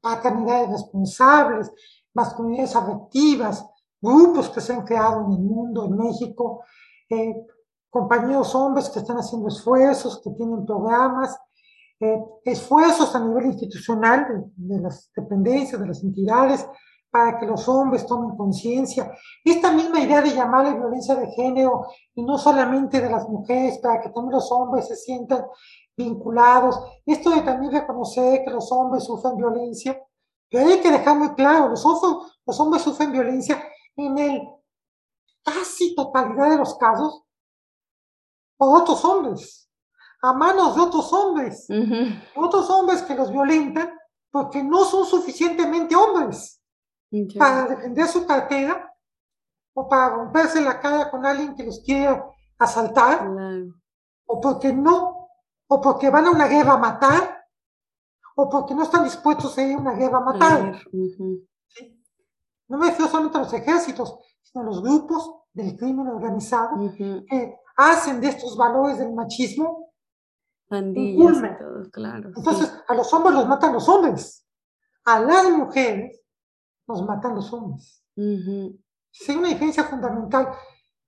paternidades 0.00 0.70
responsables, 0.70 1.70
masculinidades 2.12 2.74
afectivas, 2.74 3.64
grupos 4.00 4.50
que 4.50 4.60
se 4.60 4.72
han 4.72 4.84
creado 4.84 5.26
en 5.26 5.32
el 5.32 5.38
mundo, 5.38 5.84
en 5.84 5.96
México, 5.96 6.64
eh, 7.08 7.46
compañeros 7.96 8.54
hombres 8.54 8.90
que 8.90 8.98
están 8.98 9.16
haciendo 9.16 9.48
esfuerzos, 9.48 10.20
que 10.22 10.30
tienen 10.32 10.66
programas, 10.66 11.34
eh, 11.98 12.22
esfuerzos 12.44 13.14
a 13.14 13.20
nivel 13.20 13.46
institucional 13.46 14.44
de, 14.54 14.80
las 14.80 15.10
dependencias, 15.16 15.80
de 15.80 15.86
las 15.86 16.02
entidades, 16.02 16.68
para 17.10 17.38
que 17.38 17.46
los 17.46 17.66
hombres 17.66 18.04
tomen 18.04 18.36
conciencia. 18.36 19.10
Esta 19.42 19.72
misma 19.72 20.00
idea 20.00 20.20
de 20.20 20.34
llamarle 20.34 20.78
violencia 20.78 21.14
de 21.14 21.28
género 21.28 21.86
y 22.14 22.22
no 22.22 22.36
solamente 22.36 23.00
de 23.00 23.08
las 23.08 23.26
mujeres, 23.30 23.78
para 23.78 24.02
que 24.02 24.10
también 24.10 24.34
los 24.34 24.52
hombres 24.52 24.88
se 24.88 24.96
sientan 24.96 25.46
vinculados. 25.96 26.78
Esto 27.06 27.30
de 27.30 27.40
también 27.40 27.72
reconocer 27.72 28.44
que 28.44 28.50
los 28.50 28.70
hombres 28.72 29.04
sufren 29.04 29.38
violencia, 29.38 29.98
pero 30.50 30.68
hay 30.68 30.80
que 30.80 30.92
dejar 30.92 31.16
muy 31.16 31.30
claro, 31.34 31.68
los, 31.68 31.82
los 32.44 32.60
hombres 32.60 32.82
sufren 32.82 33.10
violencia 33.10 33.58
en 33.96 34.18
el 34.18 34.42
casi 35.42 35.94
totalidad 35.94 36.50
de 36.50 36.58
los 36.58 36.76
casos 36.76 37.25
por 38.56 38.80
otros 38.80 39.04
hombres, 39.04 39.68
a 40.22 40.32
manos 40.32 40.74
de 40.74 40.80
otros 40.80 41.12
hombres, 41.12 41.66
otros 42.34 42.70
hombres 42.70 43.02
que 43.02 43.14
los 43.14 43.30
violentan 43.30 43.92
porque 44.30 44.62
no 44.62 44.84
son 44.84 45.04
suficientemente 45.06 45.94
hombres 45.94 46.60
para 47.38 47.68
defender 47.68 48.06
su 48.08 48.26
cartera 48.26 48.92
o 49.74 49.88
para 49.88 50.14
romperse 50.16 50.60
la 50.60 50.80
cara 50.80 51.10
con 51.10 51.24
alguien 51.24 51.54
que 51.54 51.64
los 51.64 51.80
quiere 51.80 52.22
asaltar, 52.58 53.28
o 54.26 54.40
porque 54.40 54.72
no, 54.72 55.28
o 55.68 55.80
porque 55.80 56.08
van 56.10 56.26
a 56.26 56.30
una 56.30 56.48
guerra 56.48 56.72
a 56.72 56.78
matar, 56.78 57.44
o 58.36 58.48
porque 58.48 58.74
no 58.74 58.82
están 58.82 59.04
dispuestos 59.04 59.56
a 59.58 59.62
ir 59.62 59.76
a 59.76 59.78
una 59.78 59.92
guerra 59.92 60.18
a 60.18 60.20
matar. 60.20 60.80
No 62.68 62.78
me 62.78 62.86
refiero 62.86 63.10
solamente 63.10 63.38
a 63.38 63.42
los 63.42 63.52
ejércitos, 63.52 64.18
sino 64.42 64.62
a 64.62 64.66
los 64.66 64.82
grupos 64.82 65.30
del 65.52 65.76
crimen 65.76 66.08
organizado 66.08 66.70
que 66.96 67.56
hacen 67.76 68.20
de 68.20 68.28
estos 68.28 68.56
valores 68.56 68.98
del 68.98 69.12
machismo 69.12 69.86
Pandillas 70.68 71.38
y 71.86 71.90
claro. 71.90 72.32
Entonces, 72.34 72.72
a 72.88 72.94
los 72.94 73.12
hombres 73.12 73.34
los 73.36 73.46
matan 73.46 73.72
los 73.72 73.88
hombres, 73.88 74.46
a 75.04 75.20
las 75.20 75.48
mujeres 75.50 76.20
los 76.88 77.04
matan 77.04 77.36
los 77.36 77.52
hombres. 77.52 78.02
Es 78.16 79.28
una 79.28 79.48
diferencia 79.48 79.84
fundamental. 79.84 80.48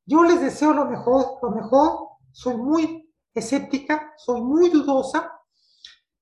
Yo 0.07 0.23
les 0.25 0.41
deseo 0.41 0.73
lo 0.73 0.85
mejor, 0.85 1.39
lo 1.43 1.51
mejor. 1.51 2.09
Soy 2.31 2.57
muy 2.57 3.13
escéptica, 3.35 4.13
soy 4.17 4.41
muy 4.43 4.69
dudosa. 4.71 5.33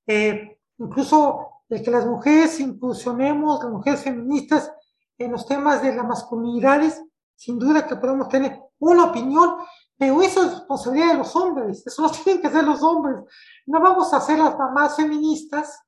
Eh, 0.07 0.59
incluso 0.79 1.63
el 1.69 1.83
que 1.83 1.91
las 1.91 2.07
mujeres 2.07 2.59
incursionemos, 2.61 3.63
las 3.63 3.73
mujeres 3.73 4.01
feministas, 4.01 4.73
en 5.19 5.33
los 5.33 5.47
temas 5.47 5.83
de 5.83 5.95
las 5.95 6.07
masculinidades, 6.07 7.03
sin 7.35 7.59
duda 7.59 7.87
que 7.87 7.97
podemos 7.97 8.29
tener 8.29 8.61
una 8.79 9.05
opinión, 9.05 9.57
pero 9.99 10.21
eso 10.23 10.45
es 10.45 10.53
responsabilidad 10.53 11.13
de 11.13 11.19
los 11.19 11.35
hombres, 11.37 11.87
eso 11.87 12.03
lo 12.03 12.11
tienen 12.25 12.43
que 12.43 12.49
hacer 12.49 12.65
los 12.65 12.83
hombres. 12.83 13.23
No 13.67 13.81
vamos 13.81 14.13
a 14.13 14.19
hacer 14.19 14.39
las 14.39 14.57
mamás 14.57 14.97
feministas, 14.97 15.81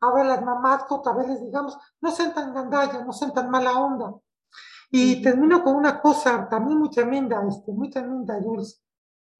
a 0.00 0.12
ver 0.12 0.26
las 0.26 0.42
mamás 0.42 0.84
otra 0.90 1.12
vez 1.12 1.28
les 1.28 1.44
digamos, 1.44 1.78
no 2.00 2.10
sean 2.10 2.34
tan 2.34 2.52
gandallas, 2.52 3.06
no 3.06 3.12
sean 3.12 3.32
tan 3.32 3.50
mala 3.50 3.78
onda. 3.78 4.14
Y 4.90 5.22
termino 5.22 5.62
con 5.62 5.76
una 5.76 6.00
cosa 6.00 6.48
también 6.48 6.78
muy 6.78 6.90
tremenda, 6.90 7.42
este, 7.48 7.72
muy 7.72 7.90
tremenda, 7.90 8.40
Jules. 8.40 8.82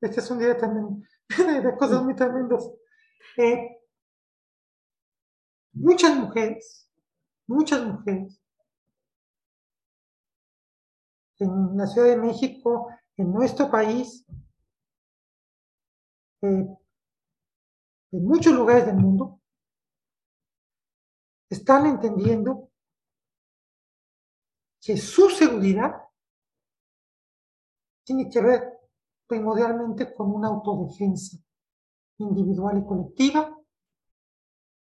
Este 0.01 0.21
es 0.21 0.31
un 0.31 0.39
día 0.39 0.57
también 0.57 1.07
de 1.63 1.77
cosas 1.77 2.03
muy 2.03 2.15
tremendas. 2.15 2.71
Eh, 3.37 3.79
muchas 5.73 6.17
mujeres, 6.17 6.91
muchas 7.47 7.85
mujeres, 7.85 8.41
en 11.39 11.77
la 11.77 11.87
Ciudad 11.87 12.09
de 12.09 12.17
México, 12.17 12.89
en 13.17 13.33
nuestro 13.33 13.71
país, 13.71 14.27
eh, 16.43 16.67
en 18.13 18.25
muchos 18.25 18.53
lugares 18.53 18.87
del 18.87 18.97
mundo, 18.97 19.41
están 21.49 21.87
entendiendo 21.87 22.71
que 24.81 24.97
su 24.97 25.31
seguridad 25.31 25.93
tiene 28.05 28.29
que 28.29 28.41
ver 28.41 28.81
primordialmente 29.27 30.13
con 30.13 30.35
una 30.35 30.49
autodefensa 30.49 31.39
individual 32.19 32.79
y 32.79 32.85
colectiva, 32.85 33.57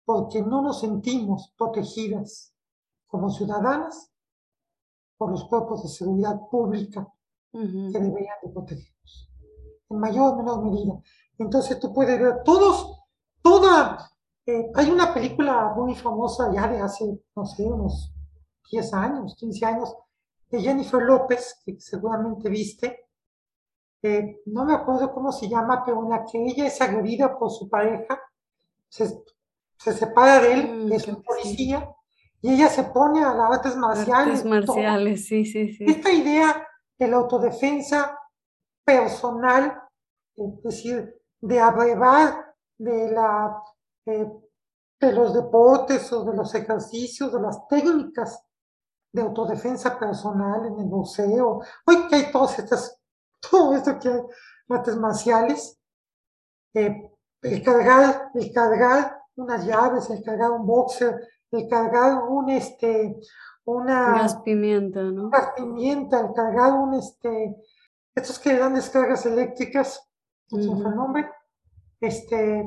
porque 0.05 0.43
no 0.43 0.63
nos 0.63 0.81
sentimos 0.81 1.55
protegidas 1.57 2.55
como 3.07 3.31
ciudadanas 3.31 4.13
por 5.17 5.31
los 5.31 5.45
cuerpos 5.49 5.83
de 5.83 5.89
seguridad 5.89 6.39
pública 6.51 7.07
que 7.53 7.99
deberían 7.99 8.37
de 8.43 8.51
protegernos, 8.53 9.31
en 9.91 9.99
mayor 9.99 10.35
o 10.35 10.37
menor 10.37 10.65
medida. 10.65 10.95
Entonces 11.39 11.79
tú 11.79 11.93
puedes 11.93 12.19
ver 12.19 12.43
todos, 12.45 13.01
toda, 13.43 14.11
eh, 14.47 14.71
hay 14.75 14.91
una 14.91 15.13
película 15.13 15.73
muy 15.77 15.95
famosa 15.95 16.53
ya 16.53 16.69
de 16.69 16.81
hace, 16.81 17.05
no 17.35 17.45
sé, 17.45 17.65
unos 17.65 18.13
10 18.71 18.95
años, 18.95 19.35
15 19.37 19.67
años, 19.67 19.95
de 20.51 20.61
Jennifer 20.61 21.03
López, 21.03 21.61
que 21.65 21.79
seguramente 21.79 22.49
viste, 22.49 23.09
eh, 24.03 24.41
no 24.47 24.65
me 24.65 24.75
acuerdo 24.75 25.13
cómo 25.13 25.33
se 25.33 25.49
llama, 25.49 25.83
pero 25.85 26.03
en 26.05 26.11
la 26.11 26.25
que 26.25 26.43
ella 26.43 26.67
es 26.67 26.81
agredida 26.81 27.39
por 27.39 27.51
su 27.51 27.69
pareja, 27.69 28.21
se, 28.89 29.07
separa 29.77 30.41
de 30.41 30.53
él, 30.53 30.87
mm, 30.87 30.93
es 30.93 31.09
un 31.09 31.23
policía, 31.23 31.89
y 32.41 32.55
ella 32.55 32.69
se 32.69 32.85
pone 32.85 33.25
a 33.25 33.35
las 33.35 33.59
artes 33.59 33.77
marciales. 33.77 34.39
Artes 34.39 34.45
marciales, 34.45 35.27
sí, 35.27 35.45
sí, 35.45 35.73
sí. 35.75 35.85
Esta 35.87 36.13
idea 36.13 36.68
de 36.99 37.09
la 37.09 37.17
autodefensa 37.19 38.19
personal, 38.85 39.83
es 40.37 40.63
decir, 40.63 41.23
de 41.41 41.61
abrevar 41.61 42.55
de, 42.79 43.11
la, 43.11 43.63
eh, 44.07 44.27
de 45.01 45.13
los 45.13 45.35
deportes 45.35 46.13
o 46.13 46.25
de 46.25 46.37
los 46.37 46.55
ejercicios, 46.55 47.33
de 47.33 47.41
las 47.41 47.67
técnicas 47.69 48.43
de 49.13 49.23
autodefensa 49.23 49.99
personal 49.99 50.67
en 50.67 50.79
el 50.79 50.87
museo. 50.87 51.61
Hoy 51.87 52.09
que 52.09 52.17
hay 52.17 52.33
todas 52.33 52.59
estas, 52.59 53.01
todo 53.51 53.75
esto 53.75 53.99
que 53.99 54.09
hay, 54.09 54.21
artes 54.71 54.97
marciales, 54.97 55.79
eh, 56.75 57.11
el 57.43 57.63
cargar, 57.63 58.31
unas 59.37 59.65
llaves, 59.65 60.11
el 60.11 60.23
cargar 60.23 60.51
un 60.51 60.67
boxer, 60.67 61.27
el 61.51 61.69
cargar 61.69 62.23
un 62.25 62.51
este, 62.51 63.19
una 63.69 64.13
gas 64.13 64.37
pimienta, 64.37 65.03
¿no? 65.03 65.29
Gas 65.29 65.51
pimienta, 65.57 66.21
el 66.21 66.33
cargar 66.33 66.73
un 66.73 66.95
este, 66.95 67.55
estos 68.15 68.39
que 68.39 68.57
dan 68.57 68.75
descargas 68.75 69.27
eléctricas, 69.27 70.09
no 70.51 70.63
sé 70.63 70.71
el 70.71 70.97
nombre, 70.97 71.31
este, 72.01 72.67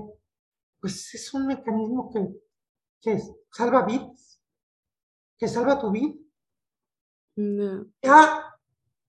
pues 0.79 1.13
es 1.15 1.33
un 1.33 1.47
mecanismo 1.47 2.11
que, 2.11 2.27
que 3.01 3.19
salva 3.51 3.83
vidas, 3.83 4.39
que 5.37 5.47
salva 5.47 5.79
tu 5.79 5.89
vida. 5.89 6.13
Ya 8.03 8.55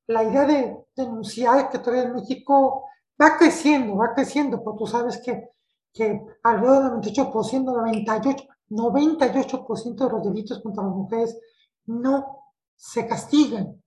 la 0.07 0.25
idea 0.25 0.47
de 0.47 0.87
denunciar 0.97 1.71
que 1.71 1.79
todavía 1.79 2.05
en 2.05 2.15
México 2.15 2.87
va 3.21 3.37
creciendo, 3.37 3.97
va 3.97 4.15
creciendo, 4.15 4.65
porque 4.65 4.79
tú 4.79 4.87
sabes 4.87 5.19
que, 5.19 5.51
que 5.93 6.25
alrededor 6.43 7.03
del 7.03 7.15
98%, 7.15 7.65
98, 7.65 8.45
98% 8.71 9.95
de 9.95 10.11
los 10.11 10.25
delitos 10.25 10.63
contra 10.63 10.85
las 10.85 10.95
mujeres 10.95 11.39
no 11.87 12.55
se 12.75 13.07
castigan. 13.07 13.83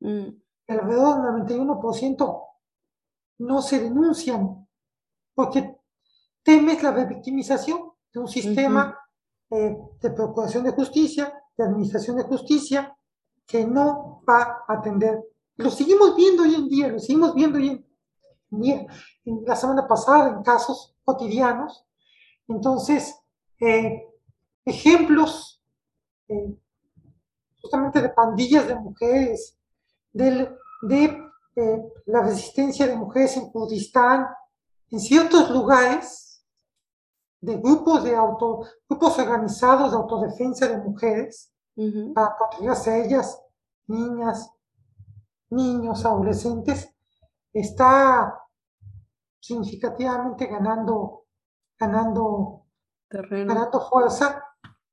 Mm. 0.00 0.28
Alrededor 0.68 1.46
del 1.46 1.58
91% 1.58 2.42
no 3.38 3.62
se 3.62 3.80
denuncian, 3.80 4.66
porque 5.34 5.76
temes 6.42 6.82
la 6.82 6.92
revictimización 6.92 7.92
de 8.12 8.20
un 8.20 8.28
sistema 8.28 8.98
eh, 9.50 9.76
de 10.00 10.10
procuración 10.10 10.64
de 10.64 10.72
justicia, 10.72 11.32
de 11.56 11.64
administración 11.64 12.16
de 12.16 12.24
justicia, 12.24 12.96
que 13.46 13.66
no 13.66 14.22
va 14.28 14.64
a 14.66 14.74
atender. 14.74 15.22
Lo 15.56 15.70
seguimos 15.70 16.16
viendo 16.16 16.42
hoy 16.42 16.54
en 16.54 16.68
día, 16.68 16.88
lo 16.88 16.98
seguimos 16.98 17.34
viendo 17.34 17.58
hoy 17.58 17.68
en 18.50 18.60
día, 18.60 18.86
en 19.24 19.44
la 19.44 19.56
semana 19.56 19.86
pasada 19.86 20.30
en 20.30 20.42
casos 20.42 20.96
cotidianos. 21.04 21.86
Entonces, 22.48 23.18
eh, 23.60 24.02
ejemplos 24.64 25.62
eh, 26.28 26.56
justamente 27.64 28.02
de 28.02 28.10
pandillas 28.10 28.68
de 28.68 28.74
mujeres, 28.74 29.58
de, 30.12 30.54
de 30.82 31.04
eh, 31.56 31.82
la 32.06 32.22
resistencia 32.22 32.86
de 32.86 32.94
mujeres 32.94 33.38
en 33.38 33.50
Kurdistán, 33.50 34.26
en 34.90 35.00
ciertos 35.00 35.50
lugares, 35.50 36.44
de 37.40 37.56
grupos 37.56 38.04
de 38.04 38.14
auto, 38.14 38.64
grupos 38.88 39.18
organizados 39.18 39.90
de 39.90 39.96
autodefensa 39.96 40.68
de 40.68 40.78
mujeres, 40.78 41.50
para 42.14 42.36
protegerse 42.36 42.90
a 42.90 42.98
ellas, 42.98 43.42
niñas, 43.88 44.48
niños, 45.50 46.04
adolescentes, 46.04 46.88
está 47.52 48.40
significativamente 49.40 50.46
ganando, 50.46 51.24
ganando, 51.78 52.66
ganando 53.10 53.80
fuerza 53.90 54.44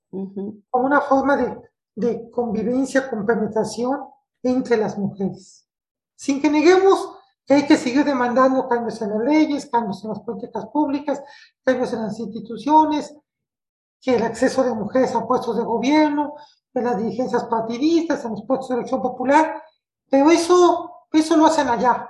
como 0.10 0.86
una 0.86 1.02
forma 1.02 1.38
de, 1.38 1.71
de 1.96 2.30
convivencia 2.32 3.10
con 3.10 3.26
penetración 3.26 4.00
entre 4.44 4.78
las 4.78 4.98
mujeres. 4.98 5.68
Sin 6.16 6.42
que 6.42 6.50
neguemos 6.50 7.18
que 7.46 7.56
hay 7.56 7.66
que 7.66 7.78
seguir 7.78 8.06
demandando 8.06 8.68
cambios 8.68 9.02
en 9.02 9.10
las 9.10 9.20
leyes, 9.20 9.66
cambios 9.66 10.04
en 10.04 10.12
las 10.12 10.20
políticas 10.22 10.66
públicas, 10.68 11.22
cambios 11.64 11.92
en 11.94 12.04
las 12.04 12.20
instituciones, 12.20 13.16
que 14.00 14.16
el 14.16 14.24
acceso 14.24 14.64
de 14.64 14.74
mujeres 14.74 15.16
a 15.16 15.28
puestos 15.28 15.58
de 15.58 15.64
gobierno, 15.64 16.36
en 16.74 16.84
las 16.84 16.98
dirigencias 16.98 17.44
partidistas, 17.46 18.24
en 18.26 18.32
los 18.32 18.46
puestos 18.46 18.70
de 18.70 18.76
elección 18.76 19.02
popular, 19.02 19.62
pero 20.10 20.32
eso, 20.32 21.08
eso 21.12 21.38
lo 21.38 21.46
hacen 21.46 21.68
allá, 21.68 22.10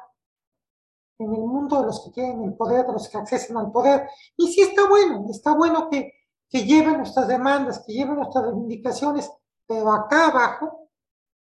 en 1.17 1.33
el 1.33 1.41
mundo 1.41 1.79
de 1.79 1.87
los 1.87 2.03
que 2.03 2.11
tienen 2.11 2.43
el 2.43 2.53
poder, 2.55 2.85
de 2.85 2.93
los 2.93 3.07
que 3.07 3.17
accesen 3.17 3.57
al 3.57 3.71
poder. 3.71 4.09
Y 4.37 4.51
sí 4.51 4.61
está 4.61 4.87
bueno, 4.87 5.25
está 5.29 5.53
bueno 5.53 5.89
que, 5.89 6.13
que 6.49 6.65
lleven 6.65 6.97
nuestras 6.97 7.27
demandas, 7.27 7.83
que 7.85 7.93
lleven 7.93 8.15
nuestras 8.15 8.45
reivindicaciones, 8.45 9.31
pero 9.71 9.89
acá 9.93 10.27
abajo, 10.27 10.89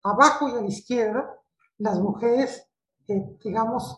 abajo 0.01 0.49
y 0.49 0.51
a 0.53 0.61
la 0.61 0.67
izquierda, 0.67 1.39
las 1.77 1.99
mujeres, 1.99 2.67
eh, 3.07 3.37
digamos, 3.43 3.95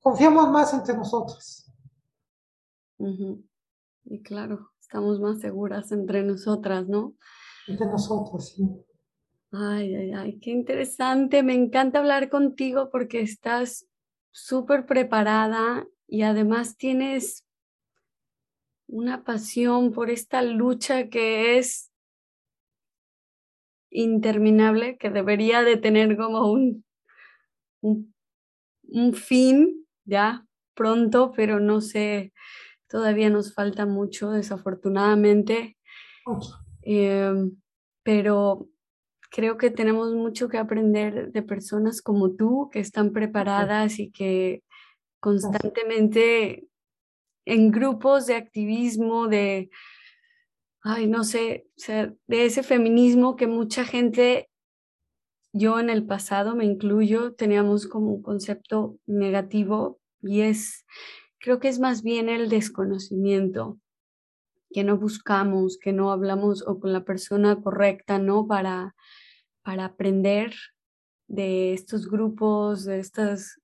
confiamos 0.00 0.50
más 0.50 0.74
entre 0.74 0.94
nosotras. 0.94 1.72
Y 4.04 4.22
claro, 4.22 4.72
estamos 4.78 5.18
más 5.18 5.40
seguras 5.40 5.90
entre 5.92 6.22
nosotras, 6.22 6.86
¿no? 6.88 7.14
de 7.66 7.86
nosotros, 7.86 8.50
sí. 8.50 8.68
Ay, 9.50 9.94
ay, 9.94 10.12
ay, 10.12 10.38
qué 10.40 10.50
interesante. 10.50 11.42
Me 11.42 11.54
encanta 11.54 12.00
hablar 12.00 12.28
contigo 12.28 12.90
porque 12.90 13.22
estás 13.22 13.86
súper 14.30 14.84
preparada 14.84 15.86
y 16.06 16.20
además 16.20 16.76
tienes 16.76 17.46
una 18.88 19.24
pasión 19.24 19.90
por 19.92 20.10
esta 20.10 20.42
lucha 20.42 21.08
que 21.08 21.56
es 21.56 21.93
interminable, 23.94 24.98
que 24.98 25.08
debería 25.08 25.62
de 25.62 25.78
tener 25.78 26.16
como 26.16 26.50
un, 26.50 26.84
un, 27.80 28.14
un 28.88 29.14
fin 29.14 29.86
ya 30.04 30.44
pronto, 30.74 31.32
pero 31.34 31.60
no 31.60 31.80
sé, 31.80 32.32
todavía 32.88 33.30
nos 33.30 33.54
falta 33.54 33.86
mucho, 33.86 34.30
desafortunadamente. 34.30 35.76
Em, 36.82 37.56
pero 38.02 38.68
creo 39.30 39.56
que 39.56 39.70
tenemos 39.70 40.12
mucho 40.14 40.48
que 40.48 40.58
aprender 40.58 41.32
de 41.32 41.42
personas 41.42 42.02
como 42.02 42.32
tú, 42.32 42.68
que 42.72 42.80
están 42.80 43.12
preparadas 43.12 43.98
y 43.98 44.10
que 44.10 44.62
constantemente 45.20 46.68
en 47.46 47.70
grupos 47.70 48.26
de 48.26 48.36
activismo, 48.36 49.28
de, 49.28 49.70
ay, 50.84 51.06
no 51.06 51.24
sé, 51.24 51.66
de 52.26 52.44
ese 52.44 52.62
feminismo 52.62 53.36
que 53.36 53.46
mucha 53.46 53.84
gente 53.84 54.50
yo 55.52 55.80
en 55.80 55.88
el 55.88 56.04
pasado, 56.04 56.54
me 56.54 56.64
incluyo, 56.64 57.34
teníamos 57.34 57.86
como 57.86 58.12
un 58.12 58.22
concepto 58.22 58.98
negativo 59.06 59.98
y 60.20 60.42
es, 60.42 60.84
creo 61.38 61.58
que 61.58 61.68
es 61.68 61.78
más 61.78 62.02
bien 62.02 62.28
el 62.28 62.48
desconocimiento, 62.48 63.78
que 64.70 64.84
no 64.84 64.98
buscamos, 64.98 65.78
que 65.78 65.92
no 65.92 66.10
hablamos 66.10 66.66
o 66.66 66.80
con 66.80 66.92
la 66.92 67.04
persona 67.04 67.62
correcta, 67.62 68.18
¿no? 68.18 68.46
Para, 68.46 68.94
para 69.62 69.86
aprender 69.86 70.52
de 71.28 71.72
estos 71.72 72.10
grupos, 72.10 72.84
de 72.84 72.98
estas, 72.98 73.60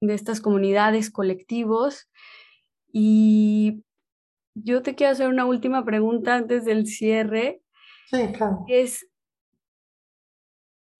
de 0.00 0.14
estas 0.14 0.40
comunidades, 0.40 1.10
colectivos. 1.10 2.08
Y 2.92 3.82
yo 4.64 4.82
te 4.82 4.94
quiero 4.94 5.12
hacer 5.12 5.28
una 5.28 5.44
última 5.44 5.84
pregunta 5.84 6.34
antes 6.34 6.64
del 6.64 6.86
cierre. 6.86 7.62
Sí, 8.10 8.18
claro. 8.32 8.64
Es, 8.68 9.08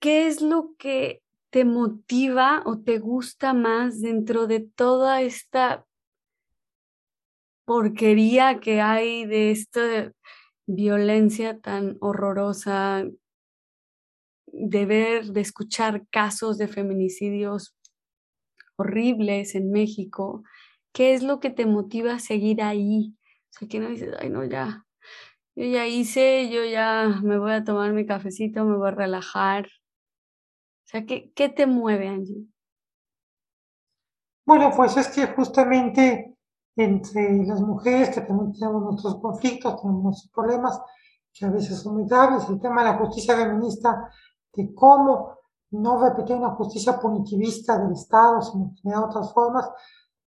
¿qué 0.01 0.27
es 0.27 0.43
lo 0.43 0.75
que 0.79 1.23
te 1.51 1.65
motiva 1.65 2.63
o 2.67 2.79
te 2.79 2.99
gusta 2.99 3.55
más 3.55 4.01
dentro 4.01 4.47
de 4.47 4.61
toda 4.61 5.23
esta 5.23 5.87
porquería 7.65 8.61
que 8.61 8.81
hay 8.81 9.27
de 9.27 9.51
esta 9.51 10.13
violencia 10.67 11.59
tan 11.61 11.97
horrorosa, 12.01 13.05
de 14.47 14.87
ver, 14.87 15.27
de 15.27 15.41
escuchar 15.41 16.07
casos 16.11 16.57
de 16.59 16.69
feminicidios 16.69 17.75
horribles 18.77 19.55
en 19.55 19.71
México? 19.71 20.43
¿Qué 20.93 21.15
es 21.15 21.23
lo 21.23 21.41
que 21.41 21.51
te 21.51 21.67
motiva 21.67 22.15
a 22.15 22.19
seguir 22.19 22.63
ahí? 22.63 23.18
O 23.51 23.59
sea, 23.59 23.68
que 23.68 23.80
no 23.80 23.88
dices, 23.88 24.14
ay, 24.20 24.30
no, 24.30 24.44
ya, 24.44 24.84
yo 25.59 25.64
ya 25.64 25.88
hice, 25.88 26.49
yo 26.51 26.64
ya 26.64 27.20
me 27.22 27.36
voy 27.36 27.51
a 27.51 27.64
tomar 27.64 27.92
mi 27.92 28.07
cafecito, 28.07 28.64
me 28.64 28.76
voy 28.76 28.88
a 28.88 28.92
relajar. 28.92 29.66
O 29.66 30.84
sea, 30.84 31.05
¿qué, 31.05 31.32
qué 31.34 31.49
te 31.49 31.66
mueve, 31.66 32.07
Angie? 32.07 32.46
Bueno, 34.46 34.70
pues 34.76 34.96
es 34.96 35.09
que 35.09 35.26
justamente 35.26 36.38
entre 36.76 37.44
las 37.44 37.61
mujeres 37.61 38.11
que 38.11 38.20
también 38.20 38.53
tenemos 38.53 38.82
nuestros 38.84 39.20
conflictos, 39.20 39.82
tenemos 39.82 40.05
nuestros 40.05 40.30
problemas, 40.30 40.80
que 41.32 41.44
a 41.44 41.51
veces 41.51 41.82
son 41.82 41.94
muy 41.94 42.09
graves, 42.09 42.49
el 42.49 42.61
tema 42.61 42.84
de 42.84 42.92
la 42.92 42.99
justicia 42.99 43.36
feminista, 43.36 44.09
de 44.55 44.72
cómo 44.74 45.38
no 45.72 46.01
repetir 46.01 46.36
una 46.36 46.51
justicia 46.51 47.01
punitivista 47.01 47.78
del 47.78 47.94
Estado, 47.94 48.40
sino 48.42 48.74
de 48.80 48.96
otras 48.96 49.32
formas, 49.34 49.68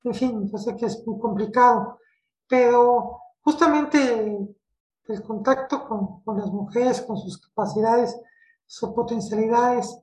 en 0.03 0.13
fin, 0.13 0.49
yo 0.51 0.57
sé 0.57 0.75
que 0.75 0.87
es 0.87 1.01
muy 1.07 1.17
complicado, 1.19 1.99
pero 2.51 3.21
justamente 3.39 4.45
el 5.07 5.23
contacto 5.23 5.87
con, 5.87 6.21
con 6.21 6.37
las 6.37 6.51
mujeres, 6.51 7.01
con 7.01 7.17
sus 7.17 7.37
capacidades, 7.47 8.19
sus 8.65 8.89
potencialidades, 8.89 9.97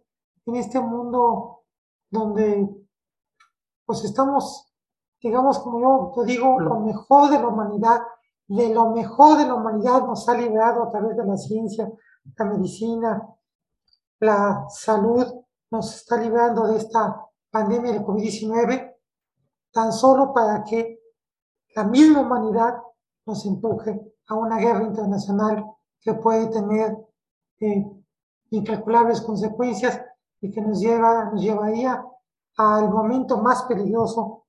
en 0.46 0.57
este 0.57 0.80
mundo 0.80 1.64
donde 2.09 2.66
pues 3.84 4.03
estamos, 4.05 4.72
digamos, 5.20 5.59
como 5.59 5.78
yo 5.80 6.12
te 6.14 6.24
digo, 6.24 6.59
lo 6.59 6.80
mejor 6.80 7.30
de 7.30 7.38
la 7.38 7.49
humanidad, 7.49 8.01
de 8.46 8.72
lo 8.72 8.92
mejor 8.92 9.36
de 9.36 9.46
la 9.46 9.55
humanidad 9.55 10.07
nos 10.07 10.26
ha 10.26 10.34
liberado 10.34 10.84
a 10.84 10.88
través 10.88 11.18
de 11.18 11.26
la 11.26 11.36
ciencia, 11.36 11.92
la 12.34 12.44
medicina, 12.46 13.28
la 14.20 14.64
salud, 14.70 15.26
nos 15.70 15.96
está 15.96 16.16
librando 16.16 16.66
de 16.66 16.78
esta 16.78 17.26
pandemia 17.51 17.92
del 17.92 18.05
COVID-19, 18.07 18.96
tan 19.70 19.92
solo 19.92 20.32
para 20.32 20.64
que 20.64 20.97
la 21.74 21.84
misma 21.84 22.20
humanidad 22.20 22.74
nos 23.26 23.44
empuje 23.46 24.00
a 24.26 24.34
una 24.34 24.58
guerra 24.58 24.84
internacional 24.84 25.64
que 26.00 26.14
puede 26.14 26.48
tener 26.48 26.96
eh, 27.60 27.84
incalculables 28.50 29.20
consecuencias 29.20 30.00
y 30.40 30.50
que 30.50 30.60
nos, 30.60 30.80
lleva, 30.80 31.30
nos 31.32 31.42
llevaría 31.42 32.04
al 32.56 32.90
momento 32.90 33.38
más 33.38 33.62
peligroso 33.64 34.44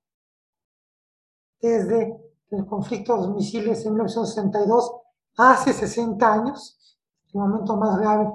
desde 1.60 2.16
el 2.50 2.66
conflicto 2.66 3.14
de 3.14 3.20
los 3.20 3.34
misiles 3.34 3.84
en 3.84 3.94
1962 3.94 4.92
hace 5.36 5.72
60 5.72 6.32
años, 6.32 6.96
el 7.32 7.40
momento 7.40 7.76
más 7.76 7.98
grave 7.98 8.30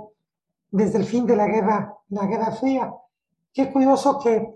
desde 0.72 1.00
el 1.00 1.06
fin 1.06 1.26
de 1.26 1.36
la 1.36 1.48
guerra, 1.48 1.98
la 2.10 2.26
Guerra 2.26 2.52
Fría. 2.52 2.94
Qué 3.54 3.72
curioso 3.72 4.20
que 4.20 4.54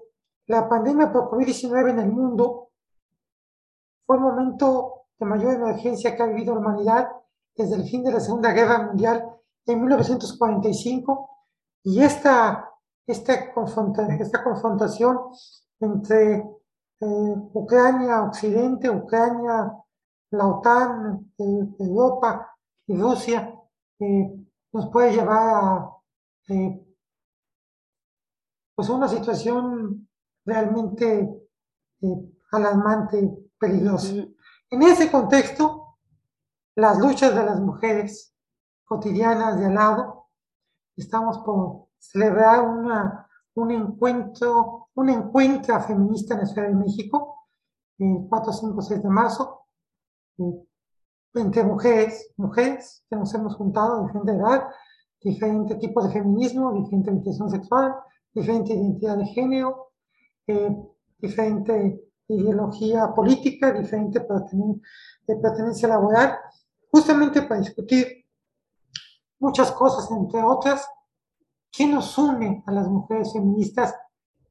la 0.48 0.68
pandemia 0.68 1.12
por 1.12 1.30
COVID-19 1.30 1.92
en 1.92 2.00
el 2.00 2.12
mundo 2.12 2.69
fue 4.10 4.18
el 4.18 4.24
momento 4.24 5.04
de 5.20 5.26
mayor 5.28 5.54
emergencia 5.54 6.16
que 6.16 6.24
ha 6.24 6.26
vivido 6.26 6.56
la 6.56 6.62
humanidad 6.62 7.10
desde 7.56 7.76
el 7.76 7.88
fin 7.88 8.04
de 8.04 8.12
la 8.12 8.20
Segunda 8.20 8.54
Guerra 8.54 8.88
Mundial 8.88 9.24
en 9.68 9.82
1945 9.82 11.30
y 11.84 12.02
esta 12.02 12.72
esta, 13.06 13.34
esta 13.36 14.44
confrontación 14.44 15.16
entre 15.80 16.38
eh, 16.38 17.36
Ucrania 17.54 18.24
Occidente, 18.24 18.90
Ucrania, 18.90 19.72
la 20.32 20.48
OTAN, 20.48 21.32
eh, 21.38 21.76
Europa 21.78 22.58
y 22.88 22.98
Rusia, 22.98 23.54
eh, 24.00 24.44
nos 24.74 24.90
puede 24.90 25.12
llevar 25.12 25.38
a 25.38 25.96
pues 28.74 28.90
una 28.90 29.08
situación 29.08 30.10
realmente 30.46 31.48
alarmante, 32.52 33.39
peligrosa. 33.60 34.14
En 34.72 34.84
ese 34.84 35.12
contexto, 35.12 35.98
las 36.76 36.98
luchas 37.00 37.36
de 37.36 37.44
las 37.44 37.60
mujeres 37.60 38.34
cotidianas 38.86 39.60
de 39.60 39.66
al 39.66 39.76
lado, 39.76 40.28
estamos 40.96 41.40
por 41.40 41.88
celebrar 41.98 42.62
una, 42.62 43.28
un 43.56 43.72
encuentro, 43.72 44.90
un 44.96 45.10
encuentro 45.10 45.80
feminista 45.82 46.34
en 46.34 46.40
la 46.42 46.46
Ciudad 46.46 46.68
de 46.70 46.76
México, 46.76 47.48
el 48.00 48.26
4, 48.30 48.54
5, 48.54 48.82
6 48.82 49.04
de 49.04 49.10
marzo, 49.10 49.66
eh, 50.38 50.66
entre 51.36 51.64
mujeres, 51.64 52.34
mujeres 52.38 53.04
que 53.10 53.16
nos 53.16 53.34
hemos 53.34 53.56
juntado 53.56 53.98
de 53.98 54.08
diferente 54.08 54.32
edad, 54.32 54.70
diferentes 55.22 55.80
tipos 55.80 56.06
de 56.06 56.14
feminismo, 56.14 56.74
diferente 56.74 57.10
orientación 57.10 57.50
sexual, 57.50 57.96
diferente 58.34 58.74
identidad 58.74 59.18
de 59.18 59.26
género, 59.26 59.92
eh, 60.48 60.76
diferente 61.18 62.09
ideología 62.30 63.14
política, 63.14 63.72
diferente 63.72 64.22
pertenencia 64.22 65.88
laboral, 65.88 66.38
justamente 66.92 67.42
para 67.42 67.62
discutir 67.62 68.26
muchas 69.40 69.72
cosas, 69.72 70.10
entre 70.12 70.42
otras, 70.44 70.88
¿Qué 71.72 71.86
nos 71.86 72.18
une 72.18 72.64
a 72.66 72.72
las 72.72 72.88
mujeres 72.88 73.34
feministas, 73.34 73.96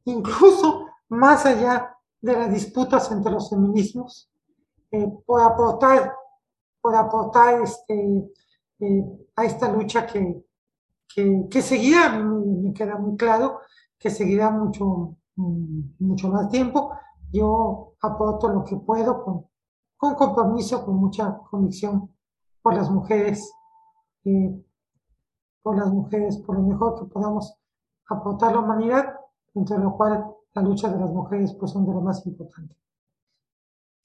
incluso 0.04 0.86
más 1.08 1.44
allá 1.46 1.96
de 2.20 2.32
las 2.32 2.52
disputas 2.52 3.10
entre 3.10 3.32
los 3.32 3.50
feminismos, 3.50 4.30
eh, 4.90 5.06
por 5.26 5.42
aportar, 5.42 6.14
por 6.80 6.94
aportar 6.94 7.62
este, 7.62 8.30
eh, 8.80 9.04
a 9.36 9.44
esta 9.44 9.70
lucha 9.70 10.06
que, 10.06 10.44
que, 11.50 11.62
seguirá, 11.62 12.10
me, 12.10 12.72
queda 12.72 12.96
muy 12.96 13.16
claro, 13.16 13.60
que 13.98 14.10
seguirá 14.10 14.50
mucho, 14.50 15.16
mucho 15.34 16.28
más 16.28 16.48
tiempo. 16.50 16.92
Yo 17.32 17.94
aporto 18.00 18.48
lo 18.48 18.64
que 18.64 18.76
puedo 18.76 19.22
con, 19.96 20.14
compromiso, 20.14 20.84
con 20.84 20.96
mucha 20.96 21.38
convicción 21.50 22.10
por 22.62 22.74
las 22.74 22.90
mujeres 22.90 23.52
eh, 24.24 24.62
por 25.62 25.76
las 25.76 25.92
mujeres, 25.92 26.38
por 26.38 26.56
lo 26.56 26.62
mejor 26.62 26.98
que 26.98 27.12
podamos 27.12 27.54
aportar 28.08 28.50
a 28.50 28.52
la 28.54 28.60
humanidad, 28.60 29.14
entre 29.54 29.78
lo 29.78 29.96
cual 29.96 30.24
la 30.54 30.62
lucha 30.62 30.90
de 30.90 30.98
las 30.98 31.10
mujeres 31.10 31.54
pues 31.60 31.72
son 31.72 31.86
de 31.86 31.92
lo 31.92 32.00
más 32.00 32.24
importante. 32.26 32.74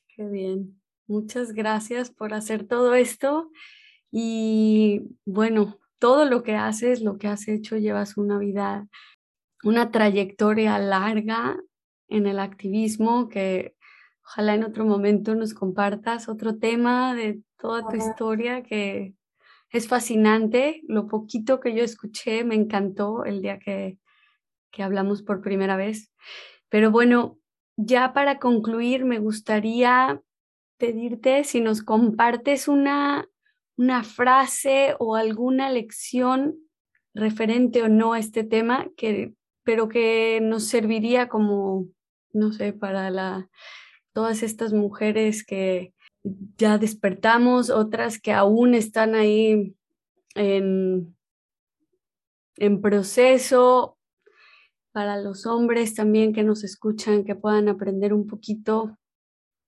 Qué 0.09 0.27
bien. 0.27 0.81
Muchas 1.07 1.53
gracias 1.53 2.09
por 2.09 2.33
hacer 2.33 2.67
todo 2.67 2.95
esto 2.95 3.49
y 4.11 5.17
bueno, 5.25 5.77
todo 5.99 6.25
lo 6.25 6.43
que 6.43 6.55
haces, 6.55 7.01
lo 7.01 7.17
que 7.17 7.27
has 7.27 7.47
hecho, 7.47 7.77
llevas 7.77 8.17
una 8.17 8.37
vida, 8.37 8.87
una 9.63 9.91
trayectoria 9.91 10.77
larga 10.79 11.57
en 12.07 12.27
el 12.27 12.39
activismo 12.39 13.29
que 13.29 13.75
ojalá 14.25 14.55
en 14.55 14.63
otro 14.63 14.85
momento 14.85 15.35
nos 15.35 15.53
compartas 15.53 16.29
otro 16.29 16.57
tema 16.57 17.15
de 17.15 17.41
toda 17.57 17.87
tu 17.87 17.95
historia 17.95 18.63
que 18.63 19.13
es 19.69 19.87
fascinante. 19.87 20.81
Lo 20.87 21.07
poquito 21.07 21.59
que 21.59 21.75
yo 21.75 21.83
escuché 21.83 22.43
me 22.43 22.55
encantó 22.55 23.25
el 23.25 23.41
día 23.41 23.59
que, 23.59 23.97
que 24.71 24.83
hablamos 24.83 25.21
por 25.21 25.41
primera 25.41 25.75
vez. 25.75 26.11
Pero 26.69 26.91
bueno, 26.91 27.37
ya 27.75 28.13
para 28.13 28.39
concluir, 28.39 29.05
me 29.05 29.19
gustaría 29.19 30.21
pedirte 30.77 31.43
si 31.43 31.61
nos 31.61 31.81
compartes 31.81 32.67
una, 32.67 33.27
una 33.77 34.03
frase 34.03 34.95
o 34.99 35.15
alguna 35.15 35.69
lección 35.69 36.55
referente 37.13 37.81
o 37.83 37.89
no 37.89 38.13
a 38.13 38.19
este 38.19 38.43
tema, 38.43 38.87
que, 38.97 39.33
pero 39.63 39.89
que 39.89 40.39
nos 40.41 40.65
serviría 40.65 41.29
como, 41.29 41.87
no 42.31 42.51
sé, 42.51 42.73
para 42.73 43.09
la, 43.09 43.49
todas 44.13 44.43
estas 44.43 44.73
mujeres 44.73 45.45
que, 45.45 45.93
ya 46.57 46.77
despertamos, 46.77 47.69
otras 47.69 48.19
que 48.19 48.31
aún 48.31 48.75
están 48.75 49.15
ahí 49.15 49.75
en, 50.35 51.15
en 52.55 52.81
proceso, 52.81 53.97
para 54.91 55.17
los 55.17 55.45
hombres 55.45 55.95
también 55.95 56.33
que 56.33 56.43
nos 56.43 56.63
escuchan, 56.63 57.23
que 57.25 57.35
puedan 57.35 57.67
aprender 57.67 58.13
un 58.13 58.27
poquito. 58.27 58.97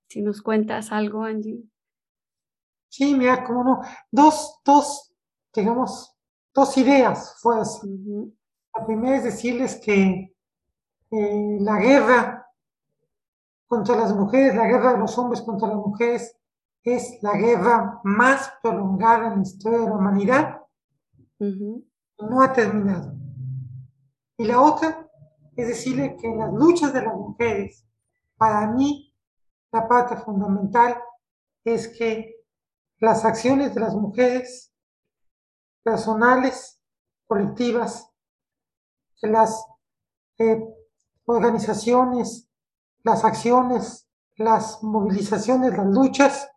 Si 0.08 0.22
nos 0.22 0.42
cuentas 0.42 0.92
algo, 0.92 1.24
Angie. 1.24 1.64
Sí, 2.90 3.16
mira, 3.16 3.44
como 3.44 3.64
no, 3.64 3.82
dos, 4.12 4.60
dos, 4.64 5.12
digamos, 5.54 6.16
dos 6.54 6.78
ideas 6.78 7.36
fuerzas. 7.42 7.82
La 8.76 8.86
primera 8.86 9.18
es 9.18 9.24
decirles 9.24 9.76
que 9.78 10.36
eh, 11.12 11.58
la 11.62 11.80
guerra 11.80 12.52
contra 13.68 13.96
las 13.96 14.14
mujeres, 14.14 14.56
la 14.56 14.68
guerra 14.68 14.94
de 14.94 15.00
los 15.00 15.18
hombres 15.18 15.42
contra 15.42 15.70
las 15.70 15.78
mujeres, 15.78 16.38
es 16.84 17.18
la 17.24 17.36
guerra 17.36 18.00
más 18.04 18.54
prolongada 18.62 19.28
en 19.28 19.38
la 19.38 19.42
historia 19.42 19.80
de 19.80 19.86
la 19.86 19.96
humanidad. 19.96 20.62
No 21.40 22.42
ha 22.42 22.54
terminado. 22.54 23.14
Y 24.38 24.46
la 24.46 24.62
otra 24.62 25.10
es 25.56 25.68
decirle 25.68 26.16
que 26.18 26.36
las 26.36 26.54
luchas 26.54 26.94
de 26.94 27.02
las 27.02 27.16
mujeres, 27.16 27.86
para 28.38 28.68
mí, 28.68 29.14
la 29.72 29.88
parte 29.88 30.18
fundamental 30.18 30.98
es 31.64 31.88
que 31.88 32.36
las 33.00 33.26
acciones 33.26 33.74
de 33.74 33.82
las 33.82 33.96
mujeres, 33.96 34.74
personales, 35.84 36.80
colectivas, 37.26 38.15
las 39.22 39.66
eh, 40.38 40.64
organizaciones, 41.26 42.50
las 43.04 43.24
acciones, 43.24 44.08
las 44.38 44.84
movilizaciones, 44.84 45.78
las 45.78 45.88
luchas, 45.88 46.50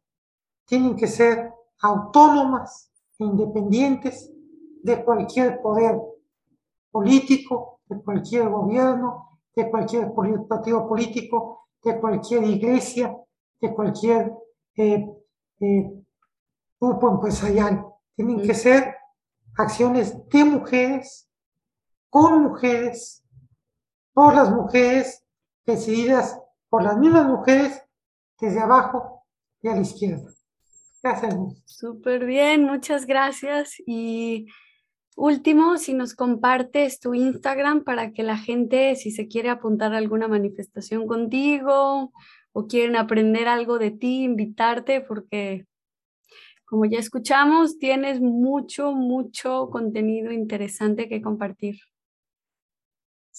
tienen 0.67 0.97
que 0.97 1.07
ser 1.07 1.53
autónomas 1.81 2.91
e 3.19 3.25
independientes 3.25 4.31
de 4.83 5.05
cualquier 5.05 5.61
poder 5.61 6.01
político, 6.91 7.81
de 7.87 8.03
cualquier 8.03 8.49
gobierno, 8.49 9.41
de 9.55 9.71
cualquier 9.71 10.13
partido 10.49 10.89
político, 10.89 11.69
de 11.83 11.99
cualquier 12.01 12.45
iglesia, 12.45 13.17
de 13.61 13.75
cualquier 13.75 14.33
eh, 14.77 15.07
eh, 15.61 16.05
grupo 16.81 17.11
empresarial. 17.11 17.87
Tienen 18.15 18.43
que 18.43 18.55
ser 18.55 18.95
acciones 19.57 20.29
de 20.29 20.45
mujeres, 20.45 21.28
con 22.11 22.43
mujeres, 22.43 23.23
por 24.13 24.35
las 24.35 24.51
mujeres, 24.51 25.25
decididas 25.67 26.39
por 26.69 26.83
las 26.83 26.99
mismas 26.99 27.27
mujeres 27.27 27.83
desde 28.41 28.61
abajo 28.61 29.25
y 29.63 29.69
a 29.69 29.75
la 29.75 29.83
izquierda. 29.83 30.31
Gracias. 31.03 31.35
Súper 31.65 32.25
bien, 32.25 32.65
muchas 32.65 33.07
gracias. 33.07 33.75
Y 33.87 34.47
último, 35.17 35.77
si 35.79 35.95
nos 35.95 36.15
compartes 36.15 37.01
tu 37.01 37.15
Instagram 37.15 37.85
para 37.85 38.13
que 38.13 38.23
la 38.23 38.37
gente, 38.37 38.97
si 38.97 39.11
se 39.11 39.29
quiere 39.29 39.51
apuntar 39.51 39.95
a 39.95 39.99
alguna 39.99 40.29
manifestación 40.29 41.07
contigo 41.07 42.13
o 42.53 42.67
quieren 42.67 42.97
aprender 42.97 43.49
algo 43.49 43.79
de 43.79 43.91
ti, 43.91 44.25
invitarte, 44.25 45.01
porque 45.01 45.67
como 46.65 46.85
ya 46.85 46.99
escuchamos, 46.99 47.79
tienes 47.79 48.21
mucho, 48.21 48.93
mucho 48.93 49.71
contenido 49.71 50.33
interesante 50.33 51.09
que 51.09 51.23
compartir. 51.23 51.79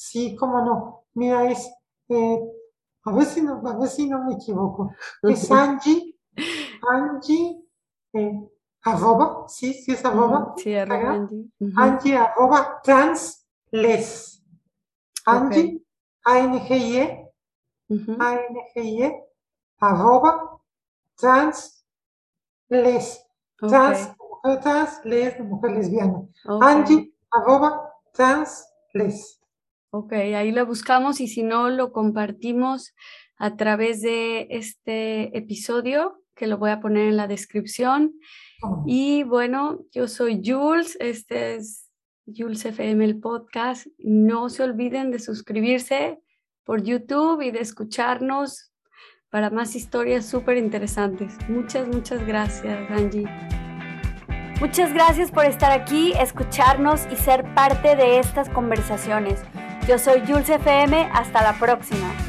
Sí, 0.02 0.34
cómo 0.34 0.62
no. 0.62 1.04
Mira, 1.16 1.52
es, 1.52 1.70
eh, 2.08 2.40
a, 3.04 3.12
ver 3.12 3.26
si 3.26 3.42
no, 3.42 3.62
a 3.66 3.78
ver 3.78 3.90
si 3.90 4.08
no 4.08 4.24
me 4.24 4.36
equivoco. 4.36 4.94
Es 5.22 5.52
Angie 5.52 6.16
Angie, 6.90 7.62
eh, 8.14 8.50
arroba, 8.84 9.44
sí, 9.50 9.74
sí 9.74 9.92
es 9.92 10.06
arroba. 10.06 10.54
Sí, 10.56 10.74
arroba 10.74 11.12
Angie. 11.12 11.52
Angie 11.76 12.16
arroba 12.16 12.80
transles. 12.82 14.42
Angie, 15.26 15.86
A-N-G-I-E, 16.24 17.30
A-N-G-I-E, 18.20 19.24
arroba 19.80 20.62
transles. 21.18 21.76
Trans, 23.58 24.16
mujer 24.18 24.62
trans, 24.62 25.02
les, 25.04 25.40
mujer 25.42 25.72
lesbiana. 25.72 26.26
Angie, 26.46 27.14
arroba 27.30 27.94
transles. 28.14 29.39
Ok, 29.92 30.14
ahí 30.14 30.52
lo 30.52 30.66
buscamos 30.66 31.20
y 31.20 31.28
si 31.28 31.42
no, 31.42 31.70
lo 31.70 31.92
compartimos 31.92 32.94
a 33.38 33.56
través 33.56 34.02
de 34.02 34.48
este 34.52 35.36
episodio 35.38 36.22
que 36.36 36.48
lo 36.48 36.58
voy 36.58 36.70
a 36.70 36.80
poner 36.80 37.08
en 37.08 37.18
la 37.18 37.28
descripción. 37.28 38.14
Oh. 38.62 38.84
Y 38.86 39.24
bueno, 39.24 39.80
yo 39.92 40.08
soy 40.08 40.42
Jules, 40.46 40.96
este 41.00 41.56
es 41.56 41.90
Jules 42.26 42.66
FM 42.66 43.04
el 43.04 43.20
podcast. 43.20 43.88
No 43.98 44.50
se 44.50 44.64
olviden 44.64 45.10
de 45.12 45.20
suscribirse 45.20 46.20
por 46.64 46.84
YouTube 46.84 47.42
y 47.42 47.52
de 47.52 47.62
escucharnos 47.62 48.72
para 49.30 49.50
más 49.50 49.76
historias 49.76 50.26
súper 50.26 50.58
interesantes. 50.58 51.34
Muchas, 51.50 51.88
muchas 51.88 52.26
gracias, 52.28 52.92
Angie. 52.92 53.28
Muchas 54.60 54.94
gracias 54.94 55.32
por 55.32 55.46
estar 55.46 55.72
aquí, 55.72 56.14
escucharnos 56.20 57.08
y 57.12 57.16
ser 57.16 57.54
parte 57.56 57.96
de 57.96 58.20
estas 58.20 58.50
conversaciones. 58.50 59.42
Yo 59.90 59.98
soy 59.98 60.22
Jules 60.28 60.48
FM, 60.48 61.10
hasta 61.12 61.42
la 61.42 61.54
próxima. 61.54 62.29